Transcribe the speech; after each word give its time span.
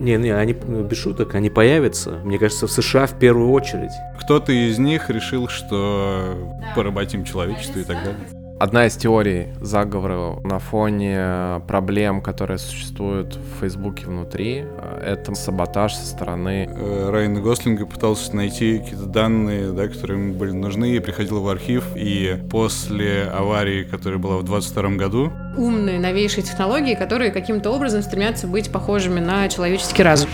Не, 0.00 0.16
не, 0.16 0.30
они, 0.30 0.54
без 0.54 0.96
шуток, 0.96 1.34
они 1.34 1.50
появятся, 1.50 2.12
мне 2.24 2.38
кажется, 2.38 2.66
в 2.66 2.72
США 2.72 3.06
в 3.06 3.18
первую 3.18 3.50
очередь. 3.50 3.90
Кто-то 4.18 4.50
из 4.50 4.78
них 4.78 5.10
решил, 5.10 5.48
что 5.48 6.38
поработим 6.74 7.22
человечество 7.22 7.80
и 7.80 7.84
так 7.84 7.98
далее. 8.02 8.39
Одна 8.60 8.84
из 8.84 8.94
теорий 8.94 9.46
заговора 9.62 10.38
на 10.44 10.58
фоне 10.58 11.62
проблем, 11.66 12.20
которые 12.20 12.58
существуют 12.58 13.36
в 13.36 13.60
Фейсбуке 13.60 14.04
внутри, 14.04 14.66
это 15.02 15.34
саботаж 15.34 15.94
со 15.94 16.04
стороны... 16.04 16.68
Э, 16.70 17.08
Райана 17.10 17.40
Гослинга 17.40 17.86
пытался 17.86 18.36
найти 18.36 18.80
какие-то 18.80 19.06
данные, 19.06 19.72
да, 19.72 19.88
которые 19.88 20.20
ему 20.20 20.34
были 20.34 20.50
нужны, 20.50 20.94
и 20.94 20.98
приходил 20.98 21.40
в 21.40 21.48
архив, 21.48 21.86
и 21.96 22.36
после 22.50 23.22
аварии, 23.22 23.84
которая 23.84 24.18
была 24.18 24.36
в 24.36 24.42
22 24.42 24.90
году... 24.90 25.32
Умные, 25.56 25.98
новейшие 25.98 26.44
технологии, 26.44 26.94
которые 26.94 27.30
каким-то 27.30 27.70
образом 27.70 28.02
стремятся 28.02 28.46
быть 28.46 28.70
похожими 28.70 29.20
на 29.20 29.48
человеческий 29.48 30.02
разум. 30.02 30.28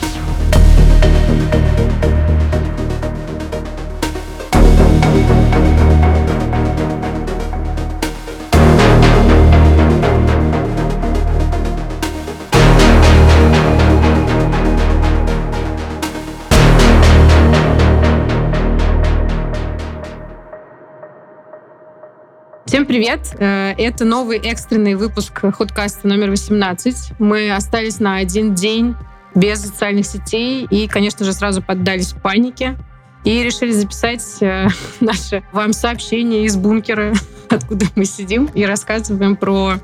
Всем 22.76 22.84
привет! 22.84 23.34
Э, 23.38 23.72
это 23.78 24.04
новый 24.04 24.36
экстренный 24.36 24.96
выпуск 24.96 25.40
ходкаста 25.56 26.06
номер 26.06 26.28
18. 26.28 27.18
Мы 27.18 27.50
остались 27.50 28.00
на 28.00 28.16
один 28.16 28.54
день 28.54 28.94
без 29.34 29.62
социальных 29.62 30.04
сетей 30.04 30.66
и, 30.68 30.86
конечно 30.86 31.24
же, 31.24 31.32
сразу 31.32 31.62
поддались 31.62 32.12
панике 32.12 32.76
и 33.24 33.42
решили 33.42 33.70
записать 33.70 34.22
э, 34.42 34.68
наше 35.00 35.42
вам 35.52 35.72
сообщение 35.72 36.44
из 36.44 36.58
бункера, 36.58 37.14
откуда 37.48 37.86
мы 37.94 38.04
сидим 38.04 38.50
и 38.52 38.66
рассказываем 38.66 39.36
про 39.36 39.76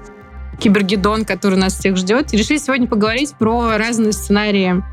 кибергедон, 0.61 1.25
который 1.25 1.59
нас 1.59 1.79
всех 1.79 1.97
ждет. 1.97 2.35
И 2.35 2.37
решили 2.37 2.59
сегодня 2.59 2.87
поговорить 2.87 3.33
про 3.39 3.79
разные 3.79 4.13
сценарии 4.13 4.85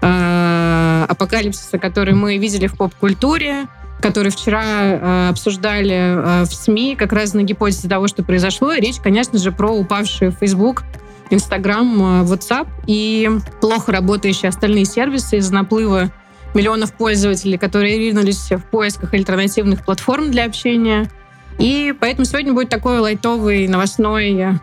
э, 0.00 1.06
апокалипсиса, 1.08 1.78
которые 1.78 2.16
мы 2.16 2.36
видели 2.36 2.66
в 2.66 2.76
поп-культуре, 2.76 3.68
которые 4.04 4.30
вчера 4.30 4.82
э, 4.82 5.28
обсуждали 5.30 5.94
э, 5.94 6.44
в 6.44 6.52
СМИ 6.52 6.94
как 6.94 7.14
раз 7.14 7.32
на 7.32 7.42
гипотезе 7.42 7.88
того, 7.88 8.06
что 8.06 8.22
произошло. 8.22 8.74
Речь, 8.74 8.96
конечно 9.02 9.38
же, 9.38 9.50
про 9.50 9.70
упавшие 9.70 10.30
Facebook, 10.30 10.82
Instagram, 11.30 11.94
э, 11.94 12.24
WhatsApp 12.26 12.68
и 12.86 13.30
плохо 13.62 13.92
работающие 13.92 14.50
остальные 14.50 14.84
сервисы 14.84 15.38
из-за 15.38 15.54
наплыва 15.54 16.10
миллионов 16.52 16.92
пользователей, 16.92 17.56
которые 17.56 17.98
ринулись 17.98 18.50
в 18.50 18.60
поисках 18.64 19.14
альтернативных 19.14 19.86
платформ 19.86 20.30
для 20.30 20.44
общения. 20.44 21.10
И 21.58 21.94
поэтому 21.98 22.26
сегодня 22.26 22.52
будет 22.52 22.68
такой 22.68 22.98
лайтовый 22.98 23.66
новостной 23.68 24.60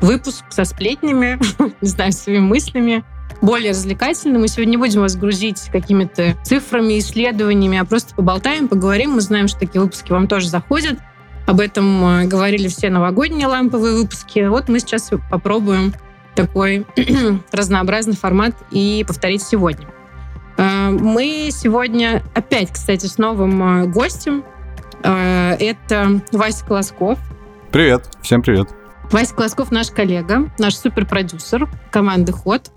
выпуск 0.00 0.46
со 0.48 0.64
сплетнями, 0.64 1.38
не 1.82 1.88
знаю, 1.88 2.12
своими 2.12 2.40
мыслями 2.40 3.04
более 3.40 3.70
развлекательно. 3.70 4.38
Мы 4.38 4.48
сегодня 4.48 4.72
не 4.72 4.76
будем 4.76 5.00
вас 5.00 5.16
грузить 5.16 5.68
какими-то 5.72 6.36
цифрами, 6.42 6.98
исследованиями, 6.98 7.78
а 7.78 7.84
просто 7.84 8.14
поболтаем, 8.14 8.68
поговорим. 8.68 9.12
Мы 9.12 9.20
знаем, 9.20 9.48
что 9.48 9.60
такие 9.60 9.80
выпуски 9.80 10.12
вам 10.12 10.28
тоже 10.28 10.48
заходят. 10.48 10.98
Об 11.46 11.60
этом 11.60 12.04
э, 12.04 12.24
говорили 12.26 12.68
все 12.68 12.88
новогодние 12.88 13.46
ламповые 13.46 13.96
выпуски. 13.96 14.46
Вот 14.46 14.68
мы 14.68 14.78
сейчас 14.78 15.10
попробуем 15.30 15.92
такой 16.34 16.86
разнообразный 17.52 18.14
формат 18.14 18.54
и 18.70 19.04
повторить 19.06 19.42
сегодня. 19.42 19.86
Э, 20.56 20.90
мы 20.90 21.48
сегодня 21.50 22.22
опять, 22.34 22.70
кстати, 22.72 23.06
с 23.06 23.18
новым 23.18 23.82
э, 23.82 23.86
гостем. 23.86 24.44
Это 25.04 26.20
Вася 26.30 26.64
Колосков. 26.64 27.18
Привет, 27.72 28.08
всем 28.22 28.40
привет. 28.40 28.68
Вася 29.10 29.34
Колосков 29.34 29.72
наш 29.72 29.90
коллега, 29.90 30.48
наш 30.58 30.76
суперпродюсер 30.76 31.68
команды 31.90 32.32
«Ход». 32.32 32.70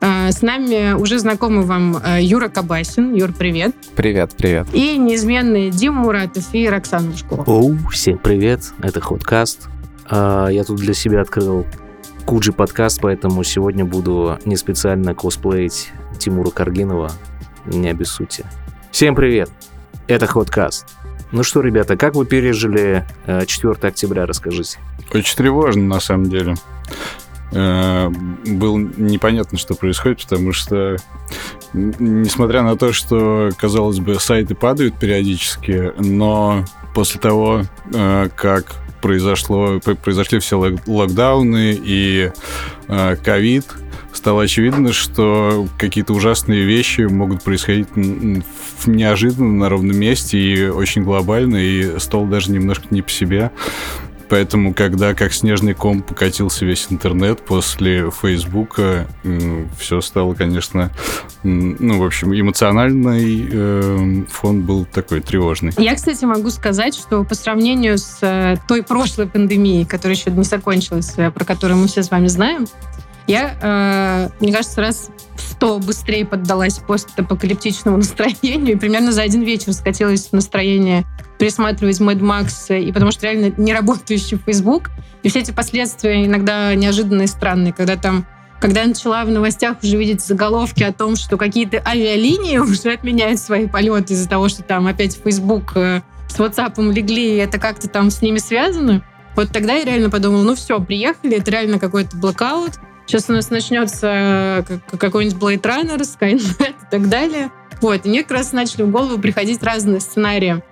А, 0.00 0.30
с 0.30 0.42
нами 0.42 0.92
уже 0.92 1.18
знакомый 1.18 1.64
вам 1.64 1.96
э, 1.96 2.22
Юра 2.22 2.48
Кабасин. 2.48 3.14
Юр, 3.14 3.32
привет. 3.32 3.74
Привет, 3.94 4.32
привет. 4.36 4.66
И 4.72 4.98
неизменные 4.98 5.70
Дима 5.70 6.02
Муратов 6.02 6.44
и 6.52 6.68
Роксана 6.68 7.10
Лужкова. 7.10 7.44
Оу, 7.44 7.76
всем 7.90 8.18
привет. 8.18 8.72
Это 8.82 9.00
Ходкаст. 9.00 9.68
А, 10.08 10.48
я 10.48 10.64
тут 10.64 10.76
для 10.76 10.92
себя 10.92 11.22
открыл 11.22 11.66
Куджи 12.26 12.52
подкаст, 12.52 13.00
поэтому 13.00 13.42
сегодня 13.44 13.84
буду 13.84 14.38
не 14.44 14.56
специально 14.56 15.14
косплеить 15.14 15.90
Тимура 16.18 16.50
Каргинова. 16.50 17.12
Не 17.66 17.88
обессудьте. 17.88 18.44
Всем 18.90 19.14
привет. 19.14 19.50
Это 20.08 20.26
Ходкаст. 20.26 20.86
Ну 21.32 21.42
что, 21.42 21.60
ребята, 21.60 21.96
как 21.96 22.14
вы 22.14 22.26
пережили 22.26 23.04
4 23.26 23.74
э, 23.80 23.86
октября, 23.86 24.26
расскажите. 24.26 24.78
Очень 25.12 25.36
тревожно, 25.36 25.82
на 25.82 26.00
самом 26.00 26.28
деле. 26.28 26.54
Э, 27.52 28.08
было 28.08 28.76
непонятно, 28.78 29.58
что 29.58 29.74
происходит, 29.74 30.22
потому 30.22 30.52
что, 30.52 30.96
несмотря 31.72 32.62
на 32.62 32.76
то, 32.76 32.92
что, 32.92 33.50
казалось 33.56 34.00
бы, 34.00 34.18
сайты 34.18 34.54
падают 34.54 34.98
периодически, 34.98 35.92
но 35.98 36.64
после 36.94 37.20
того, 37.20 37.62
э, 37.92 38.28
как 38.34 38.74
произошло, 39.00 39.78
произошли 39.80 40.40
все 40.40 40.58
локдауны 40.86 41.78
и 41.80 42.32
э, 42.88 43.16
ковид, 43.16 43.66
стало 44.12 44.42
очевидно, 44.42 44.92
что 44.92 45.68
какие-то 45.78 46.12
ужасные 46.14 46.64
вещи 46.64 47.02
могут 47.02 47.44
происходить 47.44 47.88
неожиданно 48.86 49.52
на 49.52 49.68
ровном 49.68 49.96
месте 49.96 50.38
и 50.38 50.66
очень 50.68 51.02
глобально, 51.02 51.56
и 51.56 51.98
стол 52.00 52.26
даже 52.26 52.50
немножко 52.50 52.86
не 52.90 53.02
по 53.02 53.10
себе. 53.10 53.52
Поэтому, 54.28 54.74
когда 54.74 55.14
как 55.14 55.32
снежный 55.32 55.74
ком 55.74 56.02
покатился 56.02 56.64
весь 56.64 56.86
интернет 56.90 57.44
после 57.44 58.10
Фейсбука, 58.10 59.06
все 59.78 60.00
стало, 60.00 60.34
конечно, 60.34 60.90
ну, 61.42 62.00
в 62.00 62.04
общем, 62.04 62.34
эмоциональный 62.34 63.48
э, 63.50 64.24
фон 64.28 64.62
был 64.62 64.84
такой 64.84 65.20
тревожный. 65.20 65.72
Я, 65.78 65.94
кстати, 65.94 66.24
могу 66.24 66.50
сказать, 66.50 66.94
что 66.94 67.24
по 67.24 67.34
сравнению 67.34 67.98
с 67.98 68.18
э, 68.22 68.56
той 68.66 68.82
прошлой 68.82 69.28
пандемией, 69.28 69.84
которая 69.84 70.16
еще 70.16 70.30
не 70.30 70.42
закончилась, 70.44 71.14
э, 71.16 71.30
про 71.30 71.44
которую 71.44 71.78
мы 71.78 71.86
все 71.86 72.02
с 72.02 72.10
вами 72.10 72.26
знаем, 72.26 72.66
я, 73.26 73.56
э, 73.60 74.28
мне 74.40 74.52
кажется, 74.52 74.80
раз 74.80 75.10
в 75.36 75.40
сто 75.40 75.78
быстрее 75.78 76.24
поддалась 76.24 76.78
постапокалиптичному 76.78 77.96
настроению. 77.98 78.74
И 78.74 78.78
примерно 78.78 79.12
за 79.12 79.22
один 79.22 79.42
вечер 79.42 79.72
скатилась 79.72 80.32
настроение 80.32 81.04
пересматривать 81.38 82.00
Mad 82.00 82.20
Max, 82.20 82.78
и 82.78 82.92
потому 82.92 83.10
что 83.10 83.26
реально 83.26 83.52
не 83.56 83.72
работающий 83.72 84.38
Facebook. 84.38 84.90
И 85.22 85.28
все 85.28 85.40
эти 85.40 85.50
последствия 85.50 86.24
иногда 86.24 86.74
неожиданные 86.74 87.24
и 87.24 87.28
странные, 87.28 87.72
когда 87.72 87.96
там 87.96 88.26
когда 88.58 88.80
я 88.80 88.86
начала 88.86 89.22
в 89.24 89.28
новостях 89.28 89.76
уже 89.82 89.98
видеть 89.98 90.22
заголовки 90.22 90.82
о 90.82 90.90
том, 90.90 91.16
что 91.16 91.36
какие-то 91.36 91.82
авиалинии 91.86 92.56
уже 92.58 92.92
отменяют 92.92 93.38
свои 93.38 93.66
полеты 93.66 94.14
из-за 94.14 94.28
того, 94.28 94.48
что 94.48 94.62
там 94.62 94.86
опять 94.86 95.20
Facebook 95.22 95.72
э, 95.76 96.00
с 96.28 96.38
WhatsApp 96.38 96.90
легли, 96.90 97.34
и 97.34 97.36
это 97.36 97.58
как-то 97.58 97.88
там 97.88 98.10
с 98.10 98.22
ними 98.22 98.38
связано, 98.38 99.04
вот 99.36 99.50
тогда 99.52 99.74
я 99.74 99.84
реально 99.84 100.08
подумала, 100.08 100.42
ну 100.42 100.54
все, 100.54 100.80
приехали, 100.80 101.36
это 101.36 101.50
реально 101.50 101.78
какой-то 101.78 102.16
блокаут, 102.16 102.72
Сейчас 103.06 103.30
у 103.30 103.32
нас 103.32 103.50
начнется 103.50 104.64
э, 104.68 104.96
какой-нибудь 104.98 105.38
Blade 105.38 105.62
Runner, 105.62 106.00
Skynet 106.00 106.70
и 106.70 106.90
так 106.90 107.08
далее. 107.08 107.50
Вот, 107.80 108.04
и 108.04 108.08
мне 108.08 108.22
как 108.22 108.32
раз 108.32 108.52
начали 108.52 108.82
в 108.82 108.90
голову 108.90 109.18
приходить 109.18 109.62
разные 109.62 110.00
сценарии. 110.00 110.62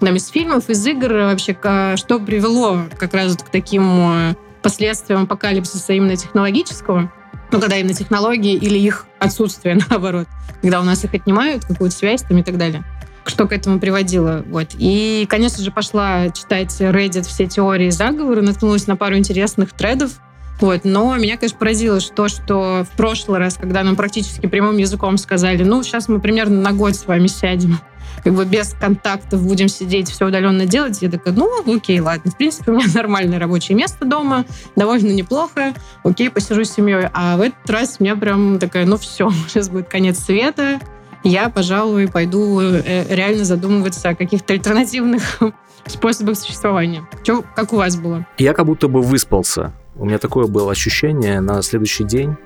Там 0.00 0.16
из 0.16 0.28
фильмов, 0.28 0.68
из 0.68 0.84
игр 0.86 1.12
вообще, 1.12 1.52
что 1.96 2.18
привело 2.18 2.80
как 2.98 3.14
раз 3.14 3.36
к 3.36 3.48
таким 3.48 3.84
э, 4.30 4.34
последствиям 4.62 5.22
апокалипсиса 5.22 5.92
именно 5.92 6.16
технологического. 6.16 7.12
Ну, 7.52 7.60
когда 7.60 7.76
именно 7.76 7.94
технологии 7.94 8.54
или 8.54 8.78
их 8.78 9.06
отсутствие, 9.20 9.78
наоборот. 9.90 10.26
Когда 10.62 10.80
у 10.80 10.84
нас 10.84 11.04
их 11.04 11.14
отнимают, 11.14 11.64
какую-то 11.64 11.94
связь 11.94 12.22
там 12.22 12.38
и 12.38 12.42
так 12.42 12.58
далее 12.58 12.84
что 13.26 13.46
к 13.46 13.52
этому 13.52 13.80
приводило. 13.80 14.44
Вот. 14.48 14.72
И, 14.78 15.26
конечно 15.30 15.62
же, 15.62 15.70
пошла 15.70 16.28
читать 16.28 16.78
Reddit 16.78 17.22
все 17.22 17.46
теории 17.46 17.88
заговора, 17.88 18.42
наткнулась 18.42 18.86
на 18.86 18.96
пару 18.96 19.16
интересных 19.16 19.72
тредов, 19.72 20.20
вот. 20.60 20.84
Но 20.84 21.16
меня, 21.16 21.36
конечно, 21.36 21.58
поразило 21.58 21.98
то, 22.00 22.28
что 22.28 22.86
в 22.90 22.96
прошлый 22.96 23.38
раз, 23.38 23.56
когда 23.56 23.82
нам 23.82 23.96
практически 23.96 24.46
прямым 24.46 24.76
языком 24.76 25.18
сказали, 25.18 25.62
ну, 25.62 25.82
сейчас 25.82 26.08
мы 26.08 26.20
примерно 26.20 26.60
на 26.60 26.72
год 26.72 26.94
с 26.94 27.06
вами 27.06 27.26
сядем, 27.26 27.78
как 28.22 28.34
бы 28.34 28.44
без 28.44 28.74
контактов 28.80 29.42
будем 29.42 29.68
сидеть, 29.68 30.10
все 30.10 30.26
удаленно 30.26 30.66
делать, 30.66 31.02
я 31.02 31.10
такая, 31.10 31.34
ну, 31.34 31.50
окей, 31.74 32.00
ладно. 32.00 32.30
В 32.30 32.36
принципе, 32.36 32.70
у 32.70 32.74
меня 32.76 32.86
нормальное 32.94 33.38
рабочее 33.38 33.76
место 33.76 34.04
дома, 34.04 34.44
довольно 34.76 35.10
неплохо, 35.10 35.74
окей, 36.04 36.30
посижу 36.30 36.64
с 36.64 36.72
семьей. 36.72 37.08
А 37.12 37.36
в 37.36 37.40
этот 37.40 37.68
раз 37.68 37.96
у 37.98 38.04
меня 38.04 38.16
прям 38.16 38.58
такая, 38.58 38.86
ну, 38.86 38.96
все, 38.96 39.30
сейчас 39.48 39.68
будет 39.70 39.88
конец 39.88 40.18
света, 40.20 40.80
я, 41.24 41.48
пожалуй, 41.48 42.06
пойду 42.06 42.60
э, 42.60 43.14
реально 43.14 43.44
задумываться 43.44 44.10
о 44.10 44.14
каких-то 44.14 44.52
альтернативных 44.52 45.40
способах 45.86 46.36
существования. 46.36 47.08
Че, 47.22 47.42
как 47.56 47.72
у 47.72 47.76
вас 47.76 47.96
было? 47.96 48.26
Я 48.36 48.52
как 48.52 48.66
будто 48.66 48.88
бы 48.88 49.00
выспался 49.00 49.72
у 49.96 50.04
меня 50.04 50.18
такое 50.18 50.46
было 50.46 50.72
ощущение 50.72 51.40
на 51.40 51.62
следующий 51.62 52.04
день. 52.04 52.36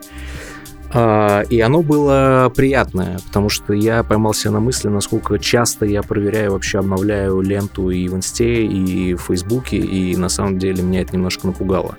А, 0.90 1.42
и 1.42 1.60
оно 1.60 1.82
было 1.82 2.50
приятное, 2.54 3.18
потому 3.26 3.50
что 3.50 3.74
я 3.74 4.02
поймался 4.02 4.50
на 4.50 4.60
мысли, 4.60 4.88
насколько 4.88 5.38
часто 5.38 5.84
я 5.84 6.02
проверяю, 6.02 6.52
вообще 6.52 6.78
обновляю 6.78 7.40
ленту 7.42 7.90
и 7.90 8.08
в 8.08 8.14
Инсте, 8.14 8.64
и 8.64 9.14
в 9.14 9.22
Фейсбуке, 9.22 9.76
и 9.76 10.16
на 10.16 10.30
самом 10.30 10.58
деле 10.58 10.82
меня 10.82 11.02
это 11.02 11.14
немножко 11.14 11.46
напугало. 11.46 11.96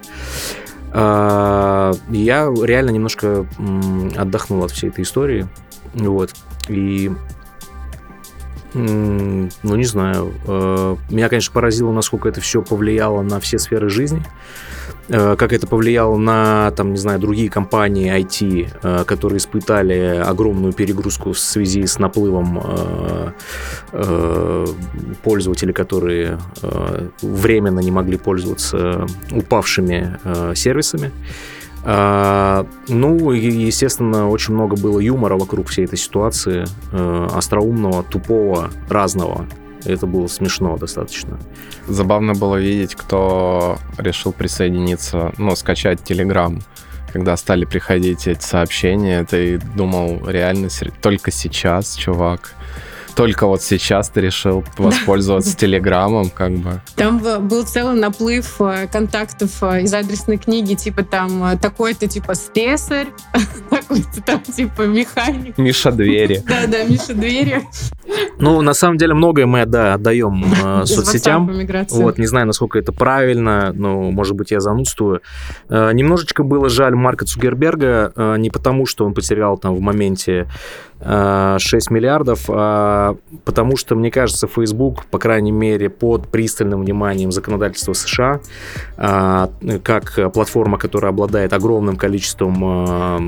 А, 0.92 1.94
я 2.10 2.52
реально 2.64 2.90
немножко 2.90 3.46
отдохнул 4.18 4.64
от 4.64 4.72
всей 4.72 4.90
этой 4.90 5.04
истории, 5.04 5.48
вот, 5.94 6.32
и 6.68 7.12
ну, 8.74 9.50
не 9.64 9.84
знаю. 9.84 10.34
А, 10.48 10.98
меня, 11.10 11.30
конечно, 11.30 11.54
поразило, 11.54 11.92
насколько 11.92 12.28
это 12.28 12.42
все 12.42 12.64
повлияло 12.64 13.22
на 13.22 13.40
все 13.40 13.60
сферы 13.60 13.90
жизни. 13.90 14.24
Э, 15.10 15.36
как 15.36 15.54
это 15.54 15.66
повлияло 15.66 16.18
на, 16.18 16.72
там, 16.72 16.92
не 16.92 16.98
знаю, 16.98 17.20
другие 17.20 17.50
компании 17.50 18.16
IT, 18.16 18.70
э, 18.82 19.04
которые 19.06 19.38
испытали 19.38 20.22
огромную 20.24 20.74
перегрузку 20.74 21.34
в 21.34 21.40
связи 21.40 21.86
с 21.86 21.98
наплывом 21.98 22.62
э, 23.92 24.66
пользователей, 25.24 25.74
которые 25.74 26.38
временно 27.22 27.80
не 27.80 27.92
могли 27.92 28.18
пользоваться 28.18 29.08
упавшими 29.32 30.20
сервисами. 30.56 31.12
Ну, 31.86 33.32
естественно, 33.32 34.30
очень 34.30 34.54
много 34.54 34.76
было 34.76 35.00
юмора 35.00 35.38
вокруг 35.38 35.68
всей 35.68 35.86
этой 35.86 35.98
ситуации, 35.98 36.66
остроумного, 37.36 38.04
тупого, 38.04 38.70
разного. 38.90 39.46
Это 39.86 40.06
было 40.06 40.28
смешно 40.28 40.78
достаточно. 40.78 41.40
Забавно 41.88 42.34
было 42.34 42.58
видеть, 42.58 42.96
кто 42.96 43.78
решил 43.98 44.32
присоединиться, 44.34 45.34
ну, 45.38 45.56
скачать 45.56 46.00
Telegram 46.02 46.62
когда 47.12 47.36
стали 47.38 47.66
приходить 47.66 48.28
эти 48.28 48.42
сообщения, 48.42 49.24
ты 49.24 49.58
думал, 49.76 50.22
реально 50.28 50.70
только 51.02 51.32
сейчас, 51.32 51.96
чувак 51.96 52.54
только 53.20 53.48
вот 53.48 53.62
сейчас 53.62 54.08
ты 54.08 54.22
решил 54.22 54.64
воспользоваться 54.78 55.58
Телеграмом, 55.58 56.30
как 56.30 56.54
бы. 56.54 56.80
Там 56.96 57.20
был 57.20 57.66
целый 57.66 58.00
наплыв 58.00 58.62
э, 58.62 58.88
контактов 58.88 59.62
э, 59.62 59.82
из 59.82 59.94
адресной 59.94 60.38
книги, 60.38 60.74
типа 60.74 61.04
там 61.04 61.44
э, 61.44 61.58
такой-то 61.58 62.08
типа 62.08 62.34
слесарь, 62.34 63.08
такой-то 63.70 64.22
там 64.26 64.40
типа 64.40 64.84
механик. 64.84 65.58
Миша 65.58 65.92
Двери. 65.92 66.42
Да-да, 66.48 66.86
Миша 66.86 67.14
Двери. 67.14 67.62
Ну, 68.40 68.62
на 68.62 68.74
самом 68.74 68.98
деле, 68.98 69.14
многое 69.14 69.46
мы, 69.46 69.66
да, 69.66 69.96
отдаем 69.96 70.46
э, 70.64 70.86
соцсетям. 70.86 71.52
Вот, 71.90 72.18
не 72.18 72.26
знаю, 72.26 72.48
насколько 72.48 72.80
это 72.80 72.94
правильно, 72.94 73.74
но, 73.74 74.12
может 74.12 74.38
быть, 74.38 74.52
я 74.52 74.62
занудствую. 74.62 75.22
Э, 75.68 75.92
немножечко 75.92 76.44
было 76.44 76.70
жаль 76.70 76.96
Марка 76.96 77.26
Цукерберга, 77.26 78.14
э, 78.16 78.36
не 78.38 78.50
потому, 78.50 78.86
что 78.86 79.06
он 79.06 79.14
потерял 79.14 79.58
там 79.58 79.76
в 79.76 79.82
моменте 79.82 80.48
6 81.02 81.08
э, 81.08 81.94
миллиардов, 81.94 82.46
а 82.50 83.16
потому 83.46 83.78
что, 83.78 83.96
мне 83.96 84.12
кажется, 84.12 84.48
Facebook, 84.48 85.06
по 85.06 85.18
крайней 85.18 85.52
мере, 85.52 85.90
под 85.90 86.28
пристальным 86.28 86.82
вниманием 86.82 87.32
законодательства 87.32 87.94
США, 87.94 88.42
а, 88.98 89.50
как 89.84 90.34
платформа, 90.34 90.78
которая 90.78 91.12
обладает 91.12 91.54
огромным 91.54 91.96
количеством 91.96 92.58
а, 92.64 93.20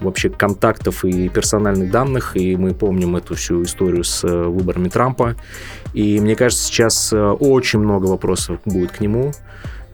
вообще 0.00 0.30
контактов 0.30 1.04
и 1.04 1.28
персональных 1.28 1.90
данных, 1.90 2.36
и 2.36 2.56
мы 2.56 2.72
помним 2.72 3.16
эту 3.16 3.34
всю 3.34 3.62
историю 3.64 4.04
с 4.04 4.24
э, 4.24 4.44
выборами 4.44 4.88
Трампа, 4.88 5.36
и 5.92 6.20
мне 6.20 6.36
кажется, 6.36 6.64
сейчас 6.64 7.12
э, 7.12 7.18
очень 7.18 7.80
много 7.80 8.06
вопросов 8.06 8.60
будет 8.64 8.92
к 8.92 9.00
нему, 9.00 9.32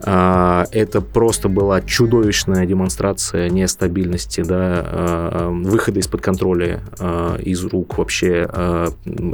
это 0.00 1.00
просто 1.00 1.48
была 1.48 1.80
чудовищная 1.80 2.66
демонстрация 2.66 3.48
нестабильности, 3.50 4.42
да, 4.42 4.84
а, 4.84 5.50
выхода 5.50 6.00
из-под 6.00 6.20
контроля 6.20 6.80
а, 6.98 7.36
из 7.36 7.64
рук 7.64 7.98
вообще 7.98 8.48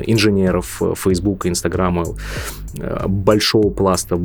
инженеров 0.07 0.81
Facebook, 0.97 1.47
Инстаграма, 1.47 2.05
большого 3.07 3.71
пласта 3.71 4.19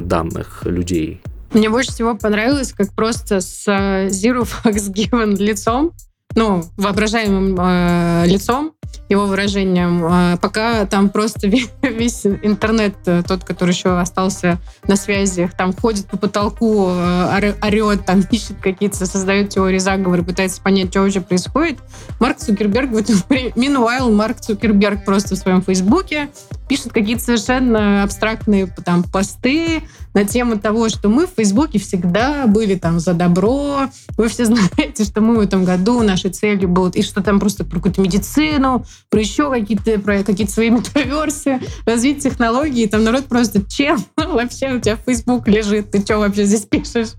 данных 0.00 0.62
людей. 0.64 1.20
Мне 1.52 1.70
больше 1.70 1.92
всего 1.92 2.16
понравилось, 2.16 2.72
как 2.72 2.92
просто 2.92 3.40
с 3.40 3.66
Zero 3.68 4.42
Fox 4.42 4.92
Given 4.92 5.36
лицом 5.36 5.92
ну, 6.34 6.64
воображаемым 6.76 7.56
э, 7.58 8.24
лицом, 8.26 8.72
его 9.08 9.26
выражением, 9.26 10.04
э, 10.04 10.36
пока 10.40 10.86
там 10.86 11.08
просто 11.08 11.48
весь 11.82 12.26
интернет, 12.26 12.94
э, 13.06 13.22
тот, 13.26 13.44
который 13.44 13.70
еще 13.70 13.98
остался 13.98 14.58
на 14.86 14.96
связи, 14.96 15.50
там 15.56 15.72
ходит 15.72 16.06
по 16.06 16.16
потолку, 16.16 16.88
э, 16.90 17.54
орет, 17.62 18.06
там 18.06 18.20
ищет 18.30 18.56
какие-то, 18.60 19.06
создает 19.06 19.50
теории 19.50 19.78
заговора, 19.78 20.22
пытается 20.22 20.60
понять, 20.62 20.90
что 20.90 21.02
вообще 21.02 21.20
происходит. 21.20 21.78
Марк 22.20 22.38
Цукерберг 22.38 22.90
в 22.90 22.96
это 22.96 23.12
время... 23.28 23.50
Meanwhile, 23.50 24.10
Марк 24.12 24.40
Цукерберг 24.40 25.04
просто 25.04 25.34
в 25.34 25.38
своем 25.38 25.62
Фейсбуке 25.62 26.30
пишет 26.68 26.92
какие-то 26.92 27.22
совершенно 27.22 28.02
абстрактные 28.02 28.66
там 28.84 29.02
посты, 29.02 29.82
на 30.14 30.24
тему 30.24 30.58
того, 30.58 30.88
что 30.88 31.08
мы 31.08 31.26
в 31.26 31.30
Фейсбуке 31.36 31.78
всегда 31.78 32.46
были 32.46 32.76
там 32.76 33.00
за 33.00 33.12
добро. 33.12 33.88
Вы 34.16 34.28
все 34.28 34.44
знаете, 34.46 35.04
что 35.04 35.20
мы 35.20 35.36
в 35.36 35.40
этом 35.40 35.64
году, 35.64 36.02
нашей 36.02 36.30
целью 36.30 36.68
было, 36.68 36.90
и 36.94 37.02
что 37.02 37.22
там 37.22 37.40
просто 37.40 37.64
про 37.64 37.76
какую-то 37.76 38.00
медицину, 38.00 38.84
про 39.10 39.20
еще 39.20 39.50
какие-то, 39.50 39.98
про 39.98 40.22
какие-то 40.22 40.52
свои 40.52 40.70
метаверсы, 40.70 41.60
развитие 41.84 42.30
технологий. 42.30 42.86
Там 42.86 43.04
народ 43.04 43.26
просто, 43.26 43.62
чем 43.68 43.98
вообще 44.16 44.74
у 44.74 44.80
тебя 44.80 44.96
Facebook 44.96 45.48
лежит? 45.48 45.90
Ты 45.90 46.00
что 46.00 46.18
вообще 46.18 46.44
здесь 46.44 46.62
пишешь? 46.62 47.10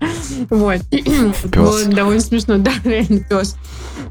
Вот. 0.50 0.80
Было 1.54 1.84
довольно 1.84 2.20
смешно. 2.20 2.58
Да, 2.58 2.72
реально 2.84 3.20
пес. 3.20 3.56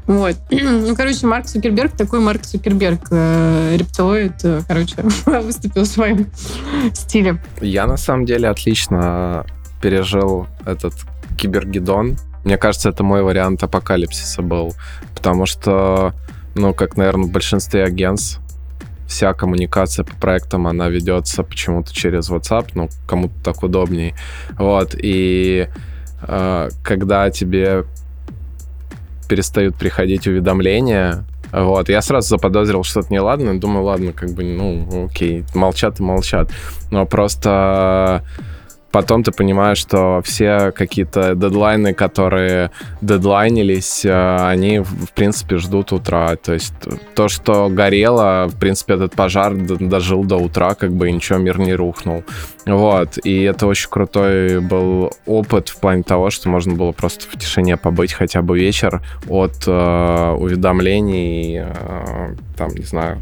Вот. 0.06 0.36
Ну, 0.86 0.94
короче, 0.94 1.26
Марк 1.26 1.46
Цукерберг, 1.46 1.96
такой 1.96 2.20
Марк 2.20 2.42
Цукерберг, 2.42 3.06
э, 3.10 3.76
рептилоид, 3.76 4.44
э, 4.44 4.62
короче, 4.66 4.94
выступил 5.26 5.82
в 5.82 5.86
своем 5.86 6.26
стиле. 6.92 7.42
Я, 7.60 7.86
на 7.86 7.96
самом 7.96 8.26
деле, 8.26 8.48
отлично 8.48 8.75
пережил 9.80 10.46
этот 10.64 10.94
кибергидон. 11.36 12.16
Мне 12.44 12.58
кажется, 12.58 12.90
это 12.90 13.02
мой 13.02 13.22
вариант 13.22 13.62
апокалипсиса 13.62 14.42
был. 14.42 14.74
Потому 15.14 15.46
что, 15.46 16.14
ну, 16.54 16.72
как, 16.74 16.96
наверное, 16.96 17.26
в 17.26 17.32
большинстве 17.32 17.84
агентств, 17.84 18.40
вся 19.06 19.32
коммуникация 19.34 20.04
по 20.04 20.14
проектам, 20.16 20.66
она 20.66 20.88
ведется 20.88 21.42
почему-то 21.42 21.94
через 21.94 22.30
WhatsApp, 22.30 22.70
ну, 22.74 22.88
кому-то 23.06 23.34
так 23.42 23.62
удобней. 23.62 24.14
Вот, 24.58 24.94
и 24.96 25.68
э, 26.22 26.68
когда 26.82 27.30
тебе 27.30 27.84
перестают 29.28 29.76
приходить 29.76 30.26
уведомления. 30.26 31.24
Вот, 31.52 31.88
я 31.88 32.02
сразу 32.02 32.28
заподозрил 32.28 32.82
что-то 32.82 33.12
неладно, 33.12 33.58
думаю, 33.58 33.84
ладно, 33.84 34.12
как 34.12 34.30
бы, 34.30 34.44
ну, 34.44 35.06
окей, 35.06 35.44
молчат 35.54 36.00
и 36.00 36.02
молчат. 36.02 36.50
Но 36.90 37.06
просто 37.06 38.24
потом 38.90 39.22
ты 39.22 39.32
понимаешь, 39.32 39.78
что 39.78 40.20
все 40.24 40.72
какие-то 40.72 41.34
дедлайны, 41.34 41.94
которые 41.94 42.70
дедлайнились, 43.00 44.04
э, 44.04 44.36
они, 44.48 44.80
в 44.80 45.10
принципе, 45.14 45.58
ждут 45.58 45.92
утра. 45.92 46.36
То 46.36 46.54
есть 46.54 46.74
то, 47.14 47.28
что 47.28 47.68
горело, 47.68 48.46
в 48.48 48.58
принципе, 48.58 48.94
этот 48.94 49.14
пожар 49.14 49.54
дожил 49.54 50.24
до 50.24 50.36
утра, 50.36 50.74
как 50.74 50.92
бы 50.92 51.10
ничего, 51.10 51.38
мир 51.38 51.58
не 51.58 51.74
рухнул. 51.74 52.24
Вот, 52.64 53.18
и 53.22 53.42
это 53.42 53.66
очень 53.66 53.90
крутой 53.90 54.60
был 54.60 55.12
опыт 55.26 55.68
в 55.68 55.78
плане 55.78 56.02
того, 56.02 56.30
что 56.30 56.48
можно 56.48 56.74
было 56.74 56.92
просто 56.92 57.26
в 57.30 57.38
тишине 57.38 57.76
побыть 57.76 58.12
хотя 58.12 58.42
бы 58.42 58.58
вечер 58.58 59.02
от 59.28 59.64
э, 59.66 60.36
уведомлений, 60.38 61.60
э, 61.60 62.34
там, 62.56 62.70
не 62.70 62.84
знаю, 62.84 63.20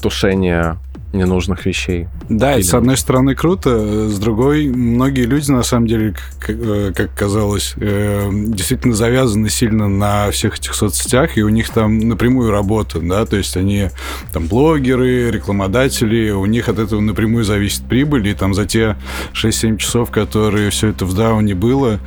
тушения 0.00 0.76
ненужных 1.12 1.66
вещей. 1.66 2.08
Да, 2.28 2.54
Или... 2.54 2.62
с 2.62 2.72
одной 2.74 2.96
стороны 2.96 3.34
круто, 3.34 4.08
с 4.08 4.18
другой 4.18 4.68
многие 4.68 5.24
люди, 5.24 5.50
на 5.50 5.62
самом 5.62 5.86
деле, 5.86 6.14
как, 6.38 6.56
э, 6.58 6.92
как 6.94 7.14
казалось, 7.14 7.74
э, 7.76 8.28
действительно 8.32 8.94
завязаны 8.94 9.50
сильно 9.50 9.88
на 9.88 10.30
всех 10.30 10.58
этих 10.58 10.74
соцсетях, 10.74 11.36
и 11.36 11.42
у 11.42 11.48
них 11.48 11.70
там 11.70 11.98
напрямую 11.98 12.50
работа, 12.50 13.00
да, 13.00 13.26
то 13.26 13.36
есть 13.36 13.56
они 13.56 13.90
там 14.32 14.46
блогеры, 14.46 15.30
рекламодатели, 15.30 16.30
у 16.30 16.46
них 16.46 16.68
от 16.68 16.78
этого 16.78 17.00
напрямую 17.00 17.44
зависит 17.44 17.82
прибыль, 17.84 18.28
и 18.28 18.34
там 18.34 18.54
за 18.54 18.66
те 18.66 18.96
6-7 19.32 19.78
часов, 19.78 20.10
которые 20.10 20.70
все 20.70 20.88
это 20.88 21.04
в 21.06 21.14
дауне 21.14 21.54
было, 21.54 21.98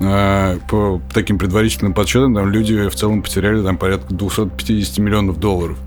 э, 0.00 0.58
по 0.68 1.00
таким 1.14 1.38
предварительным 1.38 1.94
подсчетам, 1.94 2.34
там 2.34 2.50
люди 2.50 2.88
в 2.88 2.94
целом 2.94 3.22
потеряли 3.22 3.62
там 3.62 3.78
порядка 3.78 4.12
250 4.12 4.98
миллионов 4.98 5.38
долларов 5.38 5.78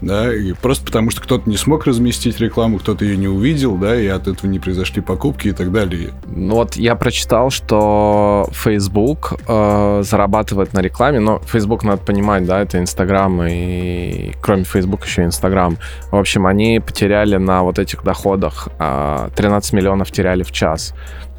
да, 0.00 0.34
и 0.34 0.52
просто 0.52 0.84
потому 0.84 1.10
что 1.10 1.22
кто-то 1.22 1.48
не 1.48 1.56
смог 1.56 1.86
разместить 1.86 2.40
рекламу, 2.40 2.78
кто-то 2.78 3.04
ее 3.04 3.16
не 3.16 3.28
увидел, 3.28 3.76
да, 3.76 3.98
и 3.98 4.06
от 4.06 4.28
этого 4.28 4.50
не 4.50 4.58
произошли 4.58 5.02
покупки 5.02 5.48
и 5.48 5.52
так 5.52 5.72
далее. 5.72 6.10
Ну 6.26 6.56
вот 6.56 6.76
я 6.76 6.94
прочитал, 6.94 7.50
что 7.50 8.48
Facebook 8.52 9.34
э, 9.46 10.02
зарабатывает 10.04 10.72
на 10.72 10.80
рекламе, 10.80 11.20
но 11.20 11.40
Facebook 11.46 11.82
надо 11.84 12.02
понимать, 12.02 12.44
да, 12.44 12.60
это 12.60 12.78
Инстаграм 12.78 13.42
и 13.44 14.32
кроме 14.40 14.64
Facebook 14.64 15.04
еще 15.04 15.24
Инстаграм. 15.24 15.78
В 16.10 16.16
общем, 16.16 16.46
они 16.46 16.80
потеряли 16.80 17.36
на 17.36 17.62
вот 17.62 17.78
этих 17.78 18.04
доходах 18.04 18.68
э, 18.78 19.28
13 19.34 19.72
миллионов 19.72 20.10
теряли 20.12 20.42
в 20.42 20.52
час. 20.52 20.94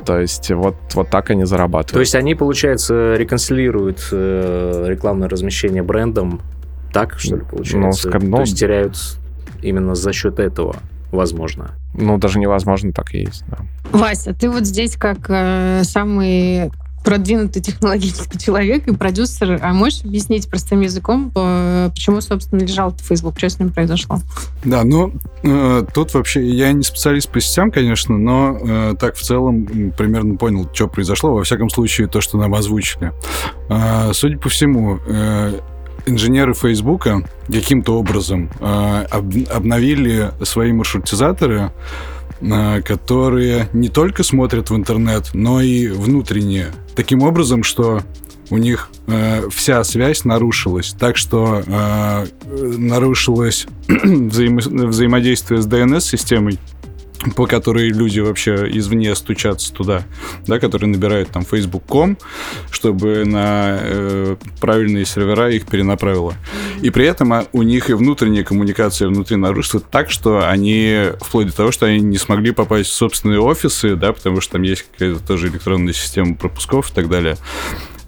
То 0.06 0.20
есть 0.20 0.50
вот, 0.52 0.76
вот 0.94 1.10
так 1.10 1.30
они 1.30 1.46
зарабатывают. 1.46 1.94
То 1.94 2.00
есть 2.00 2.16
они, 2.16 2.36
получается, 2.36 3.16
реконсилируют 3.16 4.08
э, 4.12 4.86
рекламное 4.88 5.30
размещение 5.30 5.84
брендом 5.84 6.42
так, 6.92 7.20
что 7.20 7.38
ли, 7.38 7.44
получается? 7.44 8.10
Ну, 8.10 8.20
ну, 8.20 8.36
То 8.38 8.42
есть 8.42 8.58
теряют 8.58 8.98
именно 9.62 9.96
за 9.96 10.14
счет 10.14 10.40
этого, 10.40 10.78
возможно. 11.12 11.72
Ну, 11.94 12.18
даже 12.18 12.40
невозможно, 12.40 12.92
так 12.94 13.14
и 13.14 13.20
есть, 13.20 13.44
да. 13.48 13.58
Вася, 13.92 14.34
ты 14.34 14.50
вот 14.50 14.66
здесь 14.66 14.96
как 14.96 15.30
э, 15.30 15.82
самый 15.84 16.72
продвинутый 17.04 17.62
технологический 17.62 18.38
человек 18.44 18.88
и 18.88 18.96
продюсер. 18.96 19.60
А 19.62 19.74
можешь 19.74 20.04
объяснить 20.04 20.50
простым 20.50 20.82
языком, 20.82 21.32
почему, 21.32 22.22
собственно, 22.22 22.60
лежал 22.62 22.96
Facebook? 22.98 23.38
Что 23.38 23.50
с 23.50 23.60
ним 23.60 23.72
произошло? 23.72 24.20
Да, 24.64 24.84
ну, 24.84 25.14
э, 25.44 25.86
тут 25.94 26.14
вообще 26.14 26.46
я 26.46 26.72
не 26.72 26.84
специалист 26.84 27.30
по 27.30 27.40
сетям, 27.40 27.72
конечно, 27.72 28.18
но 28.18 28.58
э, 28.62 28.96
так 29.00 29.16
в 29.16 29.22
целом 29.22 29.66
примерно 29.98 30.36
понял, 30.36 30.70
что 30.74 30.88
произошло. 30.88 31.34
Во 31.34 31.44
всяком 31.44 31.70
случае, 31.70 32.08
то, 32.08 32.22
что 32.22 32.38
нам 32.38 32.54
озвучили. 32.54 33.12
Э, 33.70 34.12
судя 34.14 34.38
по 34.38 34.50
всему, 34.50 35.00
э, 35.08 35.60
инженеры 36.06 36.54
Фейсбука 36.54 37.24
каким-то 37.48 37.98
образом 37.98 38.50
э, 38.60 39.06
об, 39.10 39.34
обновили 39.50 40.32
свои 40.44 40.72
маршрутизаторы, 40.72 41.72
э, 42.42 42.82
которые 42.82 43.70
не 43.74 43.90
только 43.90 44.24
смотрят 44.24 44.70
в 44.70 44.76
интернет, 44.76 45.30
но 45.34 45.62
и 45.62 45.88
внутренние 45.88 46.68
таким 46.96 47.24
образом, 47.24 47.64
что 47.64 48.02
у 48.50 48.58
них 48.58 48.90
э, 49.08 49.48
вся 49.50 49.84
связь 49.84 50.26
нарушилась. 50.26 50.96
Так 51.00 51.18
что 51.18 51.64
э, 51.66 52.26
нарушилось 52.48 53.68
взаимо 53.88 54.62
взаимодействие 54.62 55.62
с 55.62 55.68
DNS-системой 55.68 56.60
по 57.36 57.48
которой 57.48 57.90
люди 57.90 58.20
вообще 58.20 58.68
извне 58.72 59.14
стучатся 59.16 59.74
туда, 59.74 60.04
да, 60.48 60.60
которые 60.60 60.90
набирают 60.90 61.30
там 61.30 61.44
facebook.com, 61.50 62.18
чтобы 62.72 63.26
на 63.26 63.78
э, 63.82 64.36
правильные 64.60 65.06
сервера 65.06 65.52
их 65.52 65.66
перенаправило. 65.66 66.34
И 66.82 66.90
при 66.90 67.06
этом 67.06 67.34
а, 67.34 67.46
у 67.52 67.64
них 67.64 67.90
и 67.90 67.94
внутренняя 67.94 68.44
коммуникация 68.44 69.08
внутри 69.10 69.36
нарушится 69.36 69.80
так, 69.80 70.10
что 70.10 70.48
они, 70.50 71.12
вплоть 71.20 71.48
до 71.48 71.56
того, 71.56 71.72
что 71.72 71.86
они 71.88 72.00
не 72.00 72.18
смогли 72.18 72.52
попасть 72.52 72.90
в 72.90 72.94
собственные 72.94 73.40
офисы, 73.40 73.96
да, 73.96 74.14
потому 74.14 74.42
что 74.42 74.54
там 74.54 74.62
есть 74.62 74.86
какая-то 74.92 75.20
тоже 75.20 75.48
электронная 75.50 75.94
система 75.94 76.36
пропусков 76.36 76.92
и 76.92 76.94
так 76.94 77.10
далее. 77.10 77.38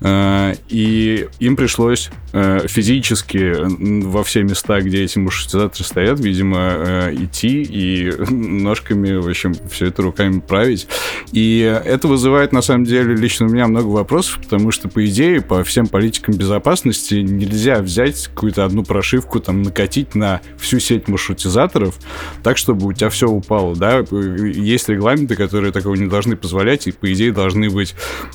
Э, 0.02 0.54
и 0.70 1.28
им 1.40 1.56
пришлось 1.56 2.10
э, 2.34 2.68
физически 2.68 3.56
во 4.04 4.24
все 4.24 4.42
места, 4.42 4.82
где 4.82 5.04
эти 5.04 5.20
маршрутизаторы 5.20 5.84
стоят, 5.84 6.20
видимо, 6.20 6.58
э, 6.60 7.16
идти 7.16 7.62
и 7.62 8.12
ножками, 8.32 9.14
в 9.18 9.28
общем, 9.28 9.54
все 9.70 9.88
это 9.88 10.02
руками 10.02 10.40
править. 10.40 10.88
И 11.32 11.60
это 11.60 12.08
вызывает, 12.08 12.52
на 12.52 12.62
самом 12.62 12.86
деле, 12.86 13.16
лично 13.16 13.46
у 13.46 13.50
меня 13.50 13.68
много 13.68 13.88
вопросов, 13.88 14.40
потому 14.44 14.72
что, 14.72 14.90
по 14.90 15.06
идее, 15.06 15.42
по 15.42 15.64
всем 15.64 15.88
политикам 15.88 16.36
безопасности 16.36 17.16
нельзя 17.16 17.82
взять 17.82 18.28
какую-то 18.28 18.66
одну 18.66 18.84
прошивку, 18.84 19.40
там, 19.40 19.62
накатить 19.62 20.16
на 20.16 20.42
всю 20.58 20.80
сеть 20.80 21.08
маршрутизаторов 21.08 21.96
так, 22.44 22.58
чтобы 22.58 22.88
у 22.88 22.94
тебя 22.94 23.10
все 23.10 23.30
упало, 23.30 23.76
да? 23.76 24.00
Есть 24.00 24.90
регламенты, 24.90 25.36
которые 25.36 25.72
такого 25.72 25.94
не 25.94 26.08
должны 26.08 26.36
позволять, 26.36 26.88
и, 26.88 26.92
по 26.92 27.12
идее, 27.14 27.32
должны 27.32 27.70
быть 27.70 27.94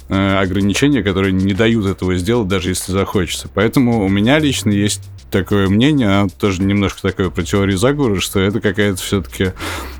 ограничения, 0.08 1.02
которые 1.02 1.32
не 1.32 1.55
дают 1.56 1.86
этого 1.86 2.16
сделать, 2.16 2.48
даже 2.48 2.70
если 2.70 2.92
захочется. 2.92 3.48
Поэтому 3.52 4.04
у 4.04 4.08
меня 4.08 4.38
лично 4.38 4.70
есть 4.70 5.02
такое 5.30 5.68
мнение, 5.68 6.08
а 6.08 6.28
тоже 6.28 6.62
немножко 6.62 7.02
такое 7.02 7.30
про 7.30 7.42
теорию 7.42 7.78
заговора, 7.78 8.20
что 8.20 8.40
это 8.40 8.60
какая-то 8.60 8.98
все-таки... 8.98 9.52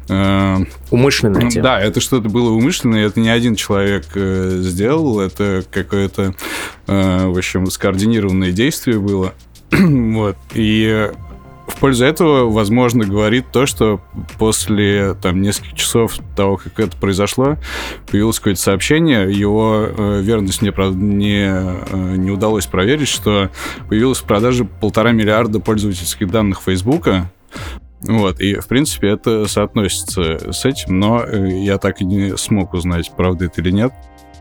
Э, 0.09 0.59
Умышленная 0.91 1.51
тема. 1.51 1.63
Да, 1.65 1.81
это 1.81 2.01
что-то 2.01 2.29
было 2.29 2.51
умышленное, 2.51 3.07
это 3.07 3.19
не 3.21 3.29
один 3.29 3.57
человек 3.57 4.07
э, 4.15 4.59
сделал, 4.63 5.21
это 5.21 5.65
какое-то, 5.71 6.35
э, 6.87 7.27
в 7.27 7.37
общем, 7.37 7.71
скоординированное 7.71 8.53
действие 8.53 9.01
было. 9.01 9.35
вот. 9.71 10.37
И 10.55 11.11
в 11.67 11.81
пользу 11.81 12.05
этого, 12.05 12.51
возможно, 12.51 13.05
говорит 13.05 13.47
то, 13.53 13.67
что 13.67 14.01
после 14.39 15.15
там, 15.15 15.43
нескольких 15.43 15.75
часов 15.75 16.15
того, 16.37 16.57
как 16.57 16.79
это 16.79 16.97
произошло, 16.97 17.57
появилось 18.11 18.39
какое-то 18.39 18.61
сообщение. 18.61 19.31
Его 19.31 19.87
э, 19.87 20.21
верность 20.23 20.63
мне, 20.63 20.73
правда, 20.73 20.97
не, 20.97 21.47
э, 21.49 22.17
не 22.17 22.31
удалось 22.31 22.67
проверить, 22.67 23.09
что 23.09 23.51
появилось 23.89 24.19
в 24.19 24.25
продаже 24.25 24.65
полтора 24.65 25.13
миллиарда 25.13 25.61
пользовательских 25.61 26.31
данных 26.31 26.63
Фейсбука. 26.63 27.31
Вот, 28.01 28.41
и, 28.41 28.55
в 28.57 28.69
принципе, 28.69 29.09
это 29.09 29.47
соотносится 29.49 30.53
с 30.53 30.65
этим, 30.65 30.99
но 30.99 31.25
э, 31.25 31.63
я 31.63 31.79
так 31.79 32.01
и 32.01 32.05
не 32.05 32.37
смог 32.37 32.75
узнать, 32.75 33.11
правда 33.17 33.47
это 33.47 33.61
или 33.61 33.71
нет. 33.71 33.93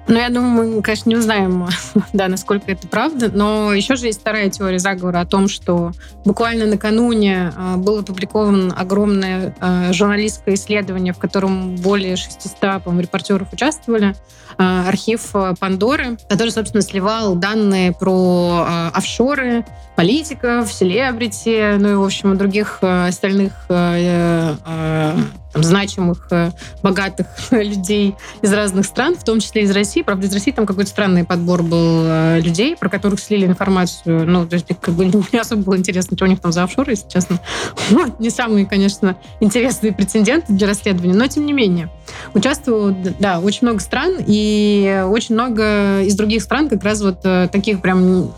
Ну, 0.08 0.20
я 0.20 0.30
думаю, 0.30 0.76
мы, 0.76 0.82
конечно, 0.84 1.10
не 1.10 1.16
узнаем, 1.16 1.68
да, 2.14 2.28
насколько 2.28 2.72
это 2.72 2.88
правда, 2.88 3.32
но 3.34 3.74
еще 3.74 3.96
же 3.96 4.06
есть 4.06 4.22
вторая 4.22 4.50
теория 4.50 4.78
заговора 4.78 5.22
о 5.22 5.26
том, 5.26 5.48
что 5.48 5.94
буквально 6.26 6.68
накануне 6.68 7.52
а, 7.56 7.78
было 7.78 8.02
опубликовано 8.02 8.76
огромное 8.76 9.56
а, 9.60 9.92
журналистское 9.94 10.56
исследование, 10.56 11.12
в 11.12 11.18
котором 11.18 11.76
более 11.78 12.18
600 12.18 12.84
по 12.84 13.00
репортеров 13.00 13.52
участвовали, 13.52 14.16
а, 14.60 14.88
архив 14.88 15.34
Пандоры, 15.60 16.18
который, 16.30 16.50
собственно, 16.50 16.84
сливал 16.84 17.36
данные 17.36 17.92
про 17.92 18.92
офшоры, 18.94 19.66
политиков, 19.96 20.72
селебрити, 20.72 21.78
ну 21.78 21.92
и, 21.92 21.96
в 21.96 22.04
общем, 22.04 22.38
других 22.38 22.80
остальных 22.82 23.54
э, 23.70 25.16
там, 25.56 25.64
значимых, 25.64 26.28
э, 26.32 26.52
богатых 26.84 27.28
людей 27.52 28.16
из 28.42 28.52
разных 28.52 28.86
стран, 28.86 29.16
в 29.16 29.24
том 29.24 29.40
числе 29.40 29.62
из 29.64 29.72
России. 29.72 30.02
Правда, 30.02 30.28
из 30.28 30.34
России 30.34 30.52
там 30.52 30.66
какой-то 30.66 30.90
странный 30.90 31.24
подбор 31.24 31.64
был 31.64 32.02
э, 32.04 32.42
людей, 32.42 32.76
про 32.76 32.90
которых 32.90 33.22
слили 33.22 33.46
информацию. 33.46 34.30
Ну, 34.30 34.46
то 34.46 34.56
есть 34.56 34.68
как 34.82 34.94
бы 34.94 35.06
не 35.32 35.40
особо 35.40 35.64
было 35.64 35.78
интересно, 35.78 36.18
что 36.18 36.26
у 36.26 36.28
них 36.28 36.42
там 36.42 36.52
за 36.52 36.64
офшоры, 36.64 36.92
если 36.92 37.08
честно. 37.08 37.40
Не 38.20 38.30
самые, 38.30 38.66
конечно, 38.66 39.18
интересные 39.40 39.94
претенденты 39.94 40.52
для 40.52 40.68
расследования, 40.68 41.14
но 41.14 41.26
тем 41.28 41.46
не 41.46 41.54
менее. 41.54 41.90
Участвовало, 42.34 42.94
да, 43.20 43.40
очень 43.40 43.68
много 43.68 43.80
стран, 43.80 44.16
и 44.28 45.06
очень 45.08 45.36
много 45.36 46.02
из 46.02 46.16
других 46.16 46.44
стран 46.44 46.68
как 46.68 46.84
раз 46.84 47.02
вот 47.02 47.20
э, 47.24 47.48
таких 47.50 47.82
прям 47.82 48.34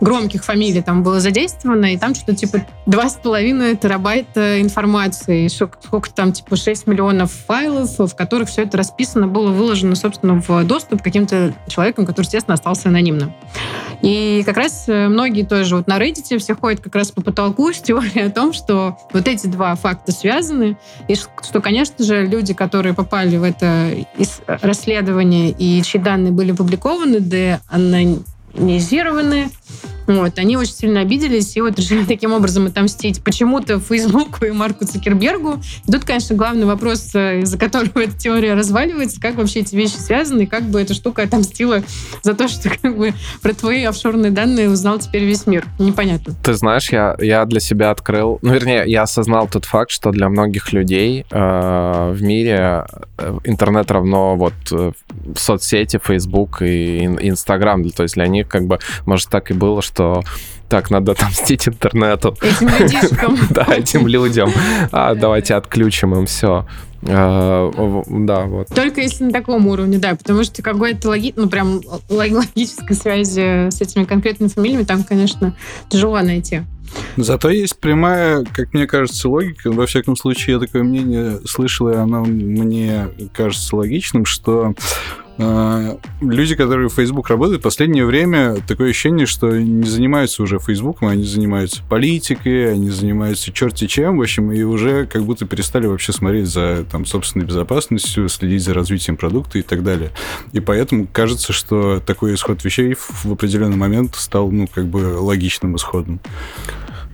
громких 0.00 0.44
фамилий 0.44 0.82
там 0.82 1.02
было 1.02 1.20
задействовано, 1.20 1.92
и 1.94 1.98
там 1.98 2.14
что-то 2.14 2.34
типа 2.34 2.66
2,5 2.86 3.76
терабайта 3.76 4.60
информации, 4.60 5.48
сколько 5.48 6.10
там, 6.10 6.32
типа 6.32 6.56
6 6.56 6.86
миллионов 6.86 7.32
файлов, 7.32 7.98
в 7.98 8.14
которых 8.14 8.48
все 8.48 8.62
это 8.62 8.76
расписано, 8.76 9.26
было 9.26 9.50
выложено, 9.50 9.94
собственно, 9.94 10.40
в 10.40 10.64
доступ 10.64 11.02
каким-то 11.02 11.54
человеком, 11.68 12.06
который, 12.06 12.26
естественно, 12.26 12.54
остался 12.54 12.88
анонимным. 12.88 13.32
И 14.02 14.42
как 14.44 14.56
раз 14.56 14.84
э, 14.88 15.08
многие 15.08 15.42
тоже 15.42 15.76
вот 15.76 15.86
на 15.86 15.98
Reddit 15.98 16.38
все 16.38 16.54
ходят 16.54 16.80
как 16.80 16.94
раз 16.94 17.10
по 17.10 17.22
потолку 17.22 17.72
с 17.72 17.78
теорией 17.78 18.26
о 18.26 18.30
том, 18.30 18.52
что 18.52 18.98
вот 19.12 19.26
эти 19.26 19.46
два 19.46 19.74
факта 19.74 20.12
связаны, 20.12 20.76
и 21.08 21.14
что, 21.14 21.60
конечно 21.60 22.04
же, 22.04 22.26
люди, 22.26 22.54
которые 22.54 22.94
попали 22.94 23.36
в 23.36 23.42
это 23.42 23.90
расследование 24.46 25.50
и 25.50 25.82
чьи 25.82 26.00
данные 26.00 26.32
были 26.32 26.52
опубликованы, 26.52 27.20
да, 27.20 27.60
анонизированы, 27.68 29.48
вот, 30.06 30.38
они 30.38 30.56
очень 30.56 30.72
сильно 30.72 31.00
обиделись 31.00 31.56
и 31.56 31.60
вот 31.60 31.78
решили 31.78 32.04
таким 32.04 32.32
образом 32.32 32.66
отомстить 32.66 33.22
почему-то 33.22 33.80
Фейсбуку 33.80 34.44
и 34.44 34.50
Марку 34.50 34.86
Цукербергу. 34.86 35.60
И 35.86 35.92
тут, 35.92 36.04
конечно, 36.04 36.36
главный 36.36 36.66
вопрос, 36.66 37.14
э, 37.14 37.40
из-за 37.40 37.58
которого 37.58 37.90
эта 38.00 38.16
теория 38.16 38.54
разваливается, 38.54 39.20
как 39.20 39.34
вообще 39.36 39.60
эти 39.60 39.74
вещи 39.74 39.96
связаны, 39.96 40.42
и 40.42 40.46
как 40.46 40.64
бы 40.64 40.80
эта 40.80 40.94
штука 40.94 41.22
отомстила 41.22 41.82
за 42.22 42.34
то, 42.34 42.48
что 42.48 42.70
как 42.70 42.96
бы 42.96 43.14
про 43.42 43.52
твои 43.52 43.84
офшорные 43.84 44.30
данные 44.30 44.70
узнал 44.70 44.98
теперь 44.98 45.24
весь 45.24 45.46
мир. 45.46 45.64
Непонятно. 45.78 46.34
Ты 46.42 46.54
знаешь, 46.54 46.90
я, 46.90 47.16
я 47.18 47.44
для 47.44 47.60
себя 47.60 47.90
открыл, 47.90 48.38
ну, 48.42 48.52
вернее, 48.52 48.84
я 48.86 49.02
осознал 49.02 49.48
тот 49.48 49.64
факт, 49.64 49.90
что 49.90 50.10
для 50.10 50.28
многих 50.28 50.72
людей 50.72 51.26
э, 51.30 52.12
в 52.12 52.22
мире 52.22 52.86
э, 53.18 53.38
интернет 53.44 53.90
равно 53.90 54.36
вот 54.36 54.54
э, 54.70 54.92
соцсети, 55.36 56.00
Facebook 56.02 56.62
и 56.62 57.04
Инстаграм. 57.04 57.82
То 57.90 58.02
есть 58.02 58.14
для 58.14 58.26
них 58.26 58.48
как 58.48 58.66
бы, 58.66 58.78
может, 59.04 59.28
так 59.28 59.50
и 59.50 59.54
было, 59.54 59.65
что 59.80 59.96
что 59.96 60.22
так, 60.68 60.90
надо 60.90 61.12
отомстить 61.12 61.68
интернету. 61.68 62.36
Этим 62.42 62.68
людишкам. 62.68 63.38
Да, 63.50 63.66
этим 63.68 64.08
людям. 64.08 64.50
А, 64.90 65.14
давайте 65.14 65.54
отключим 65.54 66.14
им 66.14 66.26
все. 66.26 66.66
А, 67.02 67.70
да, 68.08 68.44
вот. 68.46 68.66
Только 68.68 69.00
если 69.00 69.24
на 69.24 69.32
таком 69.32 69.68
уровне, 69.68 69.98
да, 69.98 70.16
потому 70.16 70.42
что 70.42 70.62
какой-то 70.62 71.08
логи... 71.08 71.32
ну, 71.36 71.48
прям 71.48 71.80
логической 72.08 72.96
связи 72.96 73.70
с 73.70 73.80
этими 73.80 74.04
конкретными 74.04 74.48
фамилиями 74.48 74.82
там, 74.82 75.04
конечно, 75.04 75.54
тяжело 75.88 76.20
найти. 76.20 76.62
Зато 77.16 77.50
есть 77.50 77.78
прямая, 77.78 78.44
как 78.44 78.74
мне 78.74 78.86
кажется, 78.86 79.28
логика. 79.28 79.70
Во 79.70 79.86
всяком 79.86 80.16
случае, 80.16 80.54
я 80.54 80.60
такое 80.60 80.82
мнение 80.82 81.38
слышал, 81.46 81.88
и 81.88 81.94
оно 81.94 82.24
мне 82.24 83.08
кажется 83.32 83.76
логичным, 83.76 84.24
что 84.24 84.74
люди, 85.38 86.54
которые 86.54 86.88
в 86.88 86.94
Facebook 86.94 87.28
работают, 87.28 87.60
в 87.60 87.64
последнее 87.64 88.04
время 88.04 88.56
такое 88.66 88.90
ощущение, 88.90 89.26
что 89.26 89.50
не 89.50 89.88
занимаются 89.88 90.42
уже 90.42 90.58
Фейсбуком, 90.58 91.08
они 91.08 91.24
занимаются 91.24 91.82
политикой, 91.88 92.72
они 92.72 92.90
занимаются 92.90 93.52
черти 93.52 93.86
чем, 93.86 94.18
в 94.18 94.22
общем, 94.22 94.52
и 94.52 94.62
уже 94.62 95.06
как 95.06 95.24
будто 95.24 95.46
перестали 95.46 95.86
вообще 95.86 96.12
смотреть 96.12 96.48
за 96.48 96.84
там, 96.90 97.04
собственной 97.04 97.44
безопасностью, 97.46 98.28
следить 98.28 98.62
за 98.62 98.74
развитием 98.74 99.16
продукта 99.16 99.58
и 99.58 99.62
так 99.62 99.82
далее. 99.82 100.10
И 100.52 100.60
поэтому 100.60 101.06
кажется, 101.12 101.52
что 101.52 102.00
такой 102.00 102.34
исход 102.34 102.64
вещей 102.64 102.94
в 102.94 103.32
определенный 103.32 103.76
момент 103.76 104.14
стал, 104.16 104.50
ну, 104.50 104.66
как 104.66 104.86
бы 104.86 105.18
логичным 105.18 105.76
исходом. 105.76 106.20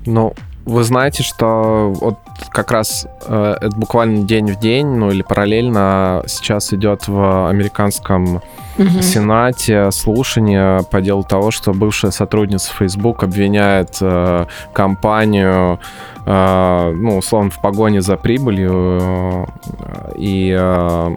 Ну, 0.06 0.34
вы 0.64 0.84
знаете, 0.84 1.22
что 1.22 1.92
вот 2.00 2.18
как 2.48 2.70
раз 2.70 3.06
э, 3.26 3.56
это 3.60 3.76
буквально 3.76 4.24
день 4.24 4.50
в 4.50 4.58
день, 4.58 4.86
ну 4.86 5.10
или 5.10 5.22
параллельно 5.22 6.22
сейчас 6.26 6.72
идет 6.72 7.08
в 7.08 7.48
американском 7.48 8.42
Мгм. 8.78 9.02
Сенате 9.02 9.90
слушание 9.90 10.82
по 10.90 11.00
делу 11.02 11.24
того, 11.24 11.50
что 11.50 11.74
бывшая 11.74 12.10
сотрудница 12.10 12.72
Facebook 12.72 13.22
обвиняет 13.22 13.98
э, 14.00 14.46
компанию, 14.72 15.78
э, 16.24 16.92
ну, 16.96 17.18
условно, 17.18 17.50
в 17.50 17.60
погоне 17.60 18.00
за 18.00 18.16
прибылью. 18.16 18.98
э, 18.98 20.12
и 20.16 20.56
э, 20.58 21.16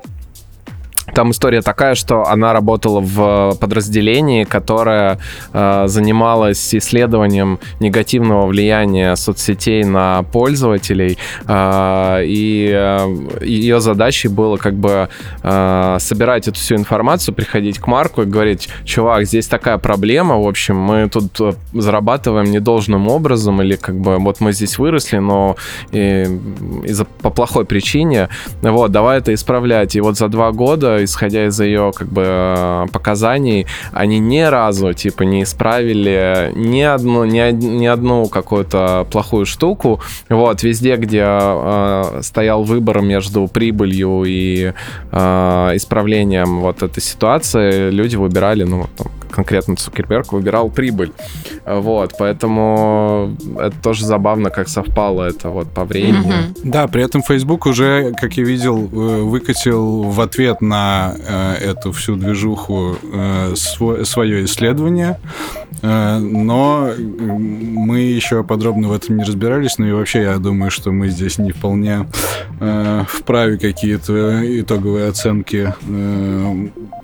там 1.15 1.31
история 1.31 1.61
такая, 1.61 1.95
что 1.95 2.27
она 2.27 2.51
работала 2.51 2.99
в 2.99 3.55
подразделении, 3.59 4.43
которое 4.43 5.17
э, 5.53 5.83
занималось 5.87 6.75
исследованием 6.75 7.59
негативного 7.79 8.45
влияния 8.47 9.15
соцсетей 9.15 9.85
на 9.85 10.23
пользователей, 10.23 11.17
э, 11.47 12.21
и 12.25 12.69
э, 12.69 13.45
ее 13.45 13.79
задачей 13.79 14.27
было 14.27 14.57
как 14.57 14.75
бы 14.75 15.07
э, 15.41 15.97
собирать 15.99 16.49
эту 16.49 16.59
всю 16.59 16.75
информацию, 16.75 17.33
приходить 17.33 17.79
к 17.79 17.87
Марку 17.87 18.23
и 18.23 18.25
говорить, 18.25 18.67
чувак, 18.83 19.25
здесь 19.25 19.47
такая 19.47 19.77
проблема, 19.77 20.37
в 20.41 20.47
общем, 20.47 20.75
мы 20.77 21.07
тут 21.07 21.39
э, 21.39 21.53
зарабатываем 21.73 22.51
недолжным 22.51 23.07
образом, 23.07 23.61
или 23.61 23.77
как 23.77 23.95
бы 23.95 24.17
вот 24.17 24.41
мы 24.41 24.51
здесь 24.51 24.77
выросли, 24.77 25.19
но 25.19 25.55
э, 25.93 26.25
из-за 26.83 27.05
по 27.05 27.29
плохой 27.29 27.63
причине, 27.63 28.27
вот, 28.61 28.91
давай 28.91 29.19
это 29.19 29.33
исправлять. 29.33 29.95
И 29.95 30.01
вот 30.01 30.17
за 30.17 30.27
два 30.27 30.51
года, 30.51 31.04
исходя 31.05 31.47
из 31.47 31.59
ее 31.59 31.91
как 31.95 32.07
бы 32.09 32.23
э, 32.25 32.85
показаний, 32.91 33.65
они 33.91 34.19
ни 34.19 34.41
разу 34.41 34.93
типа 34.93 35.23
не 35.23 35.43
исправили 35.43 36.51
ни 36.55 36.81
одну, 36.81 37.23
ни, 37.25 37.51
ни 37.51 37.85
одну 37.85 38.27
какую-то 38.27 39.07
плохую 39.11 39.45
штуку. 39.45 40.01
Вот, 40.29 40.63
везде, 40.63 40.95
где 40.97 41.23
э, 41.25 42.19
стоял 42.21 42.63
выбор 42.63 43.01
между 43.01 43.47
прибылью 43.47 44.23
и 44.25 44.73
э, 45.11 45.71
исправлением 45.75 46.61
вот 46.61 46.83
этой 46.83 47.01
ситуации, 47.01 47.89
люди 47.89 48.15
выбирали, 48.15 48.63
ну, 48.63 48.87
там, 48.97 49.07
конкретно 49.31 49.75
Цукерберг 49.75 50.33
выбирал 50.33 50.69
прибыль. 50.69 51.11
Вот, 51.65 52.13
поэтому 52.17 53.35
это 53.59 53.75
тоже 53.81 54.05
забавно, 54.05 54.49
как 54.49 54.67
совпало 54.67 55.23
это 55.23 55.49
вот 55.49 55.69
по 55.71 55.85
времени. 55.85 56.15
Мгм. 56.15 56.55
Да, 56.63 56.87
при 56.87 57.03
этом 57.03 57.21
Facebook 57.21 57.65
уже, 57.65 58.13
как 58.19 58.33
я 58.33 58.43
видел, 58.43 58.89
э, 58.91 59.21
выкатил 59.21 60.03
в 60.03 60.21
ответ 60.21 60.61
на 60.61 61.15
э, 61.17 61.53
эту 61.71 61.91
всю 61.91 62.15
движуху 62.15 62.95
э, 63.13 63.53
свое 63.55 64.45
исследование, 64.45 65.19
но 65.81 66.89
мы 66.97 67.99
еще 67.99 68.43
подробно 68.43 68.87
в 68.87 68.93
этом 68.93 69.17
не 69.17 69.23
разбирались, 69.23 69.77
ну 69.77 69.85
и 69.85 69.91
вообще 69.91 70.21
я 70.21 70.37
думаю, 70.37 70.71
что 70.71 70.91
мы 70.91 71.09
здесь 71.09 71.37
не 71.37 71.51
вполне 71.51 72.07
вправе 73.07 73.57
какие-то 73.57 74.61
итоговые 74.61 75.09
оценки 75.09 75.73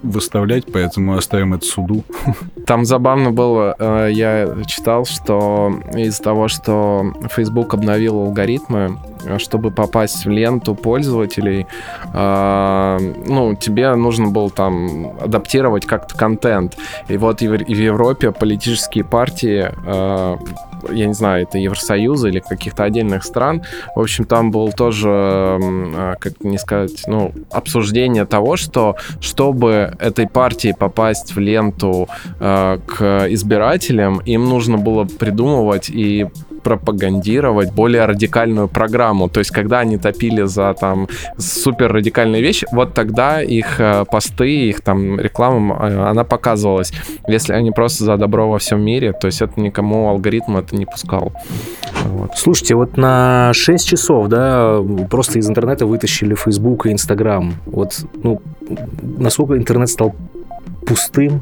выставлять, 0.01 0.71
поэтому 0.71 1.15
оставим 1.15 1.53
это 1.53 1.65
суду. 1.65 2.03
Там 2.65 2.85
забавно 2.85 3.31
было, 3.31 3.75
э, 3.77 4.09
я 4.11 4.47
читал, 4.65 5.05
что 5.05 5.73
из-за 5.93 6.23
того, 6.23 6.47
что 6.47 7.13
Facebook 7.29 7.73
обновил 7.73 8.19
алгоритмы, 8.19 8.97
чтобы 9.37 9.71
попасть 9.71 10.25
в 10.25 10.29
ленту 10.29 10.75
пользователей, 10.75 11.67
э, 12.13 12.97
ну, 13.27 13.55
тебе 13.55 13.93
нужно 13.95 14.27
было 14.27 14.49
там 14.49 15.17
адаптировать 15.21 15.85
как-то 15.85 16.15
контент. 16.17 16.77
И 17.07 17.17
вот 17.17 17.41
и 17.41 17.47
в 17.47 17.67
Европе 17.69 18.31
политические 18.31 19.03
партии, 19.03 19.71
э, 19.85 20.37
я 20.91 21.05
не 21.05 21.13
знаю, 21.13 21.43
это 21.43 21.57
Евросоюза 21.57 22.29
или 22.29 22.39
каких-то 22.39 22.83
отдельных 22.83 23.23
стран, 23.23 23.63
в 23.95 23.99
общем, 23.99 24.25
там 24.25 24.51
был 24.51 24.71
тоже, 24.71 25.09
э, 25.09 26.15
как 26.19 26.43
не 26.43 26.57
сказать, 26.57 27.03
ну, 27.07 27.31
обсуждение 27.51 28.25
того, 28.25 28.57
что 28.57 28.95
чтобы 29.19 29.93
этой 29.99 30.27
партии 30.27 30.75
попасть 30.77 31.35
в 31.35 31.39
ленту 31.39 32.07
э, 32.39 32.79
к 32.85 33.27
избирателям, 33.29 34.19
им 34.19 34.45
нужно 34.45 34.77
было 34.77 35.05
придумывать 35.05 35.89
и 35.89 36.27
пропагандировать 36.61 37.71
более 37.73 38.05
радикальную 38.05 38.67
программу. 38.67 39.29
То 39.29 39.39
есть, 39.39 39.51
когда 39.51 39.79
они 39.79 39.97
топили 39.97 40.43
за 40.43 40.73
там 40.73 41.07
супер 41.37 41.91
радикальные 41.91 42.41
вещи, 42.41 42.67
вот 42.71 42.93
тогда 42.93 43.41
их 43.41 43.79
э, 43.79 44.05
посты, 44.09 44.69
их 44.69 44.81
там 44.81 45.19
реклама, 45.19 45.77
э, 45.81 46.09
она 46.09 46.23
показывалась. 46.23 46.91
Если 47.27 47.53
они 47.53 47.71
просто 47.71 48.05
за 48.05 48.17
добро 48.17 48.49
во 48.49 48.57
всем 48.57 48.81
мире, 48.81 49.13
то 49.13 49.27
есть 49.27 49.41
это 49.41 49.59
никому 49.59 50.09
алгоритм 50.09 50.57
это 50.57 50.75
не 50.75 50.85
пускал. 50.85 51.31
Вот. 52.05 52.31
Слушайте, 52.35 52.75
вот 52.75 52.97
на 52.97 53.51
6 53.53 53.87
часов, 53.87 54.27
да, 54.27 54.79
просто 55.09 55.39
из 55.39 55.49
интернета 55.49 55.85
вытащили 55.85 56.35
Facebook 56.35 56.85
и 56.85 56.91
Instagram. 56.91 57.53
Вот, 57.65 58.05
ну, 58.23 58.41
насколько 59.17 59.57
интернет 59.57 59.89
стал 59.89 60.15
пустым, 60.85 61.41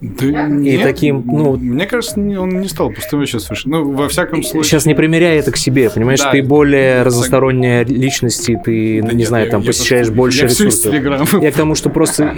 Да 0.00 0.26
И 0.46 0.50
нет, 0.50 0.82
таким, 0.82 1.22
ну- 1.26 1.56
Мне 1.58 1.84
кажется, 1.86 2.18
он 2.18 2.60
не 2.60 2.68
стал 2.68 2.90
пустым 2.90 3.18
вообще 3.20 3.38
совершенно. 3.38 3.80
Ну, 3.80 3.92
во 3.92 4.08
всяком 4.08 4.42
случае... 4.42 4.64
Сейчас 4.64 4.86
не 4.86 4.94
примеряй 4.94 5.38
это 5.38 5.52
к 5.52 5.58
себе, 5.58 5.90
понимаешь? 5.90 6.20
Да. 6.20 6.30
Ты 6.30 6.42
более 6.42 7.02
разносторонняя 7.02 7.84
личность, 7.84 8.48
и 8.48 8.56
ты, 8.56 9.02
Да 9.02 9.10
не 9.12 9.18
нет, 9.18 9.28
знаю, 9.28 9.44
я- 9.44 9.50
там 9.50 9.60
я 9.60 9.66
посещаешь 9.66 10.06
просто- 10.06 10.16
больше 10.16 10.38
я 10.42 10.48
ресурсов. 10.48 10.94
Я 11.42 11.52
к 11.52 11.54
тому, 11.54 11.74
что 11.74 11.90
просто 11.90 12.34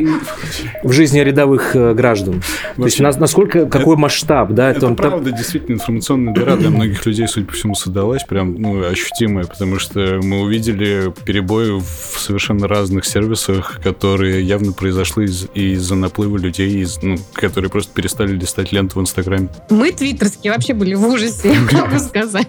в 0.82 0.90
жизни 0.92 1.20
рядовых 1.20 1.76
э, 1.76 1.94
граждан. 1.94 2.42
То 2.76 2.84
есть 2.84 2.98
нас- 2.98 3.18
насколько, 3.18 3.66
какой 3.66 3.96
масштаб, 3.96 4.50
да? 4.52 4.70
Это 4.70 4.80
там- 4.80 4.96
правда, 4.96 5.30
действительно, 5.30 5.74
информационная 5.76 6.34
дыра 6.34 6.56
для 6.56 6.70
многих 6.70 7.06
людей, 7.06 7.28
судя 7.28 7.46
по 7.46 7.52
всему, 7.52 7.74
создалась 7.76 8.24
прям 8.24 8.54
ну, 8.60 8.84
ощутимая, 8.84 9.44
потому 9.44 9.78
что 9.78 10.18
мы 10.22 10.40
увидели 10.40 11.12
перебои 11.24 11.78
в 11.78 12.18
совершенно 12.18 12.66
разных 12.66 13.04
сервисах, 13.04 13.78
которые 13.84 14.42
явно 14.42 14.72
произошли 14.72 15.26
из- 15.26 15.46
из-за 15.54 15.94
наплыва 15.94 16.38
людей, 16.38 16.80
из- 16.82 17.00
ну, 17.02 17.16
которые 17.52 17.70
просто 17.70 17.92
перестали 17.92 18.32
листать 18.32 18.72
ленту 18.72 18.98
в 18.98 19.02
Инстаграме. 19.02 19.48
Мы 19.68 19.92
твиттерские 19.92 20.54
вообще 20.54 20.72
были 20.72 20.94
в 20.94 21.06
ужасе, 21.06 21.52
я 21.52 21.80
могу 21.80 21.98
сказать. 21.98 22.48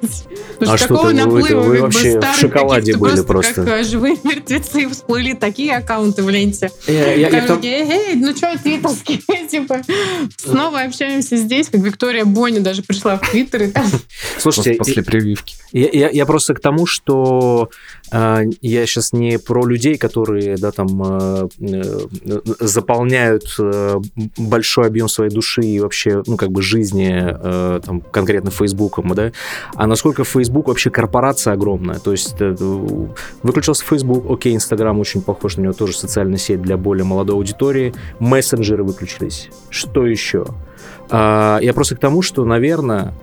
Потому 0.53 0.71
А 0.71 0.77
что 0.77 0.87
такого 0.87 1.07
вы- 1.07 1.41
вы 1.41 1.73
как 1.73 1.81
вообще 1.81 2.19
в 2.21 2.35
шоколаде 2.39 2.95
были 2.95 3.17
как 3.17 3.27
просто. 3.27 3.61
э, 3.63 3.83
живые 3.83 4.15
мертвецы 4.23 4.87
всплыли 4.91 5.33
такие 5.33 5.75
аккаунты 5.75 6.23
в 6.23 6.29
ленте. 6.29 6.71
Такие, 6.85 7.79
эй, 7.79 8.15
ну 8.15 8.33
что, 8.35 8.57
твиттерские, 8.57 9.19
типа, 9.51 9.81
снова 10.37 10.81
общаемся 10.81 11.35
здесь, 11.35 11.67
как 11.67 11.81
Виктория 11.81 12.23
Бони 12.23 12.59
даже 12.59 12.81
пришла 12.81 13.17
в 13.17 13.29
Твиттер, 13.29 13.71
Слушайте, 14.39 14.75
После 14.75 15.03
прививки. 15.03 15.55
Я, 15.71 16.25
просто 16.25 16.53
к 16.53 16.59
тому, 16.59 16.85
что 16.85 17.69
э, 18.02 18.02
я 18.13 18.85
сейчас 18.85 19.11
не 19.13 19.39
про 19.39 19.65
людей, 19.65 19.97
которые 19.97 20.55
да, 20.57 20.71
там, 20.71 21.01
э, 21.03 21.47
э, 21.59 22.41
заполняют 22.59 23.55
э, 23.57 23.95
большой 24.37 24.87
объем 24.87 25.07
своей 25.07 25.31
души 25.31 25.61
и 25.61 25.79
вообще, 25.79 26.21
ну, 26.27 26.37
как 26.37 26.51
бы 26.51 26.61
жизни 26.61 27.03
там, 27.83 28.01
конкретно 28.01 28.51
Фейсбуком, 28.51 29.13
да, 29.15 29.31
а 29.75 29.87
насколько 29.87 30.23
Facebook 30.23 30.67
вообще 30.67 30.89
корпорация 30.89 31.53
огромная. 31.53 31.99
То 31.99 32.11
есть 32.11 32.35
выключился 33.41 33.83
Facebook, 33.85 34.29
окей, 34.29 34.55
Инстаграм 34.55 34.99
очень 34.99 35.21
похож 35.21 35.57
на 35.57 35.61
него, 35.61 35.73
тоже 35.73 35.97
социальная 35.97 36.37
сеть 36.37 36.61
для 36.61 36.77
более 36.77 37.05
молодой 37.05 37.35
аудитории, 37.35 37.93
мессенджеры 38.19 38.83
выключились. 38.83 39.49
Что 39.69 40.05
еще? 40.05 40.45
А, 41.09 41.59
я 41.61 41.73
просто 41.73 41.95
к 41.95 41.99
тому, 41.99 42.21
что, 42.21 42.45
наверное, 42.45 43.13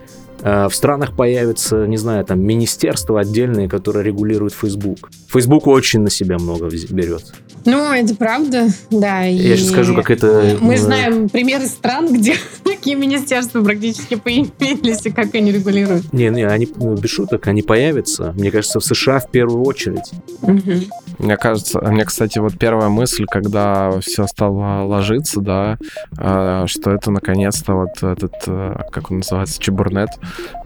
в 0.42 0.70
странах 0.72 1.14
появятся, 1.14 1.86
не 1.86 1.96
знаю, 1.96 2.24
там, 2.24 2.40
министерства 2.40 3.20
отдельные, 3.20 3.68
которые 3.68 4.04
регулируют 4.04 4.54
Facebook. 4.54 5.10
Facebook 5.28 5.66
очень 5.66 6.00
на 6.00 6.10
себя 6.10 6.38
много 6.38 6.68
берет. 6.68 7.22
Ну, 7.64 7.92
это 7.92 8.14
правда, 8.14 8.68
да. 8.90 9.22
Я 9.22 9.54
и 9.54 9.56
сейчас 9.56 9.70
скажу, 9.70 9.94
как 9.94 10.10
это... 10.10 10.56
Мы 10.60 10.74
э, 10.74 10.78
знаем 10.78 11.28
примеры 11.28 11.66
стран, 11.66 12.12
где 12.12 12.34
такие 12.64 12.96
министерства 12.96 13.62
практически 13.62 14.14
появились, 14.14 15.04
и 15.04 15.10
как 15.10 15.34
они 15.34 15.52
регулируют. 15.52 16.12
Не, 16.12 16.30
не, 16.30 16.44
они, 16.46 16.68
ну, 16.76 16.94
без 16.94 17.10
шуток, 17.10 17.46
они 17.46 17.62
появятся. 17.62 18.32
Мне 18.36 18.50
кажется, 18.50 18.80
в 18.80 18.84
США 18.84 19.20
в 19.20 19.30
первую 19.30 19.64
очередь. 19.64 20.10
Мгм. 20.42 20.84
Мне 21.18 21.36
кажется, 21.36 21.80
мне, 21.80 22.04
кстати, 22.04 22.38
вот 22.38 22.58
первая 22.58 22.88
мысль, 22.88 23.26
когда 23.30 24.00
все 24.00 24.26
стало 24.26 24.84
ложиться, 24.84 25.40
да, 25.40 25.78
э, 26.18 26.64
что 26.66 26.90
это 26.92 27.10
наконец-то 27.10 27.74
вот 27.74 28.02
этот, 28.02 28.34
э, 28.46 28.76
как 28.90 29.10
он 29.10 29.18
называется, 29.18 29.60
чебурнет, 29.60 30.08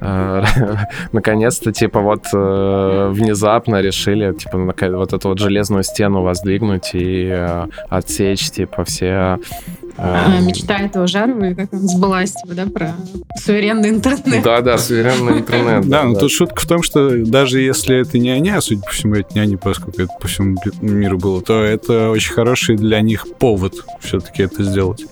наконец-то, 1.13 1.73
типа, 1.73 2.01
вот 2.01 2.27
внезапно 2.33 3.81
решили, 3.81 4.33
типа, 4.33 4.59
вот 4.59 5.13
эту 5.13 5.29
вот 5.29 5.39
железную 5.39 5.83
стену 5.83 6.23
воздвигнуть 6.23 6.84
и 6.93 7.29
э, 7.31 7.67
отсечь, 7.89 8.51
типа, 8.51 8.85
все 8.85 9.39
а, 9.97 10.41
мечта 10.41 10.79
этого 10.79 11.07
Жарова, 11.07 11.55
как 11.55 11.73
он 11.73 11.89
сбылась, 11.89 12.33
типа, 12.33 12.55
да, 12.55 12.67
про 12.67 12.95
суверенный 13.37 13.91
интернет. 13.91 14.43
Да-да, 14.43 14.77
суверенный 14.77 15.39
интернет. 15.39 15.87
Да, 15.89 16.05
но 16.05 16.19
тут 16.19 16.33
шутка 16.33 16.61
в 16.61 16.67
том, 16.67 16.83
что 16.83 17.17
даже 17.25 17.61
если 17.61 18.01
это 18.01 18.19
не 18.19 18.31
они, 18.31 18.51
а 18.51 18.61
судя 18.61 18.83
по 18.83 18.91
всему, 18.91 19.15
это 19.15 19.35
не 19.35 19.41
они, 19.41 19.57
поскольку 19.57 20.03
это 20.03 20.13
по 20.21 20.27
всему 20.27 20.57
миру 20.81 21.19
было, 21.19 21.41
то 21.43 21.63
это 21.63 22.11
очень 22.11 22.33
хороший 22.33 22.77
для 22.77 23.01
них 23.03 23.27
повод 23.39 23.75
все-таки 24.01 24.43
это 24.43 24.65
сделать. 24.65 25.05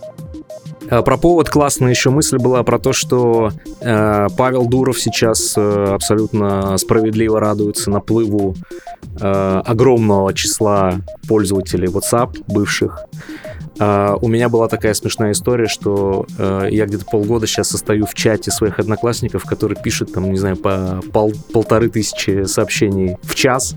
А, 0.93 1.01
про 1.01 1.17
повод 1.17 1.49
классная 1.49 1.89
еще 1.89 2.11
мысль 2.11 2.37
была 2.37 2.63
про 2.65 2.79
то, 2.79 2.93
что 2.93 3.51
э, 3.81 4.27
Павел 4.37 4.67
Дуров 4.67 5.01
сейчас 5.01 5.55
э, 5.57 5.95
абсолютно 5.95 6.77
справедливо 6.77 7.41
радуется 7.41 7.91
наплыву 7.91 8.55
э, 9.19 9.63
огромного 9.65 10.35
числа 10.35 10.97
пользователей 11.27 11.89
WhatsApp 11.89 12.45
бывших. 12.47 13.07
Uh, 13.79 14.19
у 14.21 14.29
меня 14.29 14.51
была 14.51 14.69
такая 14.69 14.93
смешная 14.93 15.33
история, 15.33 15.67
что 15.67 16.27
uh, 16.37 16.71
я 16.71 16.85
где-то 16.85 17.07
полгода 17.07 17.47
сейчас 17.47 17.71
состою 17.71 18.05
в 18.07 18.13
чате 18.13 18.51
своих 18.51 18.79
одноклассников, 18.79 19.45
которые 19.45 19.81
пишут 19.83 20.13
там, 20.13 20.31
не 20.31 20.39
знаю, 20.39 20.57
по 20.57 21.01
пол, 21.11 21.33
полторы 21.53 21.89
тысячи 21.89 22.45
сообщений 22.45 23.17
в 23.23 23.35
час. 23.35 23.75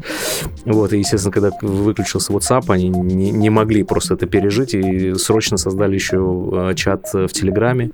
Вот, 0.65 0.91
и, 0.91 0.99
естественно, 0.99 1.31
когда 1.31 1.51
выключился 1.62 2.34
WhatsApp, 2.34 2.65
они 2.67 2.89
не, 2.89 3.31
не 3.31 3.49
могли 3.49 3.84
просто 3.84 4.15
это 4.15 4.25
пережить 4.25 4.73
и 4.73 5.13
срочно 5.15 5.55
создали 5.58 5.95
еще 5.95 6.17
uh, 6.17 6.75
чат 6.75 7.13
в 7.13 7.29
Телеграме. 7.29 7.91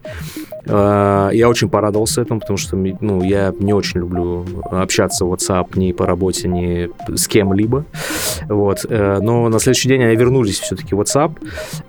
Я 0.66 1.48
очень 1.50 1.70
порадовался 1.70 2.22
этому, 2.22 2.40
потому 2.40 2.58
что 2.58 2.76
ну, 2.76 3.24
я 3.24 3.52
не 3.60 3.74
очень 3.74 4.02
люблю 4.02 4.46
общаться 4.70 5.26
в 5.26 5.34
WhatsApp 5.34 5.70
ни 5.76 5.92
по 5.92 6.06
работе, 6.06 6.48
ни 6.48 6.90
с 7.16 7.28
кем-либо. 7.28 7.84
Вот. 8.48 8.86
Но 8.88 9.50
на 9.50 9.60
следующий 9.60 9.90
день 9.90 10.04
они 10.04 10.16
вернулись 10.16 10.60
все-таки 10.60 10.94
в 10.94 11.02
WhatsApp, 11.02 11.32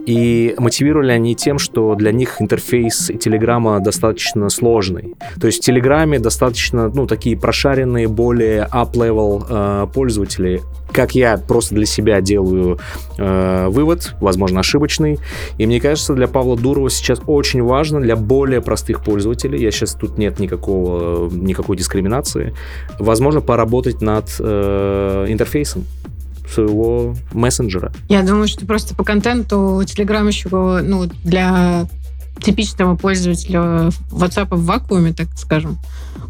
и 0.06 0.54
мотивировали 0.58 1.12
они 1.12 1.34
тем, 1.34 1.58
что 1.58 1.94
для 1.94 2.12
них 2.12 2.40
интерфейс 2.40 3.10
Телеграма 3.20 3.80
достаточно 3.80 4.48
сложный. 4.48 5.14
То 5.40 5.46
есть 5.46 5.62
в 5.62 5.64
Телеграме 5.64 6.18
достаточно, 6.18 6.88
ну, 6.88 7.06
такие 7.06 7.36
прошаренные, 7.36 8.08
более 8.08 8.68
up-level 8.72 9.46
э, 9.48 9.86
пользователи. 9.92 10.62
Как 10.92 11.14
я 11.14 11.38
просто 11.38 11.74
для 11.74 11.86
себя 11.86 12.20
делаю 12.20 12.78
э, 13.16 13.68
вывод, 13.68 14.14
возможно, 14.20 14.60
ошибочный. 14.60 15.18
И 15.58 15.66
мне 15.66 15.80
кажется, 15.80 16.14
для 16.14 16.26
Павла 16.26 16.56
Дурова 16.56 16.90
сейчас 16.90 17.20
очень 17.26 17.62
важно 17.62 18.00
для 18.00 18.16
более 18.16 18.60
простых 18.60 19.04
пользователей, 19.04 19.60
я 19.60 19.70
сейчас 19.70 19.94
тут 19.94 20.18
нет 20.18 20.38
никакого, 20.38 21.30
никакой 21.30 21.76
дискриминации, 21.76 22.54
возможно, 22.98 23.40
поработать 23.40 24.02
над 24.02 24.26
э, 24.38 25.26
интерфейсом 25.28 25.84
своего 26.52 27.16
мессенджера. 27.32 27.92
Я 28.08 28.22
думаю, 28.22 28.48
что 28.48 28.66
просто 28.66 28.94
по 28.94 29.04
контенту 29.04 29.80
Telegram 29.82 30.26
еще 30.26 30.48
ну, 30.82 31.06
для 31.24 31.88
типичного 32.40 32.96
пользователя 32.96 33.90
WhatsApp 34.10 34.54
в 34.54 34.64
вакууме, 34.64 35.12
так 35.12 35.28
скажем, 35.36 35.78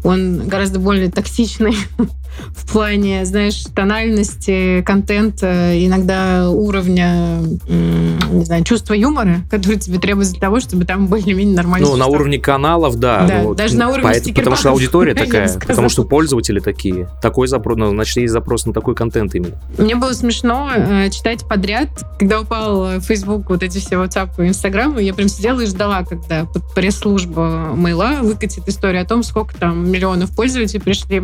он 0.03 0.47
гораздо 0.47 0.79
более 0.79 1.09
токсичный 1.09 1.75
в 2.55 2.71
плане, 2.71 3.25
знаешь, 3.25 3.63
тональности, 3.75 4.81
контента, 4.85 5.73
иногда 5.85 6.49
уровня, 6.49 7.39
не 7.67 8.45
знаю, 8.45 8.63
чувства 8.63 8.93
юмора, 8.93 9.41
который 9.49 9.77
тебе 9.77 9.99
требуется 9.99 10.33
для 10.33 10.41
того, 10.41 10.59
чтобы 10.59 10.85
там 10.85 11.07
более-менее 11.07 11.55
нормально. 11.55 11.87
Ну, 11.87 11.95
на 11.95 12.07
уровне 12.07 12.39
каналов, 12.39 12.97
да. 12.97 13.25
Да, 13.27 13.41
ну, 13.43 13.53
даже 13.53 13.77
на 13.77 13.89
уровне 13.89 14.03
поэтому, 14.03 14.35
Потому 14.35 14.55
что 14.55 14.69
аудитория 14.71 15.13
такая, 15.15 15.49
потому 15.59 15.89
что 15.89 16.03
пользователи 16.03 16.59
такие. 16.59 17.09
Такой 17.21 17.47
запрос, 17.47 17.77
ну, 17.77 17.89
значит, 17.89 18.17
есть 18.17 18.33
запрос 18.33 18.65
на 18.65 18.73
такой 18.73 18.95
контент 18.95 19.35
именно. 19.35 19.59
Мне 19.77 19.95
было 19.95 20.13
смешно 20.13 20.69
э, 20.75 21.09
читать 21.09 21.47
подряд, 21.47 21.89
когда 22.19 22.41
упал 22.41 22.99
в 22.99 23.01
Facebook 23.01 23.49
вот 23.49 23.63
эти 23.63 23.79
все 23.79 23.95
WhatsApp 23.95 24.29
и 24.43 24.47
Instagram, 24.47 24.97
я 24.99 25.13
прям 25.13 25.27
сидела 25.27 25.61
и 25.61 25.65
ждала, 25.65 26.03
когда 26.03 26.47
пресс-служба 26.75 27.73
мейла 27.75 28.19
выкатит 28.21 28.67
историю 28.67 29.01
о 29.01 29.05
том, 29.05 29.23
сколько 29.23 29.55
там 29.55 29.89
миллионов 29.89 30.35
пользователей 30.35 30.81
пришли 30.81 31.23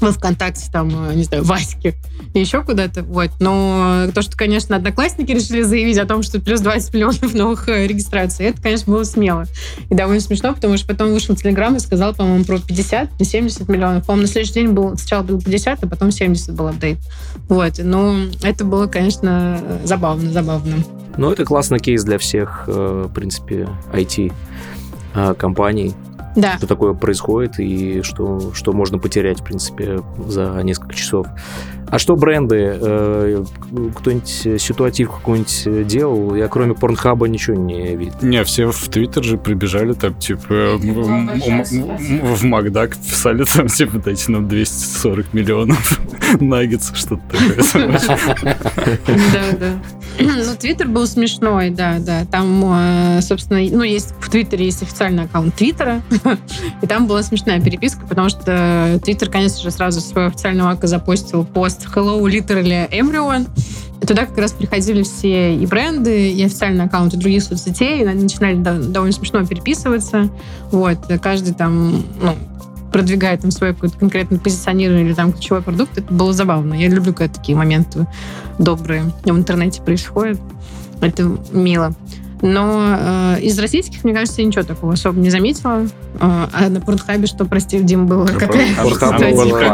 во 0.00 0.12
ВКонтакте, 0.12 0.70
там, 0.70 1.08
э, 1.08 1.14
не 1.14 1.24
знаю, 1.24 1.44
Ваське 1.44 1.94
и 2.34 2.40
еще 2.40 2.62
куда-то. 2.62 3.02
Вот. 3.02 3.30
Но 3.40 4.06
то, 4.14 4.22
что, 4.22 4.36
конечно, 4.36 4.76
одноклассники 4.76 5.32
решили 5.32 5.62
заявить 5.62 5.98
о 5.98 6.06
том, 6.06 6.22
что 6.22 6.40
плюс 6.40 6.60
20 6.60 6.94
миллионов 6.94 7.34
новых 7.34 7.68
э, 7.68 7.86
регистраций, 7.86 8.46
это, 8.46 8.60
конечно, 8.60 8.92
было 8.92 9.04
смело. 9.04 9.44
И 9.88 9.94
довольно 9.94 10.20
смешно, 10.20 10.54
потому 10.54 10.76
что 10.76 10.86
потом 10.86 11.12
вышел 11.12 11.34
Телеграм 11.34 11.76
и 11.76 11.80
сказал, 11.80 12.14
по-моему, 12.14 12.44
про 12.44 12.58
50 12.58 13.10
или 13.18 13.26
70 13.26 13.68
миллионов. 13.68 14.06
По-моему, 14.06 14.26
на 14.26 14.28
следующий 14.28 14.54
день 14.54 14.68
был, 14.68 14.96
сначала 14.96 15.22
был 15.22 15.40
50, 15.40 15.84
а 15.84 15.86
потом 15.86 16.10
70 16.10 16.54
был 16.54 16.68
апдейт. 16.68 16.98
Вот. 17.48 17.74
Ну, 17.78 18.28
это 18.42 18.64
было, 18.64 18.86
конечно, 18.86 19.60
забавно, 19.84 20.30
забавно. 20.30 20.76
Ну, 21.16 21.30
это 21.30 21.44
классный 21.44 21.78
кейс 21.78 22.04
для 22.04 22.18
всех, 22.18 22.64
э, 22.66 23.06
в 23.08 23.14
принципе, 23.14 23.68
IT-компаний 23.92 25.94
да. 26.36 26.58
что 26.58 26.66
такое 26.66 26.94
происходит 26.94 27.58
и 27.58 28.02
что, 28.02 28.52
что 28.54 28.72
можно 28.72 28.98
потерять, 28.98 29.40
в 29.40 29.44
принципе, 29.44 30.00
за 30.28 30.60
несколько 30.62 30.94
часов. 30.94 31.26
А 31.88 31.98
что 31.98 32.16
бренды? 32.16 32.78
Э, 32.80 33.44
кто-нибудь 33.94 34.60
ситуатив 34.60 35.10
какой-нибудь 35.10 35.86
делал? 35.86 36.34
Я 36.34 36.48
кроме 36.48 36.74
Порнхаба 36.74 37.28
ничего 37.28 37.56
не 37.56 37.94
видел. 37.96 38.14
Не, 38.22 38.42
все 38.44 38.70
в 38.70 38.88
Твиттер 38.88 39.24
же 39.24 39.38
прибежали 39.38 39.92
там, 39.92 40.14
типа, 40.14 40.76
в 40.78 42.44
Макдак 42.44 42.96
писали 42.96 43.44
там, 43.44 43.68
типа, 43.68 43.98
дайте 43.98 44.32
нам 44.32 44.48
240 44.48 45.32
миллионов 45.34 46.00
наггетс, 46.40 46.92
что-то 46.94 47.22
такое. 47.30 48.00
Да, 49.32 49.56
да. 49.58 49.72
Ну, 50.18 50.56
Твиттер 50.58 50.88
был 50.88 51.06
смешной, 51.06 51.70
да, 51.70 51.98
да. 51.98 52.24
Там, 52.24 52.62
э, 52.64 53.20
собственно, 53.20 53.60
ну, 53.60 53.82
есть 53.82 54.14
в 54.18 54.30
Твиттере 54.30 54.64
есть 54.64 54.82
официальный 54.82 55.24
аккаунт 55.24 55.54
Твиттера, 55.54 56.02
и 56.82 56.86
там 56.86 57.06
была 57.06 57.22
смешная 57.22 57.60
переписка, 57.60 58.06
потому 58.06 58.28
что 58.28 58.98
Твиттер, 59.04 59.30
конечно 59.30 59.60
же, 59.60 59.70
сразу 59.70 60.00
своего 60.00 60.28
официального 60.28 60.70
ака 60.70 60.86
запостил 60.86 61.44
пост 61.44 61.75
Hello, 61.94 62.20
literally 62.22 62.88
everyone. 62.90 63.48
Туда 64.06 64.26
как 64.26 64.38
раз 64.38 64.52
приходили 64.52 65.02
все 65.02 65.56
и 65.56 65.66
бренды, 65.66 66.30
и 66.30 66.44
официальные 66.44 66.86
аккаунты 66.86 67.16
других 67.16 67.42
соцсетей, 67.42 68.02
и 68.02 68.04
начинали 68.04 68.56
довольно 68.56 69.12
смешно 69.12 69.44
переписываться. 69.44 70.28
Вот. 70.70 70.98
Каждый 71.22 71.54
там, 71.54 72.04
ну, 72.20 72.34
продвигает 72.92 73.40
там 73.40 73.50
свое 73.50 73.74
какое-то 73.74 73.98
конкретное 73.98 74.38
позиционирование 74.38 75.06
или 75.06 75.14
там 75.14 75.32
ключевой 75.32 75.62
продукт, 75.62 75.98
это 75.98 76.12
было 76.12 76.32
забавно. 76.32 76.74
Я 76.74 76.88
люблю, 76.88 77.12
когда 77.14 77.32
такие 77.32 77.56
моменты 77.56 78.06
добрые 78.58 79.12
в 79.24 79.30
интернете 79.30 79.82
происходят. 79.82 80.40
Это 81.00 81.38
мило. 81.52 81.94
Но 82.42 83.36
э, 83.36 83.40
из 83.40 83.58
российских, 83.58 84.04
мне 84.04 84.12
кажется, 84.12 84.42
я 84.42 84.46
ничего 84.46 84.62
такого 84.62 84.92
особо 84.92 85.18
не 85.18 85.30
заметила. 85.30 85.86
Э, 86.20 86.46
а 86.52 86.68
на 86.68 86.80
Порнхабе, 86.80 87.26
что, 87.26 87.44
прости, 87.44 87.78
Дим, 87.80 88.06
было 88.06 88.24
на 88.24 88.32
какая 88.32 88.74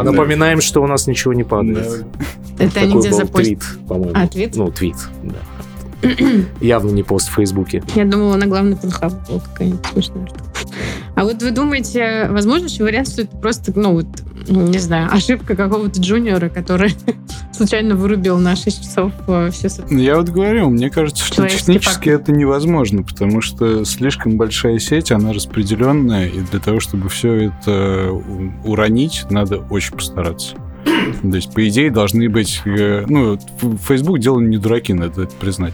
Напоминаем, 0.03 0.61
что 0.61 0.81
у 0.81 0.87
нас 0.87 1.07
ничего 1.07 1.33
не 1.33 1.43
падает. 1.43 2.05
Это 2.59 2.81
они 2.81 2.99
где 2.99 3.11
твит, 3.25 3.63
по-моему. 3.87 4.11
А, 4.13 4.27
твит? 4.27 4.55
Ну, 4.55 4.71
твит, 4.71 4.95
да. 5.23 5.37
Явно 6.61 6.91
не 6.91 7.03
пост 7.03 7.29
в 7.29 7.33
Фейсбуке. 7.33 7.83
Я 7.95 8.05
думала, 8.05 8.35
на 8.35 8.47
главный 8.47 8.75
Порнхаб 8.75 9.13
был 9.27 9.39
какая-нибудь 9.39 9.85
смешная 9.93 10.27
штука. 10.27 10.42
А 11.15 11.23
вот 11.23 11.41
вы 11.41 11.51
думаете, 11.51 12.27
возможно 12.29 12.69
что 12.69 12.83
вариант, 12.83 13.09
что 13.09 13.21
это 13.21 13.35
просто, 13.37 13.71
ну 13.75 13.93
вот, 13.93 14.07
не 14.47 14.79
знаю, 14.79 15.09
ошибка 15.11 15.55
какого-то 15.55 15.99
джуниора, 15.99 16.49
который 16.49 16.95
случайно 17.53 17.95
вырубил 17.95 18.37
на 18.37 18.55
6 18.55 18.83
часов 18.83 19.11
э, 19.27 19.49
все 19.51 19.69
Я 19.89 20.17
вот 20.17 20.29
говорю, 20.29 20.69
мне 20.69 20.89
кажется, 20.89 21.23
что 21.23 21.47
технически 21.47 22.09
факты. 22.09 22.11
это 22.11 22.31
невозможно, 22.31 23.03
потому 23.03 23.41
что 23.41 23.85
слишком 23.85 24.37
большая 24.37 24.79
сеть, 24.79 25.11
она 25.11 25.33
распределенная, 25.33 26.27
и 26.27 26.39
для 26.39 26.59
того, 26.59 26.79
чтобы 26.79 27.09
все 27.09 27.49
это 27.49 28.11
уронить, 28.63 29.25
надо 29.29 29.57
очень 29.69 29.95
постараться. 29.95 30.55
То 31.21 31.35
есть, 31.35 31.53
по 31.53 31.67
идее, 31.67 31.91
должны 31.91 32.29
быть... 32.29 32.61
Э, 32.65 33.05
ну, 33.07 33.37
Facebook 33.85 34.19
дело 34.19 34.39
не 34.39 34.57
дураки, 34.57 34.93
надо 34.93 35.23
это 35.23 35.35
признать. 35.35 35.73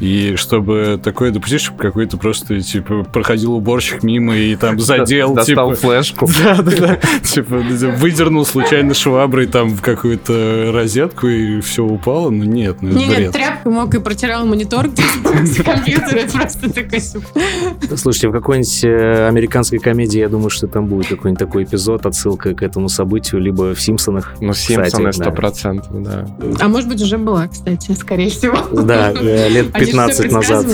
И 0.00 0.34
чтобы 0.36 1.00
такое 1.02 1.32
допустить, 1.32 1.60
чтобы 1.60 1.78
какой-то 1.78 2.18
просто, 2.18 2.60
типа, 2.60 3.04
проходил 3.04 3.54
уборщик 3.54 4.02
мимо 4.02 4.36
и 4.36 4.54
там 4.54 4.78
задел, 4.78 5.34
Достал 5.34 5.74
типа... 5.74 5.80
флешку. 5.80 6.28
Да, 6.38 6.62
да, 6.62 6.72
да. 6.78 6.98
Типа, 7.22 7.56
выдернул 7.56 8.46
случайно 8.46 8.94
шваброй 8.94 9.46
там 9.46 9.70
в 9.70 9.82
какую-то 9.82 10.70
розетку 10.72 11.26
и 11.26 11.60
все 11.60 11.84
упало. 11.84 12.30
Ну, 12.30 12.44
нет, 12.44 12.76
ну, 12.80 12.90
Нет, 12.90 13.18
нет, 13.18 13.32
тряпку 13.32 13.70
мог 13.70 13.92
и 13.94 14.00
протирал 14.00 14.46
монитор 14.46 14.86
компьютера. 15.64 16.28
просто 16.32 16.72
такой 16.72 17.00
Слушайте, 17.96 18.28
в 18.28 18.32
какой-нибудь 18.32 18.84
э, 18.84 19.26
американской 19.28 19.78
комедии, 19.78 20.20
я 20.20 20.28
думаю, 20.28 20.50
что 20.50 20.68
там 20.68 20.86
будет 20.86 21.08
какой-нибудь 21.08 21.38
такой 21.38 21.64
эпизод, 21.64 22.06
отсылка 22.06 22.54
к 22.54 22.62
этому 22.62 22.88
событию, 22.88 23.40
либо 23.40 23.74
в 23.74 23.80
«Симпсонах». 23.80 24.36
Ну, 24.40 24.52
«Симпсоны» 24.68 25.12
сто 25.12 25.30
процентов, 25.32 26.02
да. 26.02 26.26
А 26.60 26.68
может 26.68 26.88
быть, 26.88 27.02
уже 27.02 27.18
была, 27.18 27.48
кстати, 27.48 27.92
скорее 27.92 28.30
всего. 28.30 28.56
Да, 28.82 29.12
лет 29.12 29.72
15 29.72 30.32
назад. 30.32 30.66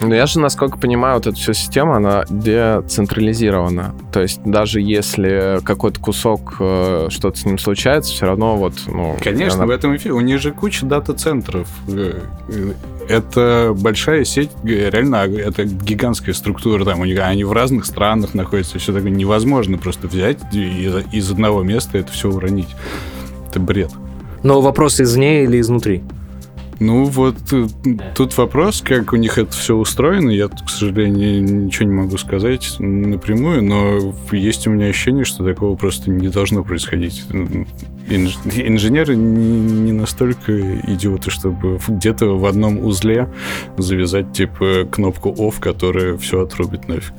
Но 0.00 0.14
я 0.14 0.26
же, 0.26 0.40
насколько 0.40 0.78
понимаю, 0.78 1.16
вот 1.16 1.26
эта 1.28 1.36
вся 1.36 1.52
система, 1.52 1.96
она 1.96 2.24
децентрализирована. 2.28 3.94
То 4.12 4.20
есть 4.20 4.40
даже 4.44 4.80
если 4.80 5.60
какой-то 5.62 6.00
кусок, 6.00 6.56
э, 6.58 7.06
что-то 7.10 7.38
с 7.38 7.44
ним 7.44 7.58
случается, 7.58 8.12
все 8.12 8.26
равно 8.26 8.56
вот... 8.56 8.74
Ну, 8.86 9.16
Конечно, 9.22 9.58
она- 9.58 9.66
в 9.66 9.70
этом 9.70 9.94
эфире. 9.96 10.14
У 10.14 10.20
них 10.20 10.40
же 10.40 10.50
куча 10.52 10.86
дата-центров. 10.86 11.68
Э, 11.88 12.20
э, 12.48 12.72
Это 13.08 13.74
большая 13.76 14.24
сеть, 14.24 14.50
реально, 14.64 15.16
это 15.16 15.64
гигантская 15.64 16.34
структура. 16.34 16.84
Там 16.84 17.00
у 17.00 17.04
них, 17.04 17.20
они 17.20 17.44
в 17.44 17.52
разных 17.52 17.84
странах 17.84 18.34
находятся. 18.34 18.78
Все 18.78 18.92
такое 18.92 19.10
невозможно 19.10 19.78
просто 19.78 20.08
взять 20.08 20.38
и 20.52 20.90
из 21.12 21.30
одного 21.30 21.62
места 21.62 21.98
это 21.98 22.10
все 22.12 22.28
уронить. 22.28 22.68
Это 23.52 23.60
бред. 23.60 23.90
Но 24.42 24.62
вопрос 24.62 24.98
извне 24.98 25.44
или 25.44 25.60
изнутри? 25.60 26.02
Ну 26.82 27.04
вот 27.04 27.36
э, 27.52 27.66
тут 28.16 28.36
вопрос, 28.36 28.82
как 28.82 29.12
у 29.12 29.16
них 29.16 29.38
это 29.38 29.52
все 29.52 29.76
устроено. 29.76 30.30
Я, 30.30 30.48
к 30.48 30.68
сожалению, 30.68 31.42
ничего 31.42 31.88
не 31.88 31.94
могу 31.94 32.18
сказать 32.18 32.74
напрямую, 32.80 33.62
но 33.62 34.14
есть 34.32 34.66
у 34.66 34.70
меня 34.70 34.86
ощущение, 34.86 35.24
что 35.24 35.44
такого 35.44 35.76
просто 35.76 36.10
не 36.10 36.26
должно 36.26 36.64
происходить. 36.64 37.24
Инж- 38.08 38.66
Инженеры 38.66 39.14
не 39.14 39.92
настолько 39.92 40.80
идиоты, 40.92 41.30
чтобы 41.30 41.78
где-то 41.86 42.36
в 42.36 42.44
одном 42.46 42.84
узле 42.84 43.28
завязать 43.78 44.32
типа 44.32 44.88
кнопку 44.90 45.30
off, 45.30 45.60
которая 45.60 46.16
все 46.16 46.42
отрубит 46.42 46.88
нафиг. 46.88 47.14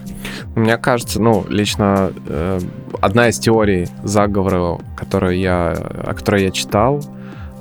Мне 0.58 0.76
кажется, 0.78 1.21
ну, 1.21 1.45
лично 1.47 2.12
э, 2.28 2.60
одна 2.99 3.30
из 3.30 3.39
теорий 3.39 3.88
заговора, 4.04 4.80
которую 4.97 5.39
я, 5.39 5.71
о 5.71 6.13
которой 6.13 6.43
я 6.43 6.52
читал, 6.52 7.02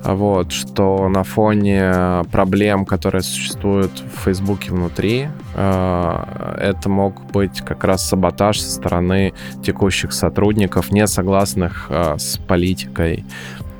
вот, 0.04 0.52
что 0.52 1.08
на 1.08 1.22
фоне 1.22 2.24
проблем, 2.30 2.84
которые 2.84 3.22
существуют 3.22 3.92
в 4.00 4.24
Фейсбуке 4.24 4.72
внутри, 4.72 5.28
э, 5.54 6.54
это 6.58 6.88
мог 6.88 7.24
быть 7.32 7.60
как 7.60 7.84
раз 7.84 8.08
саботаж 8.08 8.60
со 8.60 8.70
стороны 8.70 9.32
текущих 9.62 10.12
сотрудников, 10.12 10.90
не 10.90 11.06
согласных 11.06 11.86
э, 11.88 12.16
с 12.18 12.38
политикой. 12.38 13.24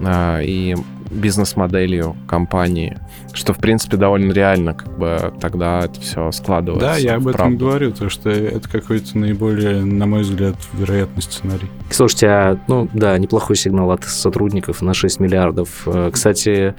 Э, 0.00 0.42
и 0.44 0.76
бизнес-моделью 1.12 2.16
компании, 2.26 2.98
что, 3.32 3.52
в 3.52 3.58
принципе, 3.58 3.96
довольно 3.96 4.32
реально, 4.32 4.74
как 4.74 4.98
бы 4.98 5.32
тогда 5.40 5.80
это 5.84 6.00
все 6.00 6.30
складывается. 6.32 6.86
Да, 6.88 6.96
я 6.96 7.16
об 7.16 7.28
этом 7.28 7.32
правду. 7.38 7.66
говорю, 7.66 7.92
то 7.92 8.08
что 8.08 8.30
это 8.30 8.68
какой-то 8.68 9.18
наиболее, 9.18 9.84
на 9.84 10.06
мой 10.06 10.22
взгляд, 10.22 10.56
вероятный 10.72 11.22
сценарий. 11.22 11.68
Слушайте, 11.90 12.26
а, 12.28 12.58
ну 12.68 12.88
да, 12.92 13.16
неплохой 13.18 13.56
сигнал 13.56 13.90
от 13.90 14.04
сотрудников 14.04 14.82
на 14.82 14.94
6 14.94 15.20
миллиардов. 15.20 15.82
Э, 15.86 16.10
Кстати, 16.12 16.74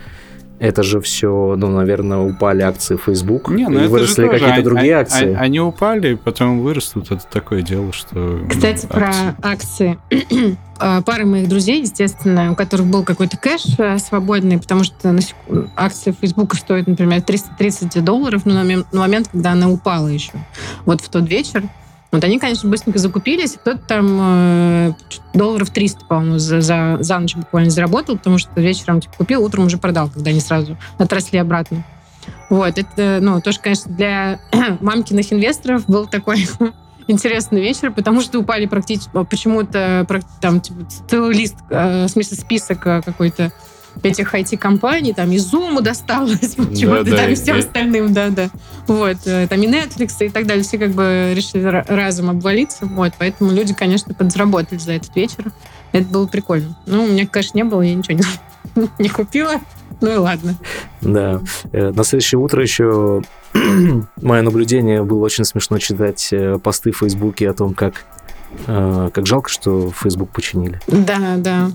это 0.64 0.82
же 0.82 1.02
все, 1.02 1.56
ну, 1.58 1.68
наверное, 1.68 2.20
упали 2.20 2.62
акции 2.62 2.96
Facebook. 2.96 3.50
Не, 3.50 3.68
ну 3.68 3.74
и 3.74 3.76
это 3.76 3.84
же 3.84 3.90
выросли 3.90 4.16
тоже, 4.16 4.30
какие-то 4.30 4.54
они- 4.54 4.64
другие 4.64 4.96
они- 4.96 5.02
акции. 5.02 5.34
Они 5.36 5.60
упали, 5.60 6.14
потом 6.16 6.62
вырастут. 6.62 7.12
Это 7.12 7.26
такое 7.30 7.62
дело, 7.62 7.92
что... 7.92 8.40
Кстати, 8.50 8.86
про 8.86 9.10
акции. 9.42 10.00
акции. 10.10 10.58
Э, 10.80 11.02
Пара 11.06 11.24
моих 11.24 11.48
друзей, 11.48 11.82
естественно, 11.82 12.52
у 12.52 12.56
которых 12.56 12.88
был 12.88 13.04
какой-то 13.04 13.38
кэш 13.38 13.62
э, 13.78 14.00
свободный, 14.00 14.58
потому 14.58 14.84
что 14.84 15.16
акция 15.78 16.14
Фейсбука 16.20 16.58
стоит, 16.58 16.88
например, 16.88 17.22
330 17.22 18.04
долларов 18.04 18.42
ну, 18.46 18.54
на 18.56 18.84
момент, 18.92 19.30
когда 19.32 19.52
она 19.52 19.70
упала 19.70 20.08
еще. 20.08 20.32
Вот 20.86 21.00
в 21.02 21.10
тот 21.10 21.30
вечер. 21.30 21.64
Вот 22.14 22.24
они, 22.24 22.38
конечно, 22.38 22.70
быстренько 22.70 23.00
закупились. 23.00 23.54
Кто-то 23.54 23.80
там 23.80 24.20
э, 24.22 24.94
долларов 25.34 25.72
300, 25.72 26.06
по-моему, 26.06 26.38
за, 26.38 26.62
за, 26.62 26.98
за 27.00 27.18
ночь 27.18 27.36
буквально 27.36 27.72
заработал, 27.72 28.18
потому 28.20 28.38
что 28.38 28.52
вечером 28.62 29.02
типа, 29.02 29.16
купил, 29.18 29.44
утром 29.44 29.66
уже 29.66 29.80
продал, 29.80 30.10
когда 30.10 30.30
они 30.30 30.40
сразу 30.40 30.78
отросли 31.00 31.40
обратно. 31.40 31.84
Вот, 32.52 32.78
это, 32.78 33.18
ну, 33.20 33.42
тоже, 33.42 33.60
конечно, 33.60 33.92
для 33.92 34.40
мамкиных 34.80 35.34
инвесторов 35.34 35.86
был 35.88 36.06
такой 36.06 36.48
интересный 37.08 37.62
вечер, 37.62 37.92
потому 37.92 38.22
что 38.22 38.38
упали 38.38 38.68
практически 38.68 39.10
почему-то 39.28 40.06
прак- 40.08 40.28
там 40.40 40.62
типа, 40.62 40.86
целый 41.10 41.36
лист, 41.36 41.56
э, 41.72 42.06
в 42.06 42.10
смысле 42.10 42.38
список 42.38 42.86
э, 42.86 43.02
какой-то 43.04 43.52
этих 44.02 44.34
IT-компаний, 44.34 45.14
там 45.14 45.32
и 45.32 45.38
Zoom 45.38 45.82
досталось, 45.82 46.40
почему-то 46.58 47.04
да, 47.04 47.18
там 47.18 47.30
и 47.30 47.34
и- 47.34 47.36
всем 47.36 47.60
остальным, 47.60 48.14
да-да. 48.14 48.50
Вот, 48.88 49.18
э, 49.26 49.48
там 49.48 49.62
и 49.62 49.68
Netflix 49.68 50.26
и 50.26 50.30
так 50.30 50.46
далее, 50.48 50.64
все 50.64 50.78
как 50.78 50.92
бы 50.92 51.34
решили 51.36 51.64
ра- 51.70 51.86
разом 51.88 52.30
обвалиться, 52.30 52.86
вот, 52.86 53.14
поэтому 53.18 53.52
люди, 53.52 53.74
конечно, 53.74 54.14
подзаработали 54.14 54.80
за 54.80 54.94
этот 54.94 55.16
вечер. 55.16 55.52
Это 55.92 56.06
было 56.08 56.26
прикольно. 56.28 56.76
Ну, 56.88 57.04
у 57.04 57.08
меня 57.08 57.28
кэш 57.28 57.54
не 57.54 57.64
было, 57.64 57.82
я 57.82 57.94
ничего 57.94 58.18
не, 58.76 58.88
не 59.00 59.10
купила, 59.10 59.62
ну 60.02 60.12
и 60.12 60.16
ладно. 60.18 60.56
Да. 61.02 61.40
Э, 61.72 61.92
На 61.92 62.04
следующее 62.04 62.40
утро 62.40 62.62
еще 62.62 63.22
мое 64.22 64.42
наблюдение 64.42 65.04
было 65.04 65.20
очень 65.24 65.46
смешно 65.46 65.78
читать 65.78 66.30
э, 66.32 66.58
посты 66.58 66.92
в 66.92 66.98
Фейсбуке 66.98 67.50
о 67.50 67.54
том, 67.54 67.74
как, 67.76 68.06
как 68.66 69.26
жалко, 69.26 69.50
что 69.50 69.92
Facebook 69.92 70.30
починили. 70.32 70.80
Да, 70.88 71.36
да. 71.38 71.72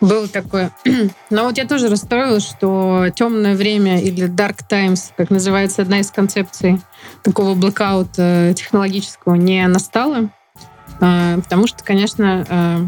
Было 0.00 0.28
такое. 0.28 0.70
Но 1.30 1.44
вот 1.44 1.58
я 1.58 1.66
тоже 1.66 1.88
расстроилась, 1.88 2.46
что 2.46 3.06
темное 3.14 3.56
время 3.56 4.00
или 4.00 4.28
dark 4.28 4.58
times, 4.68 5.12
как 5.16 5.30
называется 5.30 5.82
одна 5.82 6.00
из 6.00 6.10
концепций 6.10 6.80
такого 7.22 7.54
блокаута 7.54 8.52
технологического, 8.54 9.34
не 9.34 9.66
настала. 9.66 10.30
А, 11.00 11.38
Потому 11.38 11.66
что, 11.66 11.82
конечно, 11.82 12.46
а, 12.48 12.86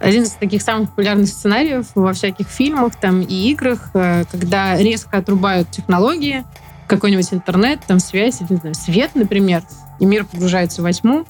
один 0.00 0.24
из 0.24 0.30
таких 0.32 0.62
самых 0.62 0.90
популярных 0.90 1.28
сценариев 1.28 1.86
во 1.94 2.12
всяких 2.12 2.48
фильмах 2.48 2.96
там 2.96 3.22
и 3.22 3.50
играх, 3.50 3.90
а, 3.94 4.24
когда 4.30 4.76
резко 4.76 5.18
отрубают 5.18 5.70
технологии, 5.70 6.44
какой-нибудь 6.88 7.32
интернет, 7.32 7.80
там 7.86 8.00
связь, 8.00 8.40
не 8.40 8.56
знаю, 8.56 8.74
свет, 8.74 9.12
например, 9.14 9.62
и 10.00 10.06
мир 10.06 10.24
погружается 10.24 10.82
во 10.82 10.92
тьму. 10.92 11.24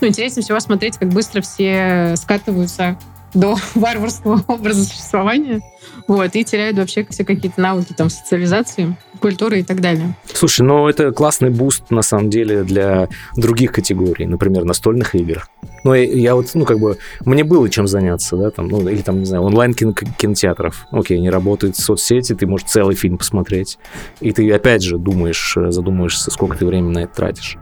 Ну, 0.00 0.08
интереснее 0.08 0.42
всего 0.42 0.58
смотреть, 0.58 0.98
как 0.98 1.10
быстро 1.10 1.40
все 1.40 2.14
скатываются 2.16 2.98
до 3.34 3.56
варварского 3.74 4.42
образа 4.46 4.84
существования, 4.84 5.60
вот, 6.06 6.34
и 6.34 6.44
теряют 6.44 6.78
вообще 6.78 7.06
все 7.08 7.24
какие-то 7.24 7.60
навыки 7.60 7.94
там 7.96 8.10
социализации, 8.10 8.96
культуры 9.20 9.60
и 9.60 9.62
так 9.62 9.80
далее. 9.80 10.14
Слушай, 10.32 10.62
ну 10.62 10.88
это 10.88 11.12
классный 11.12 11.50
boost, 11.50 11.90
на 11.90 12.02
самом 12.02 12.30
деле, 12.30 12.62
для 12.62 13.08
других 13.36 13.72
категорий, 13.72 14.26
например, 14.26 14.64
настольных 14.64 15.14
игр. 15.14 15.46
Ну, 15.84 15.94
я, 15.94 16.34
вот, 16.34 16.50
ну, 16.54 16.64
как 16.64 16.78
бы, 16.78 16.98
мне 17.24 17.44
было 17.44 17.68
чем 17.68 17.86
заняться, 17.86 18.36
да, 18.36 18.50
там, 18.50 18.68
ну, 18.68 18.88
или 18.88 19.02
там, 19.02 19.20
не 19.20 19.26
знаю, 19.26 19.42
онлайн-кинотеатров. 19.44 20.86
Окей, 20.90 21.20
не 21.20 21.28
работают 21.28 21.76
соцсети, 21.76 22.34
ты 22.34 22.46
можешь 22.46 22.68
целый 22.68 22.94
фильм 22.94 23.18
посмотреть, 23.18 23.78
и 24.20 24.32
ты, 24.32 24.50
опять 24.50 24.82
же, 24.82 24.96
думаешь, 24.96 25.56
задумаешься, 25.68 26.30
сколько 26.30 26.56
ты 26.56 26.64
времени 26.64 26.92
на 26.92 26.98
это 27.00 27.14
тратишь. 27.14 27.58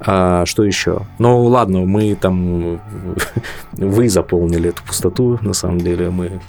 А 0.00 0.46
что 0.46 0.64
еще? 0.64 1.02
Ну, 1.18 1.44
ладно, 1.44 1.80
мы 1.80 2.14
там... 2.14 2.80
Вы 3.72 4.08
заполнили 4.08 4.70
эту 4.70 4.82
пустоту, 4.84 5.38
на 5.42 5.52
самом 5.52 5.78
деле. 5.78 6.10
Мы 6.10 6.40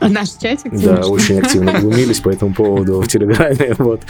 Наш 0.00 0.30
чатик. 0.30 0.72
да, 0.72 0.96
конечно. 0.96 1.12
очень 1.12 1.38
активно 1.38 1.72
глумились 1.80 2.20
по 2.20 2.30
этому 2.30 2.54
поводу 2.54 3.00
в 3.00 3.08
Телеграме, 3.08 3.74
вот. 3.78 4.00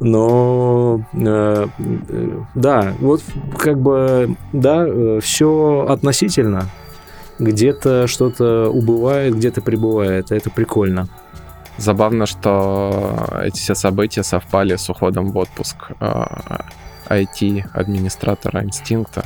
Но, 0.00 1.02
э, 1.14 1.66
э, 1.78 2.42
да, 2.54 2.94
вот 3.00 3.22
как 3.58 3.80
бы, 3.80 4.36
да, 4.52 4.86
все 5.20 5.86
относительно. 5.88 6.68
Где-то 7.38 8.06
что-то 8.06 8.70
убывает, 8.70 9.36
где-то 9.36 9.60
прибывает. 9.60 10.32
Это 10.32 10.50
прикольно. 10.50 11.08
Забавно, 11.76 12.24
что 12.24 13.28
эти 13.42 13.58
все 13.58 13.74
события 13.74 14.22
совпали 14.22 14.76
с 14.76 14.88
уходом 14.88 15.30
в 15.30 15.36
отпуск 15.36 15.76
IT-администратора 17.08 18.62
инстинкта. 18.62 19.24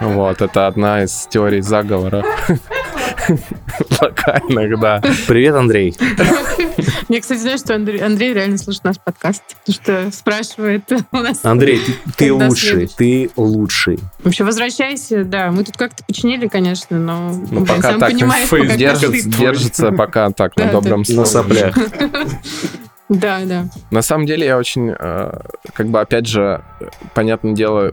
Вот, 0.00 0.42
это 0.42 0.66
одна 0.66 1.04
из 1.04 1.26
теорий 1.30 1.62
заговора. 1.62 2.24
Локальных, 4.00 4.78
да. 4.80 5.00
Привет, 5.26 5.54
Андрей. 5.54 5.96
Мне, 7.08 7.20
кстати, 7.20 7.38
знаешь, 7.38 7.60
что 7.60 7.74
Андрей, 7.74 8.00
Андрей 8.00 8.34
реально 8.34 8.58
слушает 8.58 8.84
наш 8.84 8.96
подкаст, 8.98 9.42
потому 9.64 9.74
что 9.74 10.16
спрашивает 10.16 10.82
у 11.12 11.16
нас... 11.16 11.44
Андрей, 11.44 11.80
ты, 11.80 11.94
ты 12.16 12.32
лучший, 12.32 12.88
следующий? 12.88 12.94
ты 12.96 13.30
лучший. 13.36 13.98
Вообще, 14.22 14.44
возвращайся, 14.44 15.24
да, 15.24 15.50
мы 15.50 15.64
тут 15.64 15.76
как-то 15.76 16.04
починили, 16.04 16.48
конечно, 16.48 16.98
но 16.98 17.32
Ну, 17.50 17.64
пока 17.64 17.90
сам 17.90 18.00
так, 18.00 18.12
понимаешь, 18.12 18.48
фейс 18.50 18.74
Держится, 18.74 19.28
держится 19.28 19.92
пока 19.92 20.30
так, 20.30 20.56
на 20.56 20.66
добром. 20.66 21.04
На 21.08 21.24
соплях. 21.24 21.76
Да, 23.08 23.44
да. 23.44 23.66
На 23.90 24.02
самом 24.02 24.26
деле 24.26 24.46
я 24.46 24.58
очень, 24.58 24.94
э, 24.98 25.40
как 25.72 25.86
бы, 25.88 26.00
опять 26.00 26.26
же, 26.26 26.62
понятное 27.14 27.52
дело, 27.52 27.92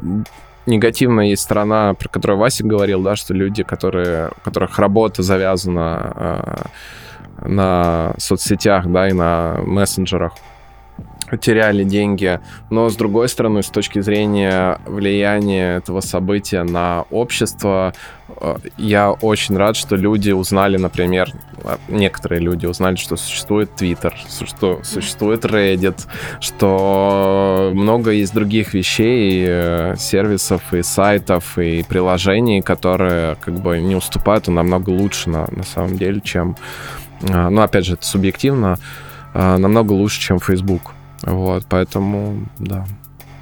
негативная 0.66 1.26
есть 1.28 1.44
сторона, 1.44 1.94
про 1.94 2.10
которую 2.10 2.40
Вася 2.40 2.64
говорил, 2.66 3.02
да, 3.02 3.16
что 3.16 3.34
люди, 3.34 3.64
которые, 3.64 4.30
у 4.30 4.42
которых 4.44 4.80
работа 4.80 5.22
завязана 5.22 6.14
э, 6.16 7.48
на 7.48 8.14
соцсетях, 8.18 8.88
да, 8.88 9.10
и 9.10 9.14
на 9.14 9.58
мессенджерах, 9.64 10.34
теряли 11.38 11.84
деньги. 11.84 12.40
Но, 12.70 12.90
с 12.90 12.96
другой 12.96 13.30
стороны, 13.30 13.64
с 13.64 13.70
точки 13.70 14.00
зрения 14.00 14.80
влияния 14.86 15.78
этого 15.78 16.02
события 16.02 16.64
на 16.64 17.06
общество, 17.10 17.94
э, 18.28 18.56
я 18.78 19.12
очень 19.12 19.58
рад, 19.58 19.76
что 19.76 19.96
люди 19.96 20.32
узнали, 20.32 20.78
например, 20.78 21.32
некоторые 21.88 22.42
люди 22.42 22.66
узнали, 22.66 22.96
что 22.96 23.16
существует 23.16 23.72
Twitter, 23.78 24.14
что 24.46 24.82
существует 24.84 25.46
Reddit, 25.46 26.08
что 26.40 27.72
много 27.74 28.12
есть 28.12 28.34
других 28.34 28.74
вещей, 28.74 29.46
э, 29.48 29.96
сервисов 29.98 30.74
и 30.74 30.82
сайтов 30.84 31.58
и 31.58 31.84
приложений, 31.84 32.62
которые 32.62 33.36
как 33.36 33.56
бы 33.56 33.80
не 33.80 33.96
уступают, 33.96 34.48
а 34.48 34.52
намного 34.52 34.90
лучше 34.90 35.30
на, 35.30 35.48
на 35.52 35.64
самом 35.64 35.98
деле, 35.98 36.22
чем... 36.22 36.56
Э, 37.22 37.50
ну, 37.50 37.62
опять 37.62 37.86
же, 37.86 37.94
это 37.94 38.06
субъективно, 38.06 38.78
намного 39.34 39.94
лучше, 39.94 40.22
чем 40.22 40.40
Facebook. 40.40 40.94
Вот, 41.24 41.66
поэтому, 41.70 42.46
да. 42.60 42.86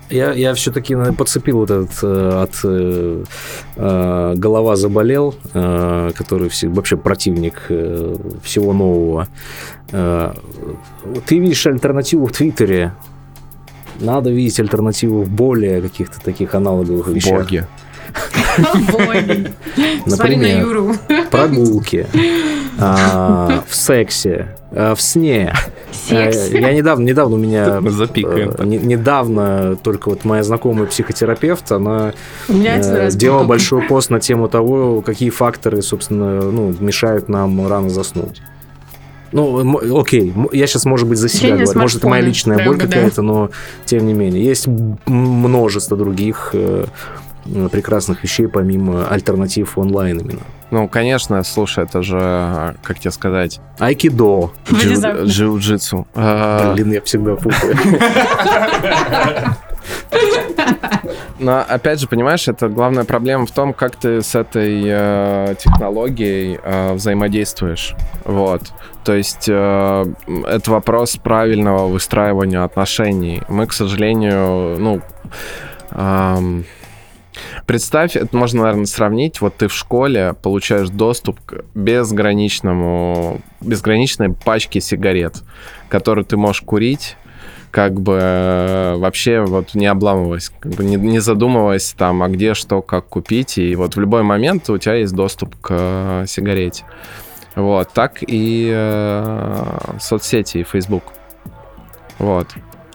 Я, 0.10 0.34
я 0.34 0.54
все-таки 0.54 0.96
подцепил 1.18 1.60
вот 1.60 1.72
этот 1.72 2.04
э, 2.04 2.44
от 2.44 2.60
э, 2.66 3.24
э, 3.78 4.34
голова 4.36 4.76
заболел, 4.76 5.36
э, 5.54 6.12
который 6.16 6.50
все, 6.50 6.68
вообще 6.68 6.98
противник 6.98 7.62
э, 7.70 8.16
всего 8.44 8.74
нового. 8.74 9.28
Э, 9.92 10.34
ты 11.26 11.40
видишь 11.40 11.66
альтернативу 11.66 12.26
в 12.26 12.34
Твиттере. 12.34 12.94
Надо 14.02 14.32
видеть 14.32 14.60
альтернативу 14.60 15.22
в 15.24 15.30
более 15.30 15.82
каких-то 15.82 16.20
таких 16.20 16.56
аналоговых 16.56 17.08
вещах. 17.08 17.44
Боги. 17.44 17.66
Например, 20.06 20.96
прогулки, 21.30 22.08
а, 22.80 23.64
в 23.68 23.76
сексе, 23.76 24.50
а, 24.72 24.96
в 24.96 25.02
сне. 25.02 25.54
Секс? 25.92 26.52
Э, 26.52 26.60
я 26.60 26.74
недавно, 26.74 27.04
недавно 27.04 27.36
у 27.36 27.40
меня... 27.40 27.82
Запикаем. 27.82 28.52
Э, 28.58 28.66
недавно 28.66 29.76
только 29.76 30.10
вот 30.10 30.24
моя 30.24 30.44
знакомая 30.44 30.88
психотерапевт, 30.88 31.72
она 31.72 32.14
э, 32.48 33.10
делала 33.12 33.44
большой 33.44 33.84
пост 33.84 34.10
на 34.10 34.20
тему 34.20 34.48
того, 34.48 35.02
какие 35.02 35.30
факторы, 35.30 35.82
собственно, 35.82 36.42
ну, 36.42 36.74
мешают 36.80 37.30
нам 37.30 37.68
рано 37.68 37.90
заснуть. 37.90 38.42
Ну, 39.32 40.00
окей, 40.00 40.34
я 40.52 40.68
сейчас, 40.68 40.86
может 40.86 41.08
быть, 41.08 41.18
за 41.18 41.30
себя 41.30 41.56
говорю. 41.56 41.80
Может, 41.80 42.00
это 42.00 42.08
моя 42.08 42.22
личная 42.22 42.66
боль 42.66 42.78
какая-то, 42.78 43.22
но 43.22 43.50
тем 43.86 44.06
не 44.06 44.14
менее. 44.14 44.44
Есть 44.44 44.68
множество 45.06 45.96
других 45.96 46.54
Э, 46.54 46.86
прекрасных 47.72 48.24
вещей, 48.24 48.48
помимо 48.48 49.08
альтернатив 49.08 49.78
онлайн 49.78 50.20
именно. 50.20 50.42
Ну, 50.72 50.88
конечно, 50.88 51.44
слушай, 51.44 51.84
это 51.84 52.02
же, 52.02 52.76
как 52.82 53.00
тебе 53.00 53.12
сказать... 53.12 53.60
Айкидо. 53.78 54.52
Джиу-джитсу. 54.70 56.08
А, 56.16 56.74
Блин, 56.74 56.94
я 56.94 57.02
всегда 57.02 57.36
путаю. 57.36 57.76
Но 61.40 61.66
опять 61.68 62.00
же, 62.00 62.08
понимаешь, 62.08 62.48
это 62.48 62.70
главная 62.70 63.04
проблема 63.04 63.46
в 63.46 63.52
том, 63.52 63.74
как 63.74 63.96
ты 63.96 64.22
с 64.22 64.36
этой 64.36 64.84
э, 64.86 65.56
технологией 65.58 66.60
э, 66.64 66.94
взаимодействуешь. 66.94 67.96
Вот. 68.24 68.62
То 69.04 69.14
есть 69.16 69.50
э, 69.50 70.06
это 70.48 70.72
вопрос 70.72 71.18
правильного 71.18 71.88
выстраивания 71.88 72.64
отношений. 72.64 73.42
Мы, 73.50 73.66
к 73.68 73.74
сожалению, 73.74 74.78
ну... 74.80 75.02
Э, 75.92 76.64
Представь, 77.66 78.16
это 78.16 78.36
можно, 78.36 78.64
наверное, 78.64 78.86
сравнить. 78.86 79.42
Вот 79.42 79.58
ты 79.58 79.68
в 79.68 79.74
школе 79.74 80.36
получаешь 80.42 80.90
доступ 80.90 81.40
к 81.46 81.64
безграничному, 81.76 83.42
безграничной 83.62 84.34
пачке 84.34 84.82
сигарет, 84.82 85.44
которые 85.90 86.26
ты 86.26 86.38
можешь 86.38 86.62
курить 86.62 87.18
как 87.72 88.00
бы 88.00 88.20
э, 88.22 88.96
вообще 88.98 89.42
вот 89.42 89.74
не 89.76 89.88
обламываясь, 89.88 90.52
как 90.60 90.74
бы 90.74 90.84
не, 90.84 90.98
не 90.98 91.20
задумываясь 91.20 91.94
там, 91.98 92.22
а 92.22 92.28
где, 92.28 92.54
что, 92.54 92.82
как 92.82 93.08
купить. 93.08 93.58
И 93.58 93.76
вот 93.76 93.96
в 93.96 94.00
любой 94.00 94.24
момент 94.24 94.70
у 94.70 94.78
тебя 94.78 94.96
есть 94.96 95.14
доступ 95.14 95.56
к 95.62 95.70
э, 95.72 96.26
сигарете. 96.28 96.84
Вот, 97.56 97.92
так 97.94 98.18
и 98.22 98.70
э, 98.74 99.98
соцсети 100.00 100.60
и 100.60 100.64
Facebook. 100.64 101.04
Вот. 102.20 102.48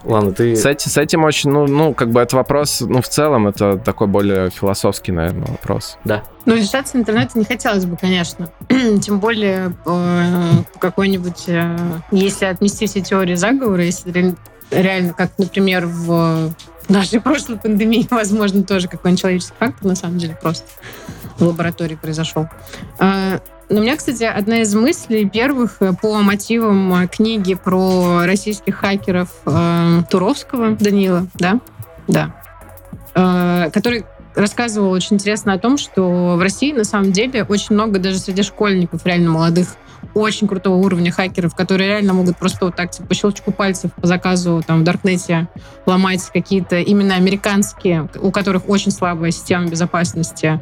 Ладно, 0.06 0.32
ты... 0.32 0.54
С, 0.54 0.64
эти, 0.64 0.88
с 0.88 0.96
этим 0.96 1.24
очень, 1.24 1.50
ну, 1.50 1.66
ну, 1.66 1.92
как 1.92 2.10
бы 2.10 2.20
это 2.20 2.36
вопрос, 2.36 2.80
ну, 2.80 3.02
в 3.02 3.08
целом, 3.08 3.48
это 3.48 3.76
такой 3.76 4.06
более 4.06 4.50
философский, 4.50 5.10
наверное, 5.10 5.48
вопрос. 5.48 5.98
Да. 6.04 6.22
Ну, 6.44 6.54
лишаться 6.54 6.96
интернета 6.96 7.36
не 7.38 7.44
хотелось 7.44 7.86
бы, 7.86 7.96
конечно. 7.96 8.48
Тем 9.02 9.18
более 9.18 9.76
э, 9.84 10.50
какой-нибудь... 10.78 11.48
Э, 11.48 11.76
если 12.12 12.44
отнести 12.44 12.86
все 12.86 13.00
теории 13.00 13.34
заговора, 13.34 13.84
если 13.84 14.36
реально, 14.70 15.12
как, 15.12 15.32
например, 15.38 15.86
в 15.86 16.52
нашей 16.88 17.20
прошлой 17.22 17.58
пандемии, 17.58 18.06
возможно, 18.10 18.62
тоже 18.62 18.86
какой-нибудь 18.86 19.20
человеческий 19.20 19.56
фактор, 19.58 19.86
на 19.86 19.96
самом 19.96 20.18
деле, 20.18 20.38
просто 20.40 20.66
в 21.38 21.42
лаборатории 21.42 21.96
произошел. 21.96 22.46
Э, 23.00 23.40
но 23.68 23.80
у 23.80 23.82
меня, 23.82 23.96
кстати, 23.96 24.22
одна 24.22 24.60
из 24.60 24.74
мыслей 24.74 25.28
первых 25.28 25.76
э, 25.80 25.92
по 25.92 26.18
мотивам 26.22 26.94
э, 26.94 27.08
книги 27.08 27.54
про 27.54 28.24
российских 28.24 28.76
хакеров 28.76 29.28
э, 29.44 30.02
Туровского 30.08 30.76
Данила, 30.76 31.26
да, 31.34 31.60
да, 32.06 32.34
э, 33.14 33.70
который 33.72 34.04
рассказывал 34.36 34.90
очень 34.90 35.16
интересно 35.16 35.54
о 35.54 35.58
том, 35.58 35.78
что 35.78 36.36
в 36.36 36.40
России 36.40 36.72
на 36.72 36.84
самом 36.84 37.10
деле 37.10 37.44
очень 37.44 37.74
много 37.74 37.98
даже 37.98 38.18
среди 38.18 38.42
школьников 38.42 39.04
реально 39.04 39.30
молодых 39.30 39.68
очень 40.14 40.48
крутого 40.48 40.76
уровня 40.76 41.10
хакеров, 41.10 41.54
которые 41.54 41.88
реально 41.88 42.12
могут 42.12 42.36
просто 42.36 42.66
вот 42.66 42.76
так 42.76 42.90
типа, 42.90 43.08
по 43.08 43.14
щелчку 43.14 43.52
пальцев 43.52 43.90
по 43.94 44.06
заказу 44.06 44.62
там 44.66 44.80
в 44.80 44.84
Даркнете 44.84 45.48
ломать 45.86 46.22
какие-то 46.32 46.80
именно 46.80 47.14
американские, 47.14 48.08
у 48.20 48.30
которых 48.30 48.68
очень 48.68 48.90
слабая 48.90 49.30
система 49.30 49.66
безопасности, 49.66 50.60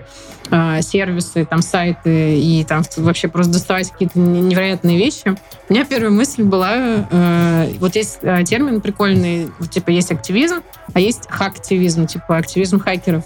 э, 0.51 0.83
сервисы, 0.83 1.45
там 1.45 1.63
сайты 1.63 2.39
и 2.39 2.65
там 2.65 2.83
вообще 2.97 3.29
просто 3.29 3.53
доставать 3.53 3.91
какие-то 3.91 4.19
невероятные 4.19 4.99
вещи. 4.99 5.37
У 5.69 5.73
меня 5.73 5.85
первая 5.85 6.11
мысль 6.11 6.43
была, 6.43 7.07
э, 7.11 7.73
вот 7.79 7.97
есть 7.97 8.19
э, 8.23 8.45
термин 8.45 8.81
прикольный, 8.81 9.51
типа 9.71 9.91
есть 9.91 10.13
активизм, 10.13 10.57
а 10.93 11.01
есть 11.01 11.27
хактивизм, 11.29 12.07
типа 12.07 12.37
активизм 12.37 12.79
хакеров. 12.79 13.25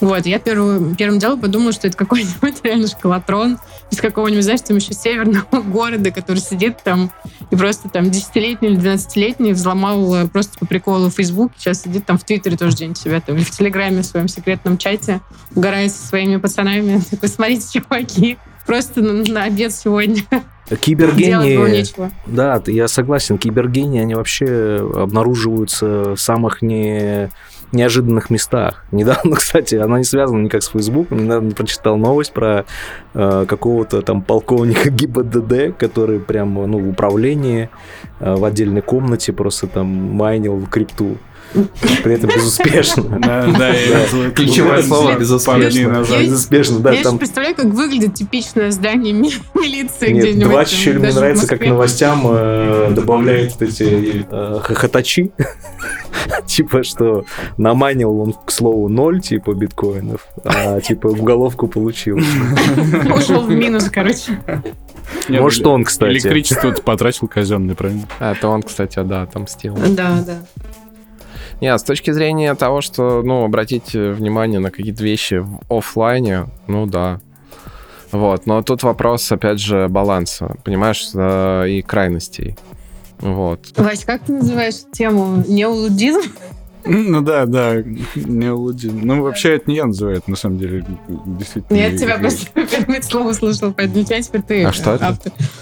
Вот, 0.00 0.24
я 0.26 0.38
первым, 0.38 0.94
первым 0.94 1.18
делом 1.18 1.40
подумала, 1.40 1.72
что 1.72 1.88
это 1.88 1.96
какой-нибудь 1.96 2.60
реально 2.62 2.86
шкалатрон 2.86 3.58
из 3.90 4.00
какого-нибудь, 4.00 4.44
знаешь, 4.44 4.60
там 4.60 4.76
еще 4.76 4.94
северного 4.94 5.59
города, 5.62 6.10
который 6.10 6.38
сидит 6.38 6.78
там 6.82 7.10
и 7.50 7.56
просто 7.56 7.88
там 7.88 8.10
десятилетний 8.10 8.70
или 8.70 8.76
двенадцатилетний 8.76 9.52
взломал 9.52 10.14
э, 10.14 10.26
просто 10.28 10.58
по 10.58 10.66
приколу 10.66 11.10
Facebook, 11.10 11.52
сейчас 11.56 11.82
сидит 11.82 12.06
там 12.06 12.18
в 12.18 12.24
Твиттере 12.24 12.56
тоже 12.56 12.76
день 12.76 12.94
себя, 12.94 13.20
там, 13.20 13.36
или 13.36 13.44
в 13.44 13.50
Телеграме 13.50 14.02
в 14.02 14.06
своем 14.06 14.28
секретном 14.28 14.78
чате, 14.78 15.20
угорает 15.54 15.92
со 15.92 16.06
своими 16.06 16.36
пацанами. 16.36 17.00
Такой, 17.10 17.28
смотрите, 17.28 17.80
чуваки, 17.80 18.38
просто 18.66 19.02
на, 19.02 19.24
на 19.24 19.44
обед 19.44 19.72
сегодня. 19.72 20.22
Кибергении, 20.80 21.84
да, 22.26 22.62
я 22.66 22.86
согласен, 22.86 23.38
кибергении, 23.38 24.00
они 24.00 24.14
вообще 24.14 24.88
обнаруживаются 24.94 26.14
в 26.14 26.20
самых 26.20 26.62
не 26.62 27.30
неожиданных 27.72 28.30
местах. 28.30 28.84
Недавно, 28.90 29.36
кстати, 29.36 29.74
она 29.76 29.98
не 29.98 30.04
связана 30.04 30.42
никак 30.42 30.62
с 30.62 30.68
Фейсбуком, 30.68 31.24
недавно 31.24 31.50
прочитал 31.52 31.96
новость 31.96 32.32
про 32.32 32.64
э, 33.14 33.44
какого-то 33.46 34.02
там 34.02 34.22
полковника 34.22 34.90
ГИБДД, 34.90 35.76
который 35.76 36.20
прямо 36.20 36.66
ну, 36.66 36.78
в 36.78 36.88
управлении 36.88 37.70
э, 38.20 38.34
в 38.34 38.44
отдельной 38.44 38.82
комнате 38.82 39.32
просто 39.32 39.66
там 39.66 39.86
майнил 39.86 40.66
крипту. 40.66 41.16
При 41.52 42.14
этом 42.14 42.30
безуспешно. 42.30 43.20
Да, 43.20 43.74
ключевое 44.34 44.82
слово 44.82 45.18
безуспешно. 45.18 46.04
Безуспешно, 46.20 46.78
да. 46.80 46.92
Я 46.92 47.12
представляю, 47.12 47.54
как 47.54 47.66
выглядит 47.66 48.14
типичное 48.14 48.70
здание 48.70 49.12
милиции 49.54 50.12
Нет, 50.12 50.38
два 50.38 50.62
еще 50.62 50.92
мне 50.94 51.12
нравится, 51.12 51.46
как 51.46 51.64
новостям 51.64 52.22
э, 52.24 52.90
добавляют 52.90 53.60
эти 53.60 54.26
э, 54.30 54.60
хохотачи. 54.62 55.32
Типа, 56.46 56.82
что 56.82 57.24
наманил 57.56 58.18
он, 58.18 58.32
к 58.32 58.50
слову, 58.50 58.88
ноль, 58.88 59.20
типа, 59.20 59.54
биткоинов, 59.54 60.26
а, 60.44 60.80
типа, 60.80 61.08
уголовку 61.08 61.68
получил. 61.68 62.18
Ушел 63.14 63.42
в 63.42 63.50
минус, 63.50 63.88
короче. 63.90 64.38
Может, 65.28 65.66
он, 65.66 65.84
кстати. 65.84 66.12
Электричество 66.12 66.72
потратил 66.72 67.28
казенное, 67.28 67.74
правильно? 67.74 68.06
А, 68.18 68.32
это 68.32 68.48
он, 68.48 68.62
кстати, 68.62 69.00
да, 69.02 69.22
отомстил. 69.22 69.76
Да, 69.76 70.22
да. 70.26 70.38
Нет, 71.60 71.80
с 71.80 71.84
точки 71.84 72.10
зрения 72.10 72.54
того, 72.54 72.80
что, 72.80 73.22
ну, 73.22 73.44
обратить 73.44 73.92
внимание 73.92 74.60
на 74.60 74.70
какие-то 74.70 75.04
вещи 75.04 75.34
в 75.34 75.60
офлайне, 75.68 76.46
ну 76.66 76.86
да. 76.86 77.20
Вот, 78.12 78.46
но 78.46 78.62
тут 78.62 78.82
вопрос, 78.82 79.30
опять 79.30 79.60
же, 79.60 79.88
баланса, 79.88 80.56
понимаешь, 80.64 81.10
и 81.14 81.82
крайностей. 81.82 82.56
Вот. 83.18 83.72
Вась, 83.76 84.04
как 84.04 84.22
ты 84.22 84.32
называешь 84.32 84.76
тему? 84.92 85.44
Неолудизм? 85.46 86.22
Ну 86.84 87.20
да, 87.20 87.46
да, 87.46 87.76
неолудин. 88.14 89.00
Ну 89.02 89.22
вообще 89.22 89.56
это 89.56 89.70
не 89.70 89.76
я 89.76 89.86
называю, 89.86 90.18
это 90.18 90.30
на 90.30 90.36
самом 90.36 90.58
деле 90.58 90.84
действительно... 91.26 91.76
Я 91.76 91.96
тебя 91.96 92.18
просто 92.18 92.46
первое 92.54 93.02
слово 93.02 93.30
услышал, 93.30 93.72
поэтому 93.72 94.04
теперь 94.04 94.42
ты 94.42 94.64
А 94.64 94.72
что 94.72 94.94
это? 94.94 95.16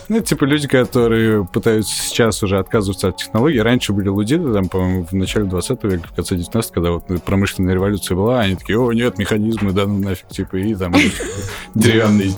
Ну, 0.09 0.21
типа 0.21 0.45
люди, 0.45 0.69
которые 0.69 1.45
пытаются 1.45 1.93
сейчас 1.95 2.43
уже 2.43 2.59
отказываться 2.59 3.09
от 3.09 3.19
технологий. 3.19 3.61
Раньше 3.61 3.93
были 3.93 4.09
лудиты, 4.09 4.53
там, 4.53 4.69
по-моему, 4.69 5.05
в 5.05 5.13
начале 5.13 5.47
20 5.47 5.85
века, 5.85 6.09
в 6.09 6.15
конце 6.15 6.37
19 6.37 6.73
когда 6.73 6.91
вот 6.93 7.05
промышленная 7.25 7.75
революция 7.75 8.17
была, 8.17 8.41
они 8.41 8.57
такие, 8.57 8.79
о, 8.79 8.93
нет, 8.93 9.19
механизмы, 9.19 9.73
да 9.73 9.87
ну 9.87 9.99
нафиг, 9.99 10.29
типа, 10.29 10.57
и 10.57 10.75
там 10.75 10.93
деревянный, 11.75 12.33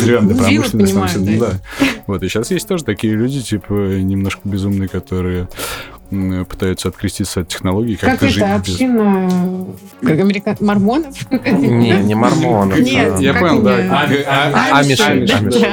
деревянная 0.00 0.34
Ну, 0.34 0.48
Вилы 0.48 0.64
промышленность. 0.64 1.38
да. 1.38 1.60
Вот, 2.06 2.22
и 2.22 2.28
сейчас 2.28 2.50
есть 2.50 2.66
тоже 2.68 2.84
такие 2.84 3.14
люди, 3.14 3.42
типа, 3.42 3.72
немножко 3.72 4.40
безумные, 4.44 4.88
которые 4.88 5.48
пытаются 6.10 6.88
откреститься 6.88 7.40
от 7.40 7.48
технологий, 7.48 7.96
Как 7.96 8.20
жить 8.20 8.36
это, 8.38 8.58
без- 8.64 8.74
община 8.74 9.66
как 10.00 10.18
америка... 10.20 10.56
мормонов? 10.60 11.14
Не, 11.30 11.98
не 12.02 12.14
мормонов. 12.14 12.78
Нет, 12.78 13.20
Я 13.20 13.32
Как 13.32 13.42
понял, 13.42 13.62
да. 13.62 14.08
Амиши. 14.72 15.26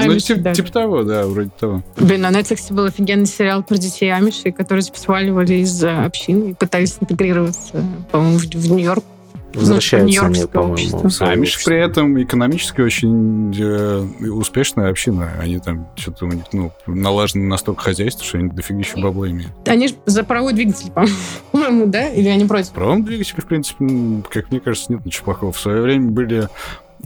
Ну, 0.05 0.17
типа 0.53 0.71
того, 0.71 1.03
да, 1.03 1.25
вроде 1.25 1.51
того. 1.59 1.83
Блин, 1.97 2.21
на 2.21 2.31
Netflix 2.31 2.73
был 2.73 2.85
офигенный 2.85 3.25
сериал 3.25 3.63
про 3.63 3.77
детей 3.77 4.11
Амиши, 4.13 4.51
которые 4.51 4.83
типа 4.83 4.97
сваливали 4.99 5.55
из 5.55 5.83
э, 5.83 6.05
общин 6.05 6.49
и 6.49 6.53
пытались 6.53 6.97
интегрироваться, 6.99 7.83
по-моему, 8.11 8.37
в 8.39 8.71
Нью-Йорк. 8.71 9.03
Возвращаются 9.53 10.25
они, 10.25 10.45
по-моему, 10.45 11.09
А 11.19 11.25
Амиш 11.25 11.63
при 11.63 11.77
этом 11.77 12.21
экономически 12.21 12.81
очень 12.81 13.53
э, 13.57 14.29
успешная 14.29 14.89
община. 14.89 15.31
Они 15.39 15.59
там 15.59 15.87
что-то 15.95 16.25
у 16.25 16.29
них, 16.29 16.45
ну, 16.51 16.71
налажено 16.87 17.45
настолько 17.45 17.83
хозяйство, 17.83 18.25
что 18.25 18.37
они 18.37 18.49
дофигища 18.49 18.99
бабла 18.99 19.29
имеют. 19.29 19.51
Они 19.67 19.87
же 19.87 19.95
за 20.05 20.23
паровой 20.23 20.53
двигатель, 20.53 20.91
по-моему, 21.51 21.87
да? 21.87 22.09
Или 22.09 22.29
они 22.29 22.45
против? 22.45 22.71
Правом 22.71 23.03
двигателе, 23.03 23.41
в 23.41 23.45
принципе, 23.45 24.23
как 24.29 24.49
мне 24.51 24.59
кажется, 24.59 24.91
нет 24.91 25.05
ничего 25.05 25.25
плохого. 25.25 25.51
В 25.51 25.59
свое 25.59 25.81
время 25.81 26.09
были 26.09 26.49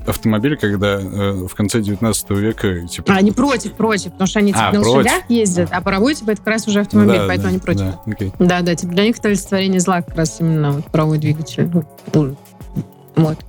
автомобили, 0.08 0.55
когда 0.55 0.99
э, 0.99 1.47
в 1.47 1.53
конце 1.55 1.82
19 1.82 2.30
века, 2.32 2.88
типа... 2.88 3.14
А, 3.14 3.18
они 3.18 3.32
против, 3.32 3.74
против, 3.74 4.12
потому 4.14 4.28
что 4.28 4.39
они 4.39 4.53
типа 4.53 4.70
А, 4.70 4.72
на 4.72 4.80
против. 4.82 4.95
лошадях 4.95 5.30
ездят, 5.30 5.70
а 5.72 5.82
паровой 5.82 6.16
типа 6.16 6.32
это 6.32 6.41
как 6.41 6.47
раз 6.47 6.68
уже 6.68 6.80
автомобиль, 6.80 7.18
да, 7.18 7.28
поэтому 7.28 7.43
да, 7.43 7.49
они 7.49 7.60
против. 7.60 7.82
да. 8.39 8.45
Да, 8.45 8.62
да, 8.62 8.76
типа 8.76 8.93
для 8.93 9.03
них 9.03 9.18
это 9.18 9.28
олицетворение 9.28 9.80
зла 9.80 10.01
как 10.01 10.16
раз 10.16 10.38
именно 10.39 10.72
вот 10.72 10.86
паровой 10.86 11.18
двигатель. 11.18 11.70
Вот. 13.16 13.39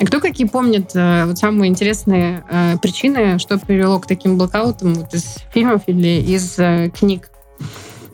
И 0.00 0.04
кто 0.04 0.20
какие 0.20 0.46
помнит 0.46 0.90
э, 0.94 1.24
вот 1.26 1.38
самые 1.38 1.70
интересные 1.70 2.44
э, 2.50 2.76
причины, 2.82 3.38
что 3.38 3.58
привело 3.58 4.00
к 4.00 4.06
таким 4.06 4.36
блокаутам 4.36 4.94
вот 4.94 5.14
из 5.14 5.36
фильмов 5.52 5.82
или 5.86 6.20
из 6.20 6.58
э, 6.58 6.90
книг? 6.90 7.30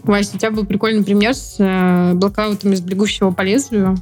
Вася, 0.03 0.36
у 0.36 0.38
тебя 0.38 0.51
был 0.51 0.66
прикольный 0.66 1.03
пример 1.03 1.34
с 1.34 1.57
э, 1.59 2.12
блокаутом 2.14 2.72
из 2.72 2.82
«Бегущего 2.82 3.30
по 3.30 3.41
лезвию». 3.43 3.97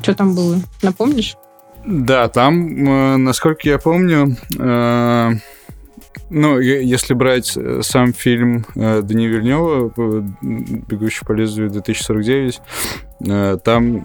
Что 0.00 0.14
там 0.14 0.34
было? 0.34 0.58
Напомнишь? 0.82 1.36
Да, 1.84 2.28
там, 2.28 2.86
э, 2.86 3.16
насколько 3.16 3.68
я 3.68 3.78
помню, 3.78 4.36
э, 4.58 5.30
ну, 6.30 6.58
если 6.60 7.14
брать 7.14 7.56
э, 7.56 7.80
сам 7.82 8.12
фильм 8.12 8.64
Дани 8.74 9.26
Вильнева 9.26 9.92
«Бегущий 10.40 11.26
по 11.26 11.32
лезвию 11.32 11.70
2049», 11.70 12.60
э, 13.26 13.58
там 13.64 13.98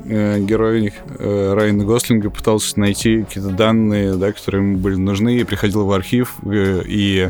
герой 0.46 0.94
Райана 1.20 1.86
Гослинга 1.86 2.32
пытался 2.32 2.80
найти 2.80 3.24
какие-то 3.24 3.52
данные, 3.52 4.16
да, 4.16 4.32
которые 4.32 4.64
ему 4.64 4.78
были 4.78 4.96
нужны, 4.96 5.38
и 5.38 5.44
приходил 5.44 5.86
в 5.86 5.92
архив, 5.92 6.36
и 6.46 7.30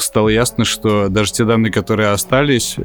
стало 0.00 0.28
ясно, 0.28 0.64
что 0.64 1.08
даже 1.08 1.32
те 1.32 1.44
данные, 1.44 1.72
которые 1.72 2.08
остались 2.08 2.76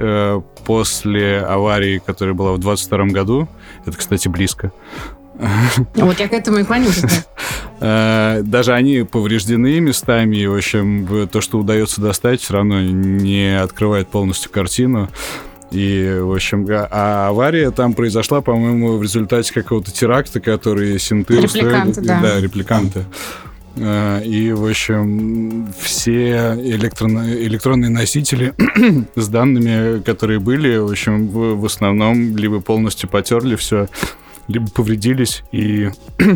после 0.66 1.40
аварии, 1.40 2.00
которая 2.06 2.36
была 2.36 2.54
в 2.54 2.60
22 2.60 3.06
году, 3.06 3.48
это, 3.86 3.98
кстати, 3.98 4.28
близко, 4.28 4.72
Вот 5.96 6.20
я 6.20 6.28
к 6.28 6.34
этому 6.34 6.60
и 6.60 6.64
клоню. 6.64 6.90
Э, 7.80 8.42
Даже 8.44 8.74
они 8.74 9.04
повреждены 9.04 9.80
местами, 9.80 10.38
и, 10.38 10.48
в 10.48 10.56
общем, 10.56 11.28
то, 11.32 11.42
что 11.42 11.60
удается 11.60 12.02
достать, 12.02 12.42
все 12.42 12.56
равно 12.56 12.82
не 12.82 13.60
открывает 13.62 14.08
полностью 14.08 14.52
картину. 14.52 15.10
И, 15.70 16.18
в 16.22 16.34
общем, 16.34 16.66
а- 16.70 16.88
а 16.90 17.28
авария 17.30 17.72
там 17.72 17.94
произошла, 17.94 18.42
по-моему, 18.42 18.98
в 18.98 19.04
результате 19.04 19.54
какого-то 19.54 19.92
теракта, 19.92 20.40
который 20.40 20.98
синты 20.98 21.42
Репликанты, 21.42 22.02
устроили. 22.02 22.22
да. 22.22 22.40
репликанты. 22.40 23.06
Э, 23.76 24.24
И, 24.24 24.52
в 24.54 24.66
общем, 24.66 25.68
все 25.80 26.56
электронно- 26.58 27.32
электронные 27.32 27.90
носители 27.92 28.54
с 29.16 29.28
данными, 29.28 30.02
которые 30.02 30.40
были, 30.40 30.78
в 30.78 30.90
общем, 30.90 31.28
в 31.28 31.64
основном 31.66 32.36
либо 32.38 32.60
полностью 32.62 33.08
потерли 33.10 33.56
все, 33.56 33.88
либо 34.48 34.70
повредились, 34.70 35.44
и 35.52 35.90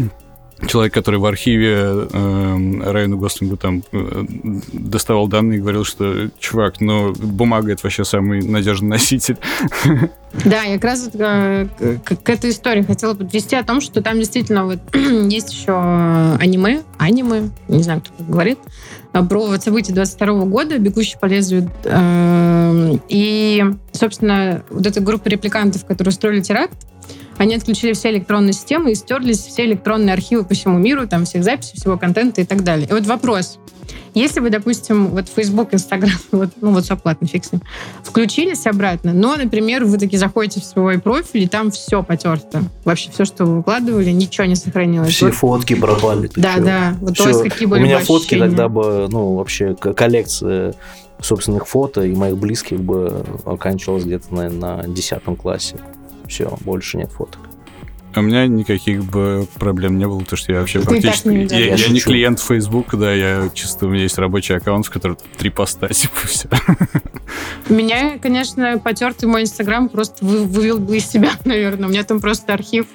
человек, 0.68 0.94
который 0.94 1.20
в 1.20 1.26
архиве 1.26 1.76
э, 1.76 2.82
Райану 2.86 3.18
Гослингу 3.18 3.58
там 3.58 3.84
э, 3.92 4.26
доставал 4.74 5.28
данные 5.28 5.58
и 5.58 5.62
говорил, 5.62 5.84
что, 5.84 6.30
чувак, 6.40 6.82
ну, 6.82 7.14
бумага— 7.14 7.72
это 7.74 7.82
вообще 7.84 8.04
самый 8.04 8.42
надежный 8.42 8.90
носитель. 8.90 9.38
Да, 10.46 10.64
я 10.64 10.76
как 10.76 10.86
раз 10.86 11.10
э, 11.14 11.68
к, 12.06 12.16
к 12.16 12.30
этой 12.30 12.52
истории 12.52 12.84
хотела 12.84 13.16
подвести 13.16 13.54
о 13.58 13.64
том, 13.64 13.82
что 13.82 14.02
там 14.02 14.18
действительно 14.18 14.64
вот 14.64 14.80
есть 14.96 15.52
еще 15.52 15.74
аниме, 15.74 16.84
аниме, 16.98 17.50
не 17.68 17.84
знаю, 17.84 18.00
кто 18.02 18.24
говорит, 18.24 18.58
про 19.12 19.48
вот 19.48 19.62
события 19.62 19.92
22 19.92 20.46
года, 20.46 20.78
«Бегущий 20.78 21.18
по 21.20 21.26
лезвию». 21.26 21.70
э, 21.84 22.94
И, 23.10 23.62
собственно, 23.92 24.64
вот 24.70 24.88
эта 24.88 25.02
группа 25.02 25.28
репликантов, 25.28 25.86
которые 25.86 26.12
устроили 26.12 26.40
теракт, 26.40 26.78
они 27.42 27.56
отключили 27.56 27.94
все 27.94 28.12
электронные 28.12 28.54
системы 28.54 28.92
и 28.92 28.96
стерлись 28.96 29.40
все 29.40 29.66
электронные 29.66 30.14
архивы 30.14 30.44
по 30.46 30.54
всему 30.54 30.78
миру, 30.78 31.08
там 31.08 31.26
всех 31.26 31.44
записей, 31.44 31.74
всего 31.76 31.98
контента 31.98 32.40
и 32.42 32.46
так 32.46 32.64
далее. 32.64 32.88
И 32.88 32.94
вот 32.94 33.08
вопрос. 33.08 33.58
Если 34.14 34.40
вы, 34.42 34.52
допустим, 34.52 35.08
вот 35.08 35.28
Facebook, 35.28 35.74
Instagram, 35.74 36.12
вот, 36.32 36.50
ну 36.62 36.72
вот 36.72 36.86
с 36.86 36.90
ним, 36.90 37.62
включились 38.04 38.68
обратно, 38.68 39.12
но, 39.14 39.36
например, 39.38 39.86
вы 39.86 39.98
таки 39.98 40.18
заходите 40.18 40.62
в 40.62 40.66
свой 40.66 41.00
профиль, 41.00 41.44
и 41.44 41.48
там 41.48 41.72
все 41.72 42.04
потерто. 42.04 42.62
Вообще 42.86 43.10
все, 43.10 43.26
что 43.26 43.46
вы 43.46 43.58
выкладывали, 43.58 44.12
ничего 44.12 44.46
не 44.46 44.56
сохранилось. 44.56 45.10
Все 45.10 45.28
Вот- 45.28 45.36
фотки 45.36 45.74
пропали. 45.74 46.30
да, 46.36 46.58
чё? 46.58 46.64
да. 46.64 46.94
Вот 47.02 47.12
у 47.12 47.14
Всё. 47.16 47.24
вас 47.26 47.42
какие 47.42 47.66
У 47.66 47.72
были 47.72 47.82
меня 47.82 47.98
бы 47.98 48.04
фотки 48.06 48.36
ощущения? 48.36 48.50
тогда 48.50 48.70
бы, 48.70 49.08
ну, 49.10 49.34
вообще 49.34 49.74
коллекция 49.76 50.76
собственных 51.20 51.68
фото 51.68 52.04
и 52.04 52.14
моих 52.14 52.38
близких 52.38 52.80
бы 52.82 53.26
оканчивалась 53.46 54.04
где-то, 54.04 54.32
наверное, 54.34 54.78
на 54.84 54.88
10 54.88 55.36
классе. 55.38 55.78
Все, 56.32 56.58
больше 56.62 56.96
нет 56.96 57.12
фоток. 57.12 57.42
А 58.14 58.20
у 58.20 58.24
меня 58.24 58.48
никаких 58.48 59.04
бы 59.04 59.46
проблем 59.56 59.98
не 59.98 60.08
было, 60.08 60.20
потому 60.20 60.38
что 60.38 60.54
я 60.54 60.60
вообще 60.60 60.80
Ты 60.80 60.86
практически... 60.86 61.28
не 61.28 61.46
я, 61.46 61.60
я 61.60 61.76
Я 61.76 61.88
не 61.90 62.00
клиент 62.00 62.40
Facebook, 62.40 62.96
да, 62.96 63.14
я 63.14 63.50
чисто... 63.54 63.86
У 63.86 63.90
меня 63.90 64.04
есть 64.04 64.18
рабочий 64.18 64.56
аккаунт, 64.56 64.86
в 64.86 64.90
котором 64.90 65.18
три 65.38 65.50
поста, 65.50 65.88
типа, 65.94 66.16
все. 66.26 66.50
Меня, 67.68 68.18
конечно, 68.18 68.80
потертый 68.80 69.28
мой 69.28 69.42
Инстаграм 69.44 69.90
просто 69.90 70.26
вы- 70.26 70.46
вывел 70.46 70.80
бы 70.80 70.98
из 70.98 71.06
себя, 71.06 71.32
наверное. 71.46 71.88
У 71.88 71.92
меня 71.92 72.04
там 72.06 72.22
просто 72.22 72.54
архив 72.54 72.88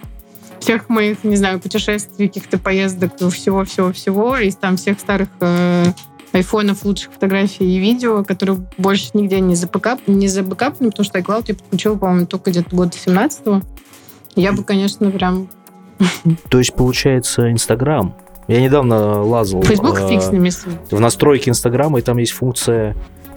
всех 0.59 0.89
моих, 0.89 1.23
не 1.25 1.37
знаю, 1.37 1.61
путешествий, 1.61 2.29
каких-то 2.29 2.59
поездок, 2.59 3.17
всего-всего-всего, 3.17 4.39
из 4.39 4.57
там 4.57 4.79
всех 4.79 4.99
старых 4.99 5.29
э, 5.41 5.93
айфонов, 6.37 6.85
лучших 6.85 7.13
фотографий 7.13 7.65
и 7.77 7.79
видео, 7.79 8.23
которые 8.25 8.61
больше 8.79 9.11
нигде 9.15 9.41
не, 9.41 9.55
запэкап, 9.55 10.01
не 10.07 10.29
забэкапаны, 10.29 10.91
потому 10.91 11.05
что 11.05 11.19
iCloud 11.19 11.45
я 11.49 11.55
подключила, 11.55 11.97
по-моему, 11.97 12.27
только 12.27 12.51
где-то 12.51 12.75
года 12.77 12.93
17-го. 12.93 13.63
Я 14.37 14.53
бы, 14.53 14.63
конечно, 14.63 15.11
прям... 15.11 15.49
То 16.51 16.59
есть, 16.59 16.75
получается, 16.75 17.51
Инстаграм. 17.51 18.15
Я 18.49 18.61
недавно 18.61 19.23
лазал 19.25 19.63
Facebook 19.63 19.99
э, 19.99 20.09
фиг 20.09 20.23
с 20.23 20.31
ними. 20.31 20.51
с- 20.51 20.67
в 20.91 21.01
настройки 21.01 21.49
Инстаграма, 21.49 21.99
и 21.99 22.03
там 22.03 22.19
есть 22.19 22.33
функция 22.33 22.95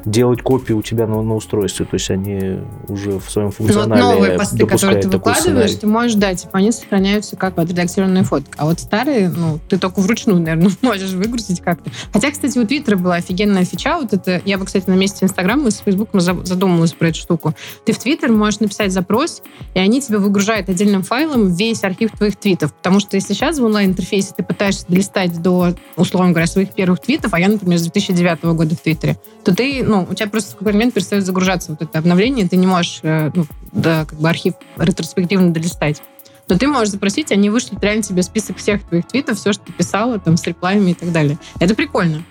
делать 0.09 0.41
копии 0.41 0.73
у 0.73 0.81
тебя 0.81 1.07
на, 1.07 1.21
на 1.21 1.35
устройстве. 1.35 1.85
То 1.85 1.95
есть 1.95 2.09
они 2.09 2.59
уже 2.87 3.19
в 3.19 3.29
своем 3.29 3.47
Ну, 3.49 3.53
вот 3.57 3.73
функционале 3.73 4.01
новые 4.01 4.37
посты, 4.37 4.65
которые 4.65 5.01
ты 5.01 5.09
выкладываешь, 5.09 5.75
ты 5.75 5.87
можешь, 5.87 6.15
да, 6.15 6.33
типа, 6.33 6.57
они 6.57 6.71
сохраняются 6.71 7.35
как 7.35 7.57
вот 7.57 7.69
редактированная 7.69 8.23
фотка. 8.23 8.51
А 8.57 8.65
вот 8.65 8.79
старые, 8.79 9.29
ну, 9.29 9.59
ты 9.69 9.77
только 9.77 9.99
вручную, 9.99 10.39
наверное, 10.39 10.71
можешь 10.81 11.11
выгрузить 11.11 11.61
как-то. 11.61 11.91
Хотя, 12.11 12.31
кстати, 12.31 12.57
у 12.57 12.65
Твиттера 12.65 12.97
была 12.97 13.15
офигенная 13.15 13.65
фича, 13.65 13.97
вот 13.97 14.13
это, 14.13 14.41
я 14.45 14.57
бы, 14.57 14.65
кстати, 14.65 14.89
на 14.89 14.95
месте 14.95 15.25
Инстаграма 15.25 15.71
с 15.71 15.77
Фейсбуком 15.79 16.19
за- 16.21 16.45
задумалась 16.45 16.93
про 16.93 17.09
эту 17.09 17.19
штуку. 17.19 17.53
Ты 17.85 17.93
в 17.93 17.99
Твиттер 17.99 18.31
можешь 18.31 18.59
написать 18.59 18.91
запрос, 18.91 19.41
и 19.73 19.79
они 19.79 20.01
тебе 20.01 20.17
выгружают 20.17 20.69
отдельным 20.69 21.03
файлом 21.03 21.53
весь 21.53 21.83
архив 21.83 22.11
твоих 22.11 22.35
твитов. 22.35 22.73
Потому 22.73 22.99
что 22.99 23.15
если 23.15 23.33
сейчас 23.33 23.59
в 23.59 23.65
онлайн-интерфейсе 23.65 24.33
ты 24.35 24.43
пытаешься 24.43 24.85
долистать 24.87 25.41
до, 25.41 25.73
условно 25.95 26.31
говоря, 26.31 26.47
своих 26.47 26.71
первых 26.71 27.01
твитов, 27.01 27.33
а 27.33 27.39
я, 27.39 27.47
например, 27.47 27.77
с 27.77 27.83
2009 27.83 28.43
года 28.43 28.75
в 28.75 28.79
Твиттере, 28.79 29.17
то 29.43 29.55
ты, 29.55 29.83
ну, 29.83 29.98
у 30.09 30.13
тебя 30.13 30.29
просто 30.29 30.51
в 30.51 30.57
какой-то 30.57 30.77
момент 30.77 30.93
перестает 30.93 31.25
загружаться 31.25 31.71
вот 31.71 31.81
это 31.81 31.99
обновление, 31.99 32.47
ты 32.47 32.57
не 32.57 32.67
можешь, 32.67 32.99
э, 33.03 33.31
ну, 33.33 33.45
да, 33.71 34.05
как 34.05 34.19
бы 34.19 34.29
архив 34.29 34.53
ретроспективно 34.77 35.51
долистать. 35.51 36.01
Но 36.47 36.57
ты 36.57 36.67
можешь 36.67 36.89
запросить, 36.89 37.31
они 37.31 37.49
вышлют 37.49 37.83
реально 37.83 38.01
тебе 38.01 38.23
список 38.23 38.57
всех 38.57 38.83
твоих 38.83 39.07
твитов, 39.07 39.37
все, 39.37 39.53
что 39.53 39.65
ты 39.65 39.71
писала, 39.71 40.19
там, 40.19 40.35
с 40.35 40.45
реплаями 40.47 40.91
и 40.91 40.93
так 40.95 41.11
далее. 41.11 41.37
Это 41.59 41.75
прикольно. 41.75 42.23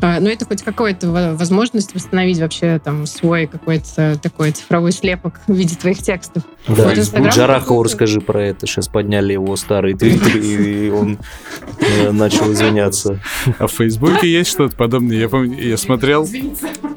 А, 0.00 0.20
Но 0.20 0.28
это 0.28 0.44
хоть 0.44 0.62
какая-то 0.62 1.10
во- 1.10 1.34
возможность 1.34 1.94
восстановить 1.94 2.38
вообще 2.38 2.80
там 2.82 3.06
свой 3.06 3.46
какой-то 3.46 4.18
такой 4.22 4.52
цифровой 4.52 4.92
слепок 4.92 5.40
в 5.46 5.52
виде 5.54 5.74
твоих 5.76 5.98
текстов. 5.98 6.42
Да, 6.68 6.84
Вот 6.88 6.98
Инстаграм 6.98 7.30
Джарахову 7.32 7.82
расскажи 7.82 8.20
про 8.20 8.42
это. 8.42 8.66
Сейчас 8.66 8.88
подняли 8.88 9.32
его 9.32 9.54
старый 9.56 9.94
твиттер, 9.94 10.36
и 10.36 10.90
он 10.90 11.18
э, 11.80 12.10
начал 12.10 12.52
извиняться. 12.52 13.20
А 13.58 13.66
в 13.68 13.72
Фейсбуке 13.72 14.30
есть 14.30 14.50
что-то 14.50 14.76
подобное? 14.76 15.16
Я 15.16 15.28
помню, 15.28 15.58
я 15.62 15.76
смотрел, 15.76 16.26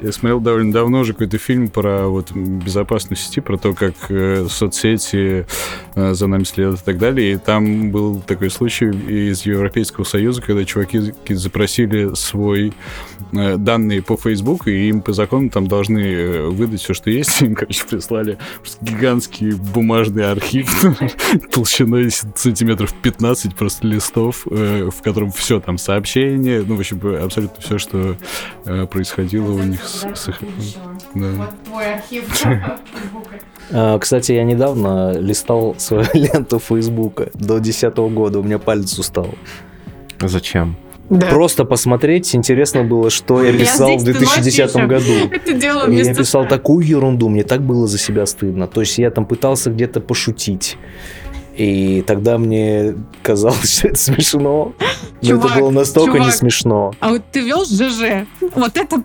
я 0.02 0.12
смотрел 0.12 0.40
довольно 0.40 0.72
давно 0.72 1.00
уже 1.00 1.12
какой-то 1.12 1.38
фильм 1.38 1.68
про 1.68 2.08
вот 2.08 2.32
безопасность 2.32 3.22
сети, 3.28 3.40
про 3.40 3.56
то, 3.56 3.72
как 3.72 3.94
э, 4.08 4.46
соцсети 4.50 5.46
э, 5.94 6.14
за 6.14 6.26
нами 6.26 6.44
следуют 6.44 6.80
и 6.80 6.84
так 6.84 6.98
далее. 6.98 7.32
И 7.32 7.36
там 7.36 7.90
был 7.90 8.20
такой 8.20 8.50
случай 8.50 8.86
из 8.86 9.46
Европейского 9.46 10.04
Союза, 10.04 10.42
когда 10.42 10.64
чуваки 10.64 11.14
запросили 11.28 12.14
свой 12.14 12.72
данные 13.32 14.02
по 14.02 14.16
Фейсбуку, 14.16 14.70
и 14.70 14.88
им 14.88 15.02
по 15.02 15.12
закону 15.12 15.50
там 15.50 15.66
должны 15.66 16.00
э, 16.00 16.46
выдать 16.48 16.80
все, 16.80 16.94
что 16.94 17.10
есть. 17.10 17.42
Им, 17.42 17.54
короче, 17.54 17.84
прислали 17.84 18.38
гигантский 18.80 19.52
бумажный 19.52 20.30
архив 20.30 20.68
толщиной 21.50 22.10
сантиметров 22.10 22.92
15 23.02 23.54
просто 23.54 23.86
листов, 23.86 24.46
э, 24.50 24.90
в 24.90 25.02
котором 25.02 25.30
все 25.30 25.60
там 25.60 25.78
сообщения, 25.78 26.64
ну, 26.66 26.76
в 26.76 26.80
общем, 26.80 27.00
абсолютно 27.22 27.62
все, 27.62 27.78
что 27.78 28.16
э, 28.64 28.86
происходило 28.86 29.52
у 29.52 29.62
них 29.62 29.80
твой 31.64 31.94
архив 31.94 32.24
А, 33.72 33.98
Кстати, 33.98 34.32
я 34.32 34.42
недавно 34.42 35.12
листал 35.12 35.76
свою 35.78 36.04
ленту 36.12 36.58
Фейсбука 36.58 37.30
до 37.34 37.60
2010 37.60 37.96
года, 38.12 38.40
у 38.40 38.42
меня 38.42 38.58
палец 38.58 38.98
устал. 38.98 39.28
Зачем? 40.20 40.76
Просто 41.18 41.64
посмотреть, 41.64 42.34
интересно 42.36 42.84
было, 42.84 43.10
что 43.10 43.42
я 43.42 43.50
Я 43.50 43.58
писал 43.58 43.96
в 43.96 44.00
здесь 44.00 44.16
2010 44.16 44.74
ночью 44.74 44.88
году. 44.88 45.12
Это 45.32 45.52
дело 45.54 45.90
Я 45.90 46.14
писал 46.14 46.46
такую 46.46 46.86
ерунду, 46.86 47.28
мне 47.28 47.42
так 47.42 47.62
было 47.62 47.88
за 47.88 47.98
себя 47.98 48.26
стыдно. 48.26 48.68
То 48.68 48.80
есть 48.80 48.96
я 48.98 49.10
там 49.10 49.26
пытался 49.26 49.70
где-то 49.70 50.00
пошутить. 50.00 50.78
И 51.60 52.00
тогда 52.06 52.38
мне 52.38 52.94
казалось, 53.22 53.78
что 53.80 53.88
это 53.88 53.98
смешно. 53.98 54.72
Но 55.20 55.28
Чувак, 55.28 55.50
это 55.50 55.60
было 55.60 55.70
настолько 55.70 56.12
не 56.12 56.24
чувак. 56.24 56.34
смешно. 56.34 56.94
А 57.00 57.10
вот 57.10 57.22
ты 57.30 57.40
вел 57.40 57.66
ЖЖ. 57.66 58.26
Вот 58.54 58.78
это 58.78 59.04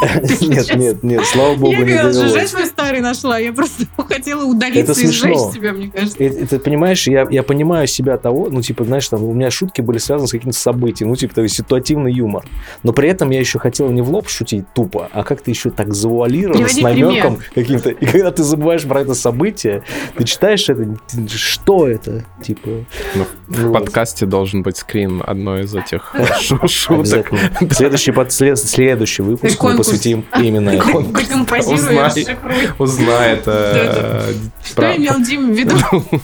Нет, 0.40 0.76
нет, 0.76 1.02
нет, 1.02 1.24
слава 1.24 1.56
богу, 1.56 1.72
я 1.72 1.80
не 1.80 1.92
когда 1.92 2.12
ЖЖ 2.12 2.48
свой 2.48 2.66
старый 2.66 3.00
нашла, 3.00 3.38
я 3.38 3.52
просто 3.52 3.84
хотела 3.96 4.44
удалиться 4.44 5.00
и 5.00 5.08
сжечь 5.08 5.38
себя, 5.52 5.72
мне 5.72 5.90
кажется. 5.90 6.22
Это, 6.22 6.60
понимаешь, 6.60 7.08
я, 7.08 7.26
я 7.28 7.42
понимаю 7.42 7.88
себя 7.88 8.16
того, 8.16 8.48
ну, 8.48 8.62
типа, 8.62 8.84
знаешь, 8.84 9.08
там, 9.08 9.24
у 9.24 9.34
меня 9.34 9.50
шутки 9.50 9.80
были 9.80 9.98
связаны 9.98 10.28
с 10.28 10.30
каким-то 10.30 10.56
событием, 10.56 11.08
ну, 11.10 11.16
типа, 11.16 11.34
такой 11.34 11.48
ситуативный 11.48 12.12
юмор. 12.12 12.44
Но 12.84 12.92
при 12.92 13.08
этом 13.08 13.30
я 13.30 13.40
еще 13.40 13.58
хотел 13.58 13.90
не 13.90 14.02
в 14.02 14.10
лоб 14.10 14.28
шутить 14.28 14.72
тупо, 14.72 15.08
а 15.12 15.24
как-то 15.24 15.50
еще 15.50 15.70
так 15.70 15.92
завуалированно, 15.92 16.68
с 16.68 16.76
намеком 16.80 17.40
каким-то. 17.52 17.90
И 17.90 18.06
когда 18.06 18.30
ты 18.30 18.44
забываешь 18.44 18.84
про 18.84 19.00
это 19.00 19.14
событие, 19.14 19.82
ты 20.16 20.22
читаешь 20.22 20.68
это, 20.68 20.96
ты- 21.08 21.28
что 21.28 21.87
это? 21.90 22.24
Типа, 22.42 22.68
Ну, 23.14 23.26
В 23.48 23.62
вот. 23.64 23.72
подкасте 23.72 24.26
должен 24.26 24.62
быть 24.62 24.76
скрин 24.76 25.22
одной 25.26 25.62
из 25.64 25.74
этих 25.74 26.14
шу- 26.40 26.66
шуток. 26.68 27.30
Следующий, 27.72 28.12
под- 28.12 28.32
след- 28.32 28.58
следующий 28.58 29.22
выпуск 29.22 29.62
мы 29.62 29.76
посвятим 29.76 30.24
именно 30.36 30.70
этому. 30.70 31.02
Декомпозируешь, 31.12 31.80
Узнай. 31.80 32.10
шифруй. 32.10 32.54
Узнает 32.78 33.42
э, 33.46 34.32
Что 34.64 34.74
про- 34.76 34.96
имел 34.96 35.20
Дим 35.22 35.52
в 35.52 35.56
виду? 35.56 35.76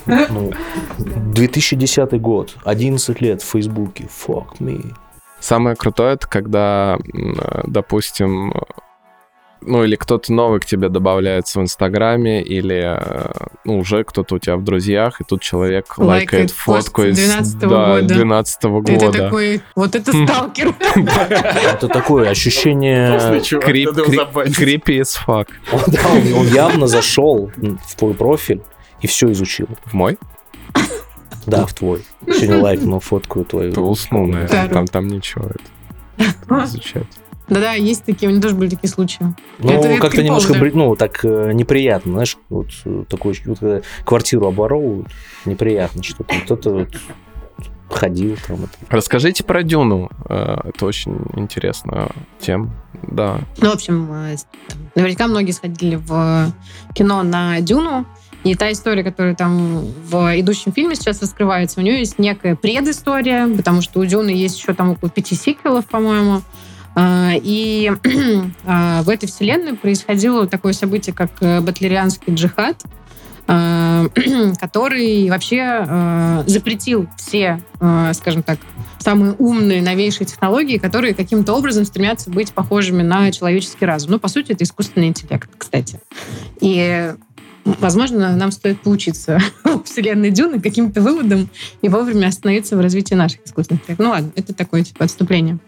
Ну, 0.06 0.52
2010 0.98 2.20
год, 2.20 2.56
11 2.64 3.20
лет 3.20 3.42
в 3.42 3.46
Фейсбуке. 3.50 4.08
Fuck 4.26 4.58
me. 4.60 4.94
Самое 5.40 5.76
крутое, 5.76 6.14
это 6.14 6.26
когда, 6.26 6.98
допустим, 7.64 8.54
ну 9.64 9.82
или 9.84 9.96
кто-то 9.96 10.32
новый 10.32 10.60
к 10.60 10.64
тебе 10.66 10.88
добавляется 10.88 11.58
в 11.58 11.62
Инстаграме, 11.62 12.42
или 12.42 12.98
э, 12.98 13.30
ну, 13.64 13.78
уже 13.78 14.04
кто-то 14.04 14.36
у 14.36 14.38
тебя 14.38 14.56
в 14.56 14.64
друзьях, 14.64 15.20
и 15.20 15.24
тут 15.24 15.42
человек 15.42 15.96
Лайкает 15.98 16.08
лайкает 16.08 16.50
фотку 16.50 17.02
из 17.02 17.18
12-го 17.18 17.68
да, 17.70 18.00
года. 18.00 18.14
12 18.14 18.60
Ты 18.60 18.68
года. 18.68 19.12
такой, 19.12 19.62
вот 19.74 19.94
это 19.94 20.12
Хм. 20.12 20.26
сталкер. 20.26 20.74
Это 21.74 21.88
такое 21.88 22.30
ощущение... 22.30 23.40
чувак, 23.42 23.68
Крип- 23.68 23.86
надо 23.86 24.00
его 24.02 24.10
крип- 24.12 24.16
забанить. 24.16 24.58
Creepy 24.58 25.00
as 25.00 25.16
fuck. 25.26 25.48
Он, 25.72 25.80
да, 25.88 26.00
он- 26.10 26.32
он 26.40 26.46
явно 26.48 26.86
зашел 26.86 27.50
в 27.56 27.96
твой 27.96 28.14
профиль 28.14 28.62
и 29.00 29.06
все 29.06 29.30
изучил. 29.32 29.68
В 29.86 29.92
мой? 29.94 30.18
Да, 31.46 31.66
в 31.66 31.74
твой. 31.74 32.04
Сегодня 32.26 32.62
лайкнул 32.62 33.00
фотку 33.00 33.44
твою. 33.44 33.72
Ты 33.72 33.80
уснул, 33.80 34.26
наверное. 34.26 34.68
Там, 34.68 34.86
там 34.86 35.08
ничего 35.08 35.46
это 35.46 36.64
изучать. 36.64 37.06
Да-да, 37.49 37.72
есть 37.74 38.05
такие, 38.05 38.28
у 38.28 38.32
меня 38.32 38.40
тоже 38.40 38.55
были 38.55 38.70
такие 38.70 38.88
случаи. 38.88 39.34
Ну, 39.59 39.99
как-то 39.99 40.22
немножко, 40.22 40.55
да. 40.55 40.70
ну, 40.72 40.97
так 40.97 41.24
э, 41.24 41.53
неприятно, 41.53 42.12
знаешь, 42.12 42.38
вот 42.49 42.68
э, 42.84 43.05
такой, 43.09 43.38
вот, 43.45 43.59
когда 43.59 43.80
квартиру 44.05 44.47
оборовывают, 44.47 45.09
неприятно 45.45 46.03
что-то. 46.03 46.34
Кто-то 46.45 46.70
вот 46.70 46.88
ходил 47.88 48.36
там. 48.47 48.64
это. 48.64 48.72
Расскажите 48.88 49.45
про 49.45 49.62
Дюну. 49.62 50.11
Э, 50.28 50.57
Это 50.64 50.86
очень 50.86 51.18
интересная 51.36 52.09
тема. 52.40 52.70
Да. 53.03 53.40
Ну, 53.59 53.70
в 53.70 53.74
общем, 53.74 54.11
э, 54.12 54.36
наверняка 54.95 55.26
многие 55.26 55.53
сходили 55.53 55.97
в 55.97 56.53
кино 56.95 57.22
на 57.22 57.61
Дюну. 57.61 58.07
И 58.42 58.55
та 58.57 58.70
история, 58.72 59.03
которая 59.03 59.34
там 59.34 59.86
в 59.86 60.38
идущем 60.38 60.70
фильме 60.72 60.97
сейчас 60.97 61.22
раскрывается, 61.22 61.80
у 61.80 61.82
нее 61.82 62.01
есть 62.01 62.18
некая 62.18 62.57
предыстория, 62.57 63.49
потому 63.49 63.80
что 63.80 64.01
у 64.01 64.05
Дюны 64.05 64.28
есть 64.28 64.59
еще 64.59 64.74
там 64.74 64.90
около 64.90 65.11
пяти 65.11 65.34
сиквелов, 65.34 65.86
по-моему. 65.86 66.42
А, 66.95 67.32
И 67.34 67.90
а, 68.64 69.03
в 69.03 69.09
этой 69.09 69.26
вселенной 69.26 69.74
происходило 69.74 70.47
такое 70.47 70.72
событие, 70.72 71.14
как 71.14 71.30
э, 71.40 71.61
Батлерианский 71.61 72.34
джихад, 72.34 72.82
а, 73.47 74.07
который 74.61 75.28
вообще 75.28 76.45
запретил 76.47 77.09
все, 77.16 77.61
скажем 78.12 78.42
так, 78.42 78.59
самые 78.99 79.34
умные, 79.34 79.82
новейшие 79.82 80.26
технологии, 80.26 80.78
которые 80.78 81.14
каким-то 81.14 81.53
образом 81.53 81.84
стремятся 81.84 82.30
быть 82.30 82.53
похожими 82.53 83.03
на 83.03 83.30
человеческий 83.32 83.84
разум. 83.84 84.12
Ну, 84.12 84.18
по 84.18 84.28
сути, 84.28 84.53
это 84.53 84.64
искусственный 84.64 85.09
интеллект, 85.09 85.49
кстати. 85.59 86.01
И, 86.61 87.12
возможно, 87.64 88.34
нам 88.34 88.51
стоит 88.51 88.80
поучиться 88.80 89.40
у 89.64 89.82
вселенной 89.82 90.30
Дюны 90.30 90.61
каким-то 90.61 91.03
выводам 91.03 91.51
и 91.82 91.88
вовремя 91.88 92.28
остановиться 92.28 92.76
в 92.76 92.80
развитии 92.80 93.14
наших 93.14 93.45
искусственных. 93.45 93.82
Ну 93.99 94.09
ладно, 94.09 94.32
это 94.36 94.55
такое 94.55 94.82
типа 94.82 95.05
отступление. 95.05 95.59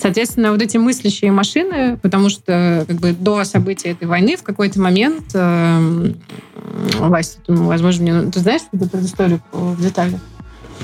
Соответственно, 0.00 0.52
вот 0.52 0.62
эти 0.62 0.78
мыслящие 0.78 1.30
машины, 1.30 1.98
потому 2.00 2.30
что 2.30 2.84
как 2.88 2.96
бы 2.96 3.12
до 3.12 3.44
события 3.44 3.90
этой 3.90 4.08
войны 4.08 4.36
в 4.36 4.42
какой-то 4.42 4.80
момент, 4.80 5.24
эм, 5.34 6.16
Вася, 6.98 7.38
ты, 7.46 7.52
возможно, 7.52 8.02
мне, 8.02 8.30
ты 8.30 8.40
знаешь 8.40 8.62
эту 8.72 8.88
предысторию 8.88 9.42
в 9.52 9.80
деталях? 9.82 10.20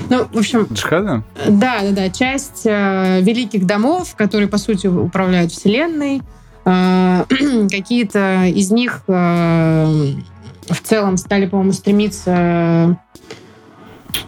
Ну, 0.09 0.25
в 0.31 0.37
общем, 0.37 0.67
Джихада? 0.71 1.23
да, 1.47 1.81
да, 1.81 1.91
да. 1.91 2.09
Часть 2.09 2.65
э, 2.65 3.21
великих 3.21 3.65
домов, 3.65 4.13
которые, 4.15 4.47
по 4.47 4.59
сути, 4.59 4.85
управляют 4.85 5.51
Вселенной, 5.51 6.21
э, 6.65 7.23
какие-то 7.71 8.45
из 8.45 8.69
них 8.69 9.01
э, 9.07 10.13
в 10.69 10.81
целом 10.83 11.17
стали, 11.17 11.47
по-моему, 11.47 11.73
стремиться 11.73 12.99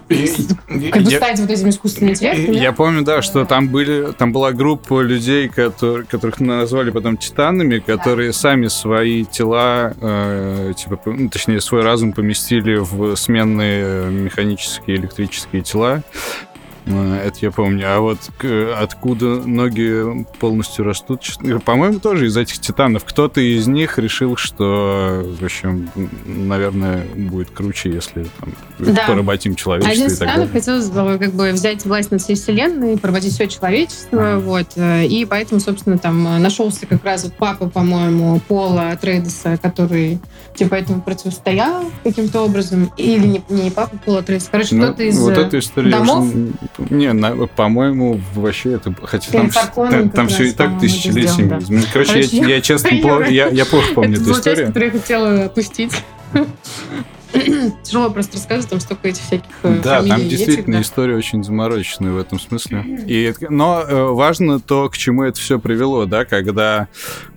как 0.07 1.03
бы 1.03 1.11
стать 1.11 1.39
вот 1.39 1.49
этими 1.49 1.69
искусственными 1.69 2.13
интеллектами. 2.13 2.57
Я 2.57 2.71
помню, 2.71 3.03
да, 3.03 3.21
что 3.21 3.45
там 3.45 3.69
были, 3.69 4.11
там 4.13 4.31
была 4.31 4.51
группа 4.51 5.01
людей, 5.01 5.47
которые, 5.49 6.05
которых 6.05 6.39
назвали 6.39 6.91
потом 6.91 7.17
титанами, 7.17 7.79
которые 7.79 8.33
сами 8.33 8.67
свои 8.67 9.25
тела, 9.25 9.93
э, 9.99 10.73
типа, 10.77 10.99
ну, 11.05 11.29
точнее, 11.29 11.61
свой 11.61 11.81
разум 11.81 12.13
поместили 12.13 12.75
в 12.77 13.15
сменные 13.15 14.09
механические, 14.09 14.97
электрические 14.97 15.61
тела. 15.61 16.03
Э, 16.85 17.19
Это 17.27 17.37
я 17.41 17.51
помню. 17.51 17.85
А 17.87 17.99
вот 17.99 18.17
к- 18.37 18.75
откуда 18.81 19.25
ноги 19.45 20.25
полностью 20.39 20.85
растут, 20.85 21.21
честно- 21.21 21.59
по-моему, 21.59 21.99
тоже 21.99 22.27
из 22.27 22.37
этих 22.37 22.59
титанов. 22.59 23.03
Кто-то 23.05 23.41
из 23.41 23.67
них 23.67 23.97
решил, 23.99 24.35
что, 24.37 25.23
в 25.39 25.43
общем, 25.43 25.89
наверное, 26.25 27.05
будет 27.15 27.49
круче, 27.51 27.91
если 27.91 28.25
там, 28.39 28.53
Да. 28.79 29.05
поработим 29.07 29.55
человечество 29.55 29.91
Один 29.93 30.07
из 30.07 30.13
титанов 30.15 30.35
далее. 30.35 30.51
хотел 30.53 31.07
э, 31.07 31.17
как 31.19 31.33
бы 31.33 31.51
взять 31.51 31.85
власть 31.85 32.11
над 32.11 32.21
всей 32.21 32.35
вселенной, 32.35 32.97
поработить 32.97 33.33
все 33.33 33.47
человечество, 33.47 34.39
вот, 34.39 34.67
э, 34.75 35.05
и 35.05 35.25
поэтому, 35.25 35.59
собственно, 35.59 35.97
там 35.97 36.25
э, 36.27 36.39
нашелся 36.39 36.85
как 36.87 37.03
раз 37.03 37.23
вот 37.23 37.33
папа, 37.33 37.69
по-моему, 37.69 38.39
Пола 38.47 38.97
Трейдеса, 38.99 39.57
который 39.61 40.19
типа 40.55 40.75
этому 40.75 41.01
противостоял 41.01 41.85
каким-то 42.03 42.41
образом, 42.41 42.91
или 42.97 43.25
не, 43.27 43.43
не 43.49 43.69
папа 43.71 43.95
Пола 44.05 44.21
Трейдеса, 44.23 44.49
короче, 44.51 44.75
Ну, 44.75 44.83
кто-то 44.85 45.03
из 45.03 45.19
вот 45.19 45.37
э, 45.37 45.41
эту 45.41 45.59
историю 45.59 45.91
я 45.91 45.99
домов? 45.99 46.25
уж 46.33 46.68
не- 46.77 47.13
на- 47.13 47.47
по-моему, 47.47 48.19
вообще 48.35 48.73
это... 48.73 48.93
Хотя 49.03 49.31
там, 49.31 49.49
там, 49.75 50.09
там 50.09 50.27
все 50.27 50.45
и 50.45 50.51
так 50.51 50.79
тысячелетиями 50.79 51.49
да. 51.49 51.87
Короче, 51.91 52.13
Короче, 52.13 52.37
я, 52.37 52.47
я 52.47 52.61
честно, 52.61 52.89
я, 53.29 53.47
я 53.47 53.65
плохо 53.65 53.93
помню 53.93 54.19
эту 54.19 54.31
историю. 54.31 54.67
которую 54.67 54.93
я 54.93 54.99
хотела 54.99 55.45
опустить. 55.45 55.93
тяжело 57.83 58.09
просто 58.09 58.37
рассказывать, 58.37 58.69
там 58.69 58.79
столько 58.79 59.09
этих 59.09 59.21
всяких 59.21 59.49
э, 59.63 59.81
Да, 59.83 60.03
там 60.03 60.27
действительно 60.27 60.77
этих, 60.77 60.87
история 60.87 61.15
очень 61.15 61.43
замороченная 61.43 62.11
в 62.11 62.17
этом 62.17 62.39
смысле. 62.39 62.83
И, 63.07 63.33
но 63.49 63.81
э, 63.81 64.03
важно 64.11 64.59
то, 64.59 64.89
к 64.89 64.97
чему 64.97 65.23
это 65.23 65.39
все 65.39 65.59
привело, 65.59 66.05
да, 66.05 66.25
когда, 66.25 66.87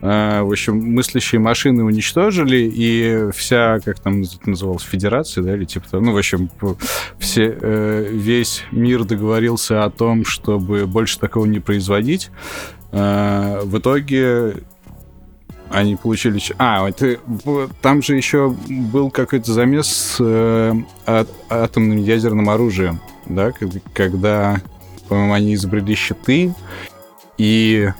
э, 0.01 0.43
в 0.43 0.51
общем, 0.51 0.79
мыслящие 0.79 1.41
машины 1.41 1.85
уничтожили, 1.85 2.71
и 2.75 3.31
вся, 3.33 3.81
как 3.85 4.01
там 4.01 4.23
это 4.23 4.49
называлось, 4.49 4.83
федерация, 4.83 5.45
да, 5.45 5.55
или 5.55 5.65
типа 5.65 5.89
того, 5.91 6.05
ну, 6.05 6.13
в 6.13 6.17
общем, 6.17 6.51
все, 7.19 7.51
весь 8.11 8.65
мир 8.71 9.05
договорился 9.05 9.85
о 9.85 9.91
том, 9.91 10.25
чтобы 10.25 10.87
больше 10.87 11.19
такого 11.19 11.45
не 11.47 11.61
производить. 11.61 12.31
В 12.91 13.79
итоге 13.79 14.57
они 15.73 15.97
получили... 15.97 16.41
А, 16.59 16.89
это, 16.89 17.19
там 17.81 18.03
же 18.03 18.17
еще 18.17 18.55
был 18.69 19.11
какой-то 19.11 19.53
замес 19.53 19.87
с 19.87 20.17
э, 20.21 20.75
а- 21.07 21.27
атомным 21.49 21.99
ядерным 21.99 22.51
оружием, 22.51 23.01
да, 23.27 23.53
когда, 23.95 24.61
по-моему, 25.09 25.33
они 25.33 25.55
изобрели 25.55 25.95
щиты, 25.95 26.55
и... 27.39 27.91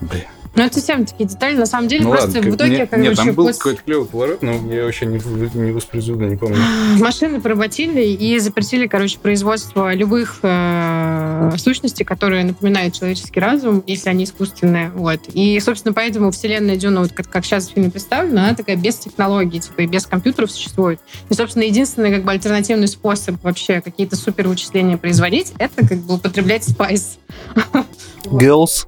Блин, 0.00 0.24
Ну, 0.56 0.64
это 0.64 0.74
совсем 0.74 1.06
такие 1.06 1.28
детали. 1.28 1.54
На 1.54 1.66
самом 1.66 1.86
деле, 1.88 2.04
ну 2.04 2.10
просто 2.10 2.38
ладно, 2.38 2.50
в 2.50 2.54
итоге, 2.56 2.78
нет, 2.78 2.90
короче, 2.90 3.08
нет, 3.08 3.16
там 3.16 3.32
был 3.34 3.46
после- 3.46 3.58
какой-то 3.58 3.82
клевый 3.82 4.06
поворот, 4.06 4.42
но 4.42 4.52
я 4.72 4.84
вообще 4.84 5.06
не, 5.06 5.20
не 5.54 5.70
воспроизведу, 5.70 6.24
не 6.24 6.36
помню. 6.36 6.58
Машины 6.98 7.40
поработили 7.40 8.02
и 8.02 8.38
запретили, 8.40 8.88
короче, 8.88 9.18
производство 9.18 9.94
любых 9.94 10.40
э, 10.42 11.52
сущностей, 11.56 12.04
которые 12.04 12.44
напоминают 12.44 12.94
человеческий 12.94 13.38
разум, 13.38 13.84
если 13.86 14.08
они 14.08 14.24
искусственные. 14.24 14.90
Вот. 14.90 15.20
И, 15.32 15.58
собственно, 15.60 15.94
поэтому 15.94 16.32
вселенная 16.32 16.76
Дюна, 16.76 17.02
вот 17.02 17.12
как, 17.12 17.28
как 17.28 17.44
сейчас 17.44 17.68
в 17.68 17.74
фильме 17.74 17.90
представлена, 17.90 18.46
она 18.46 18.54
такая 18.54 18.76
без 18.76 18.96
технологий, 18.96 19.60
типа, 19.60 19.82
и 19.82 19.86
без 19.86 20.06
компьютеров 20.06 20.50
существует. 20.50 21.00
И, 21.28 21.34
собственно, 21.34 21.62
единственный 21.62 22.12
как 22.12 22.24
бы 22.24 22.32
альтернативный 22.32 22.88
способ 22.88 23.42
вообще 23.44 23.80
какие-то 23.80 24.16
супер 24.16 24.48
вычисления 24.48 24.96
производить, 24.96 25.52
это 25.58 25.86
как 25.86 25.98
бы 25.98 26.14
употреблять 26.14 26.64
спайс. 26.64 27.18
Girls. 28.24 28.86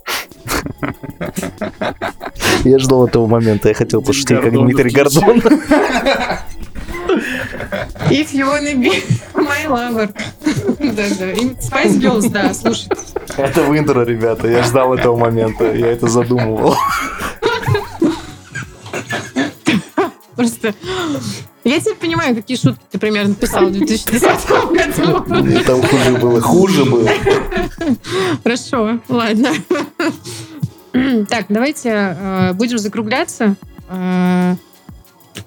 Я 2.65 2.79
ждал 2.79 3.07
этого 3.07 3.27
момента. 3.27 3.69
Я 3.69 3.75
хотел 3.75 4.03
пошутить, 4.03 4.41
как 4.41 4.53
Дмитрий. 4.53 4.91
Гордон. 4.91 5.43
If 8.11 8.33
you 8.33 8.47
wanna 8.47 8.75
be 8.75 9.03
my 9.35 9.67
lover. 9.67 10.09
Да-да. 10.79 11.33
И 11.33 11.49
Spice 11.55 12.01
Girls, 12.01 12.31
да, 12.31 12.55
слушай. 12.55 12.89
Это 13.37 13.63
в 13.63 13.77
интро, 13.77 14.05
ребята. 14.05 14.49
Я 14.49 14.63
ждал 14.63 14.95
этого 14.95 15.17
момента. 15.17 15.65
Я 15.73 15.89
это 15.89 16.09
задумывал. 16.09 16.77
Просто 20.37 20.75
я 21.65 21.79
теперь 21.81 21.95
понимаю, 21.97 22.35
какие 22.35 22.57
шутки 22.57 22.81
ты 22.91 22.99
примерно 22.99 23.35
писал 23.35 23.67
в 23.67 23.73
2010 23.73 24.49
году. 24.49 25.49
И 25.49 25.63
Там 25.65 25.83
хуже 25.83 26.19
было. 26.19 26.41
Хуже 26.41 26.85
было. 26.85 27.11
Хорошо, 28.43 28.99
ладно. 29.09 29.51
Так, 31.29 31.47
давайте 31.49 31.89
э, 32.19 32.53
будем 32.55 32.79
закругляться. 32.79 33.57
Э, 33.89 34.57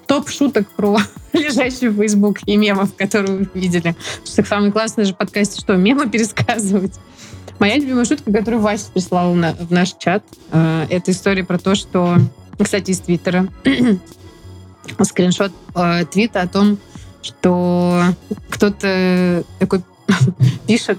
Топ 0.06 0.28
шуток 0.28 0.68
про 0.70 0.98
лежащий 1.32 1.90
Facebook 1.90 2.38
и 2.46 2.56
мемов, 2.56 2.94
которые 2.96 3.38
вы 3.38 3.48
видели. 3.54 3.94
Что 4.24 4.44
самое 4.44 4.72
классное 4.72 5.04
же 5.04 5.14
в 5.14 5.16
подкасте, 5.16 5.60
что 5.60 5.76
мемы 5.76 6.08
пересказывать. 6.08 6.94
Моя 7.58 7.76
любимая 7.76 8.04
шутка, 8.04 8.32
которую 8.32 8.60
Вася 8.60 8.86
прислала 8.92 9.32
на- 9.34 9.52
в 9.54 9.70
наш 9.70 9.94
чат, 9.98 10.24
э, 10.50 10.86
это 10.90 11.10
история 11.12 11.44
про 11.44 11.58
то, 11.58 11.74
что, 11.76 12.16
кстати, 12.58 12.90
из 12.90 13.00
Твиттера, 13.00 13.46
скриншот 15.02 15.52
э, 15.74 16.04
твита 16.10 16.42
о 16.42 16.48
том, 16.48 16.78
что 17.22 18.02
кто-то 18.50 19.44
такой 19.58 19.82
пишет, 20.66 20.98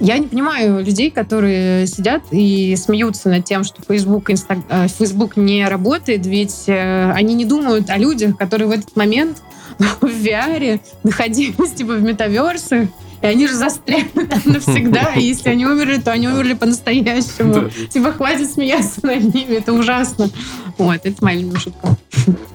я 0.00 0.16
не 0.16 0.26
понимаю 0.26 0.82
людей, 0.82 1.10
которые 1.10 1.86
сидят 1.86 2.22
и 2.30 2.74
смеются 2.76 3.28
над 3.28 3.44
тем, 3.44 3.64
что 3.64 3.82
Facebook, 3.86 4.30
Инста- 4.30 4.62
э, 4.68 4.88
Facebook 4.88 5.36
не 5.36 5.68
работает, 5.68 6.24
ведь 6.24 6.64
э, 6.68 7.12
они 7.12 7.34
не 7.34 7.44
думают 7.44 7.90
о 7.90 7.98
людях, 7.98 8.38
которые 8.38 8.68
в 8.68 8.70
этот 8.70 8.96
момент 8.96 9.42
в 9.78 10.04
VR 10.04 10.80
находились 11.02 11.72
типа 11.72 11.92
в 11.92 12.02
метаверсах, 12.02 12.88
и 13.22 13.26
они 13.26 13.46
же 13.46 13.54
застряли 13.54 14.08
там 14.08 14.40
навсегда, 14.44 15.14
и 15.14 15.22
если 15.22 15.50
они 15.50 15.66
умерли, 15.66 15.98
то 15.98 16.12
они 16.12 16.28
умерли 16.28 16.54
по-настоящему. 16.54 17.70
Типа, 17.90 18.12
хватит 18.12 18.50
смеяться 18.50 19.04
над 19.04 19.34
ними, 19.34 19.56
это 19.56 19.72
ужасно. 19.72 20.30
Вот, 20.78 21.00
это 21.04 21.24
моя 21.24 21.38
любимая 21.38 21.60
шутка. 21.60 21.96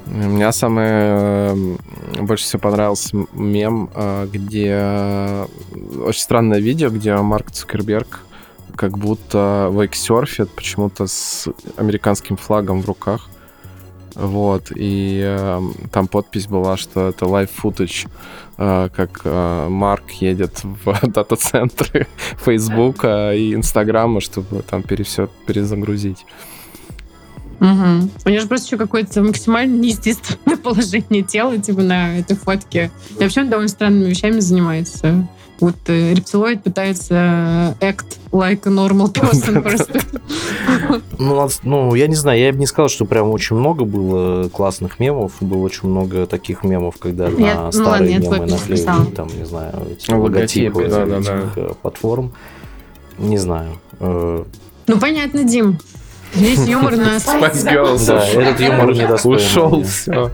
Мне 0.08 0.52
самый 0.52 0.86
э, 0.88 1.76
больше 2.22 2.46
всего 2.46 2.62
понравился 2.62 3.18
мем, 3.34 3.90
э, 3.94 4.28
где 4.32 4.70
э, 4.72 5.46
очень 6.06 6.22
странное 6.22 6.60
видео, 6.60 6.90
где 6.90 7.16
Марк 7.18 7.52
Цукерберг 7.52 8.22
как 8.76 8.98
будто 8.98 9.70
вейксерфит 9.74 10.50
почему-то 10.52 11.08
с 11.08 11.48
американским 11.78 12.38
флагом 12.38 12.82
в 12.82 12.86
руках. 12.86 13.30
Вот, 14.16 14.72
и 14.74 15.22
э, 15.24 15.62
там 15.92 16.08
подпись 16.08 16.48
была, 16.48 16.78
что 16.78 17.10
это 17.10 17.26
live 17.26 17.50
footage, 17.62 18.08
э, 18.58 18.90
как 18.96 19.22
э, 19.26 19.68
Марк 19.70 20.10
едет 20.22 20.64
в 20.64 20.98
дата-центры 21.08 22.08
Фейсбука 22.46 23.34
и 23.34 23.54
Инстаграма, 23.54 24.22
чтобы 24.22 24.62
там 24.62 24.84
пере, 24.84 25.04
все 25.04 25.28
перезагрузить. 25.46 26.26
Мгм. 27.60 28.10
У 28.26 28.30
нее 28.30 28.40
же 28.40 28.48
просто 28.48 28.68
еще 28.68 28.78
какое-то 28.78 29.22
максимально 29.22 29.78
неестественное 29.78 30.58
положение 30.64 31.24
тела, 31.24 31.58
типа, 31.58 31.82
на 31.82 32.20
этой 32.20 32.38
фотке. 32.38 32.92
И 33.18 33.24
вообще 33.24 33.42
он 33.42 33.50
довольно 33.50 33.70
странными 33.70 34.10
вещами 34.10 34.40
занимается. 34.40 35.28
Вот 35.62 35.76
э, 35.88 36.14
рептилоид 36.14 36.64
пытается 36.64 37.76
act 37.80 38.18
like 38.32 38.62
a 38.66 38.70
normal 38.70 39.08
person 39.14 39.62
просто. 39.62 40.00
Ну, 41.18 41.36
нас- 41.36 41.62
ну, 41.64 41.96
я 41.96 42.08
не 42.08 42.16
знаю, 42.16 42.40
я 42.40 42.52
бы 42.52 42.60
не 42.60 42.66
сказал, 42.66 42.90
что 42.90 43.06
прям 43.06 43.30
очень 43.30 43.56
много 43.56 43.86
было 43.86 44.50
классных 44.50 45.00
мемов. 45.00 45.32
Было 45.40 45.60
очень 45.64 45.88
много 45.88 46.26
таких 46.26 46.64
мемов, 46.64 46.96
когда 47.00 47.30
на 47.30 47.66
ну 47.66 47.72
старые 47.72 48.20
мемы 48.20 48.46
наклеили, 48.46 49.12
там, 49.16 49.30
не 49.38 49.46
знаю, 49.46 49.74
эти 49.92 50.12
Ну, 50.12 50.24
логотипы 50.24 50.84
э, 50.92 51.74
платформ. 51.82 52.34
Не 53.18 53.38
знаю. 53.38 53.80
Э, 54.02 54.44
Ну, 54.88 55.00
понятно, 55.00 55.44
Дим. 55.46 55.80
Весь 56.34 56.68
юмор 56.68 56.98
на 56.98 57.16
Spice 57.16 57.64
Girls 57.66 58.06
Да, 58.08 58.26
этот 58.28 58.60
юмор 58.60 58.94
недостоин. 58.94 59.36
ушел, 59.38 59.84
все. 59.84 60.32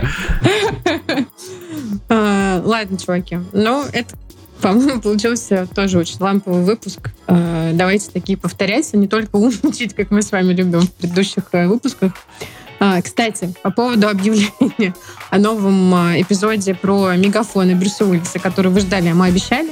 А, 2.09 2.61
Ладно, 2.65 2.97
чуваки. 2.97 3.39
Ну, 3.53 3.83
это, 3.93 4.15
по-моему, 4.61 5.01
получился 5.01 5.67
тоже 5.73 5.97
очень 5.97 6.17
ламповый 6.19 6.63
выпуск. 6.63 7.11
А, 7.27 7.71
Давайте 7.73 8.11
такие 8.11 8.37
повторять, 8.37 8.89
а 8.93 8.97
не 8.97 9.07
только 9.07 9.35
умничать, 9.35 9.93
как 9.95 10.11
мы 10.11 10.21
с 10.21 10.31
вами 10.31 10.53
любим 10.53 10.81
в 10.81 10.91
предыдущих 10.91 11.43
э, 11.51 11.67
выпусках. 11.67 12.13
А, 12.79 13.01
Кстати, 13.01 13.53
по 13.61 13.71
поводу 13.71 14.07
объявления 14.07 14.93
о 15.29 15.37
новом 15.37 15.93
а, 15.93 16.19
эпизоде 16.19 16.73
про 16.73 17.15
мегафон 17.15 17.69
и 17.69 17.75
Брюса 17.75 18.05
Уиллиса, 18.05 18.39
который 18.39 18.71
вы 18.71 18.79
ждали, 18.79 19.09
а 19.09 19.15
мы 19.15 19.27
обещали. 19.27 19.71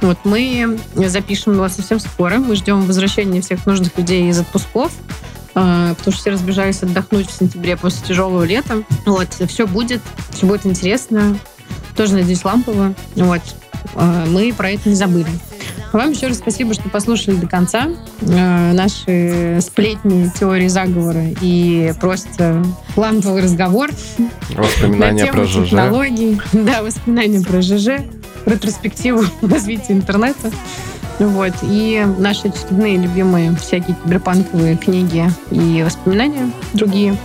Вот 0.00 0.18
мы 0.24 0.78
запишем 0.94 1.54
его 1.54 1.68
совсем 1.68 1.98
скоро. 1.98 2.38
Мы 2.38 2.56
ждем 2.56 2.82
возвращения 2.82 3.40
всех 3.40 3.64
нужных 3.64 3.96
людей 3.96 4.28
из 4.28 4.38
отпусков 4.38 4.92
потому 5.54 5.96
что 5.96 6.10
все 6.10 6.30
разбежались 6.30 6.82
отдохнуть 6.82 7.30
в 7.30 7.38
сентябре 7.38 7.76
после 7.76 8.04
тяжелого 8.04 8.42
лета. 8.42 8.82
Вот, 9.06 9.28
все 9.48 9.68
будет, 9.68 10.02
все 10.30 10.46
будет 10.46 10.66
интересно. 10.66 11.38
Тоже, 11.96 12.14
надеюсь, 12.14 12.44
лампово. 12.44 12.92
Вот. 13.14 13.40
А, 13.94 14.24
Мы 14.26 14.52
про 14.52 14.70
это 14.70 14.88
не 14.88 14.94
забыли. 14.94 15.28
Вам 15.92 16.10
еще 16.10 16.26
раз 16.26 16.38
спасибо, 16.38 16.74
что 16.74 16.88
послушали 16.88 17.36
до 17.36 17.46
конца 17.46 17.86
э, 18.20 18.72
наши 18.72 19.60
сплетни, 19.60 20.28
теории 20.38 20.66
заговора 20.66 21.22
и 21.40 21.92
просто 22.00 22.64
ламповый 22.96 23.42
разговор 23.42 23.90
Воспоминания 24.56 25.26
про 25.26 25.44
ЖЖ. 25.44 25.70
технологий, 25.70 26.40
да, 26.52 26.82
воспоминания 26.82 27.40
про 27.44 27.62
ЖЖ, 27.62 28.02
ретроспективу 28.44 29.22
развития 29.42 29.92
интернета. 29.92 30.50
Вот. 31.20 31.52
И 31.62 32.04
наши 32.18 32.48
очередные 32.48 32.96
любимые 32.96 33.54
всякие 33.54 33.96
киберпанковые 34.02 34.76
книги 34.76 35.30
и 35.52 35.84
воспоминания 35.84 36.50
другие. 36.72 37.16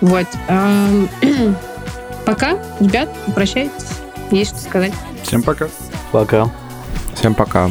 Вот. 0.00 0.28
Эм, 0.46 1.08
Пока, 2.24 2.58
ребят, 2.80 3.08
прощайтесь. 3.34 3.88
Есть 4.30 4.52
что 4.52 4.60
сказать. 4.60 4.92
Всем 5.24 5.42
пока. 5.42 5.66
Пока. 6.14 6.48
Всем 7.16 7.34
пока. 7.34 7.68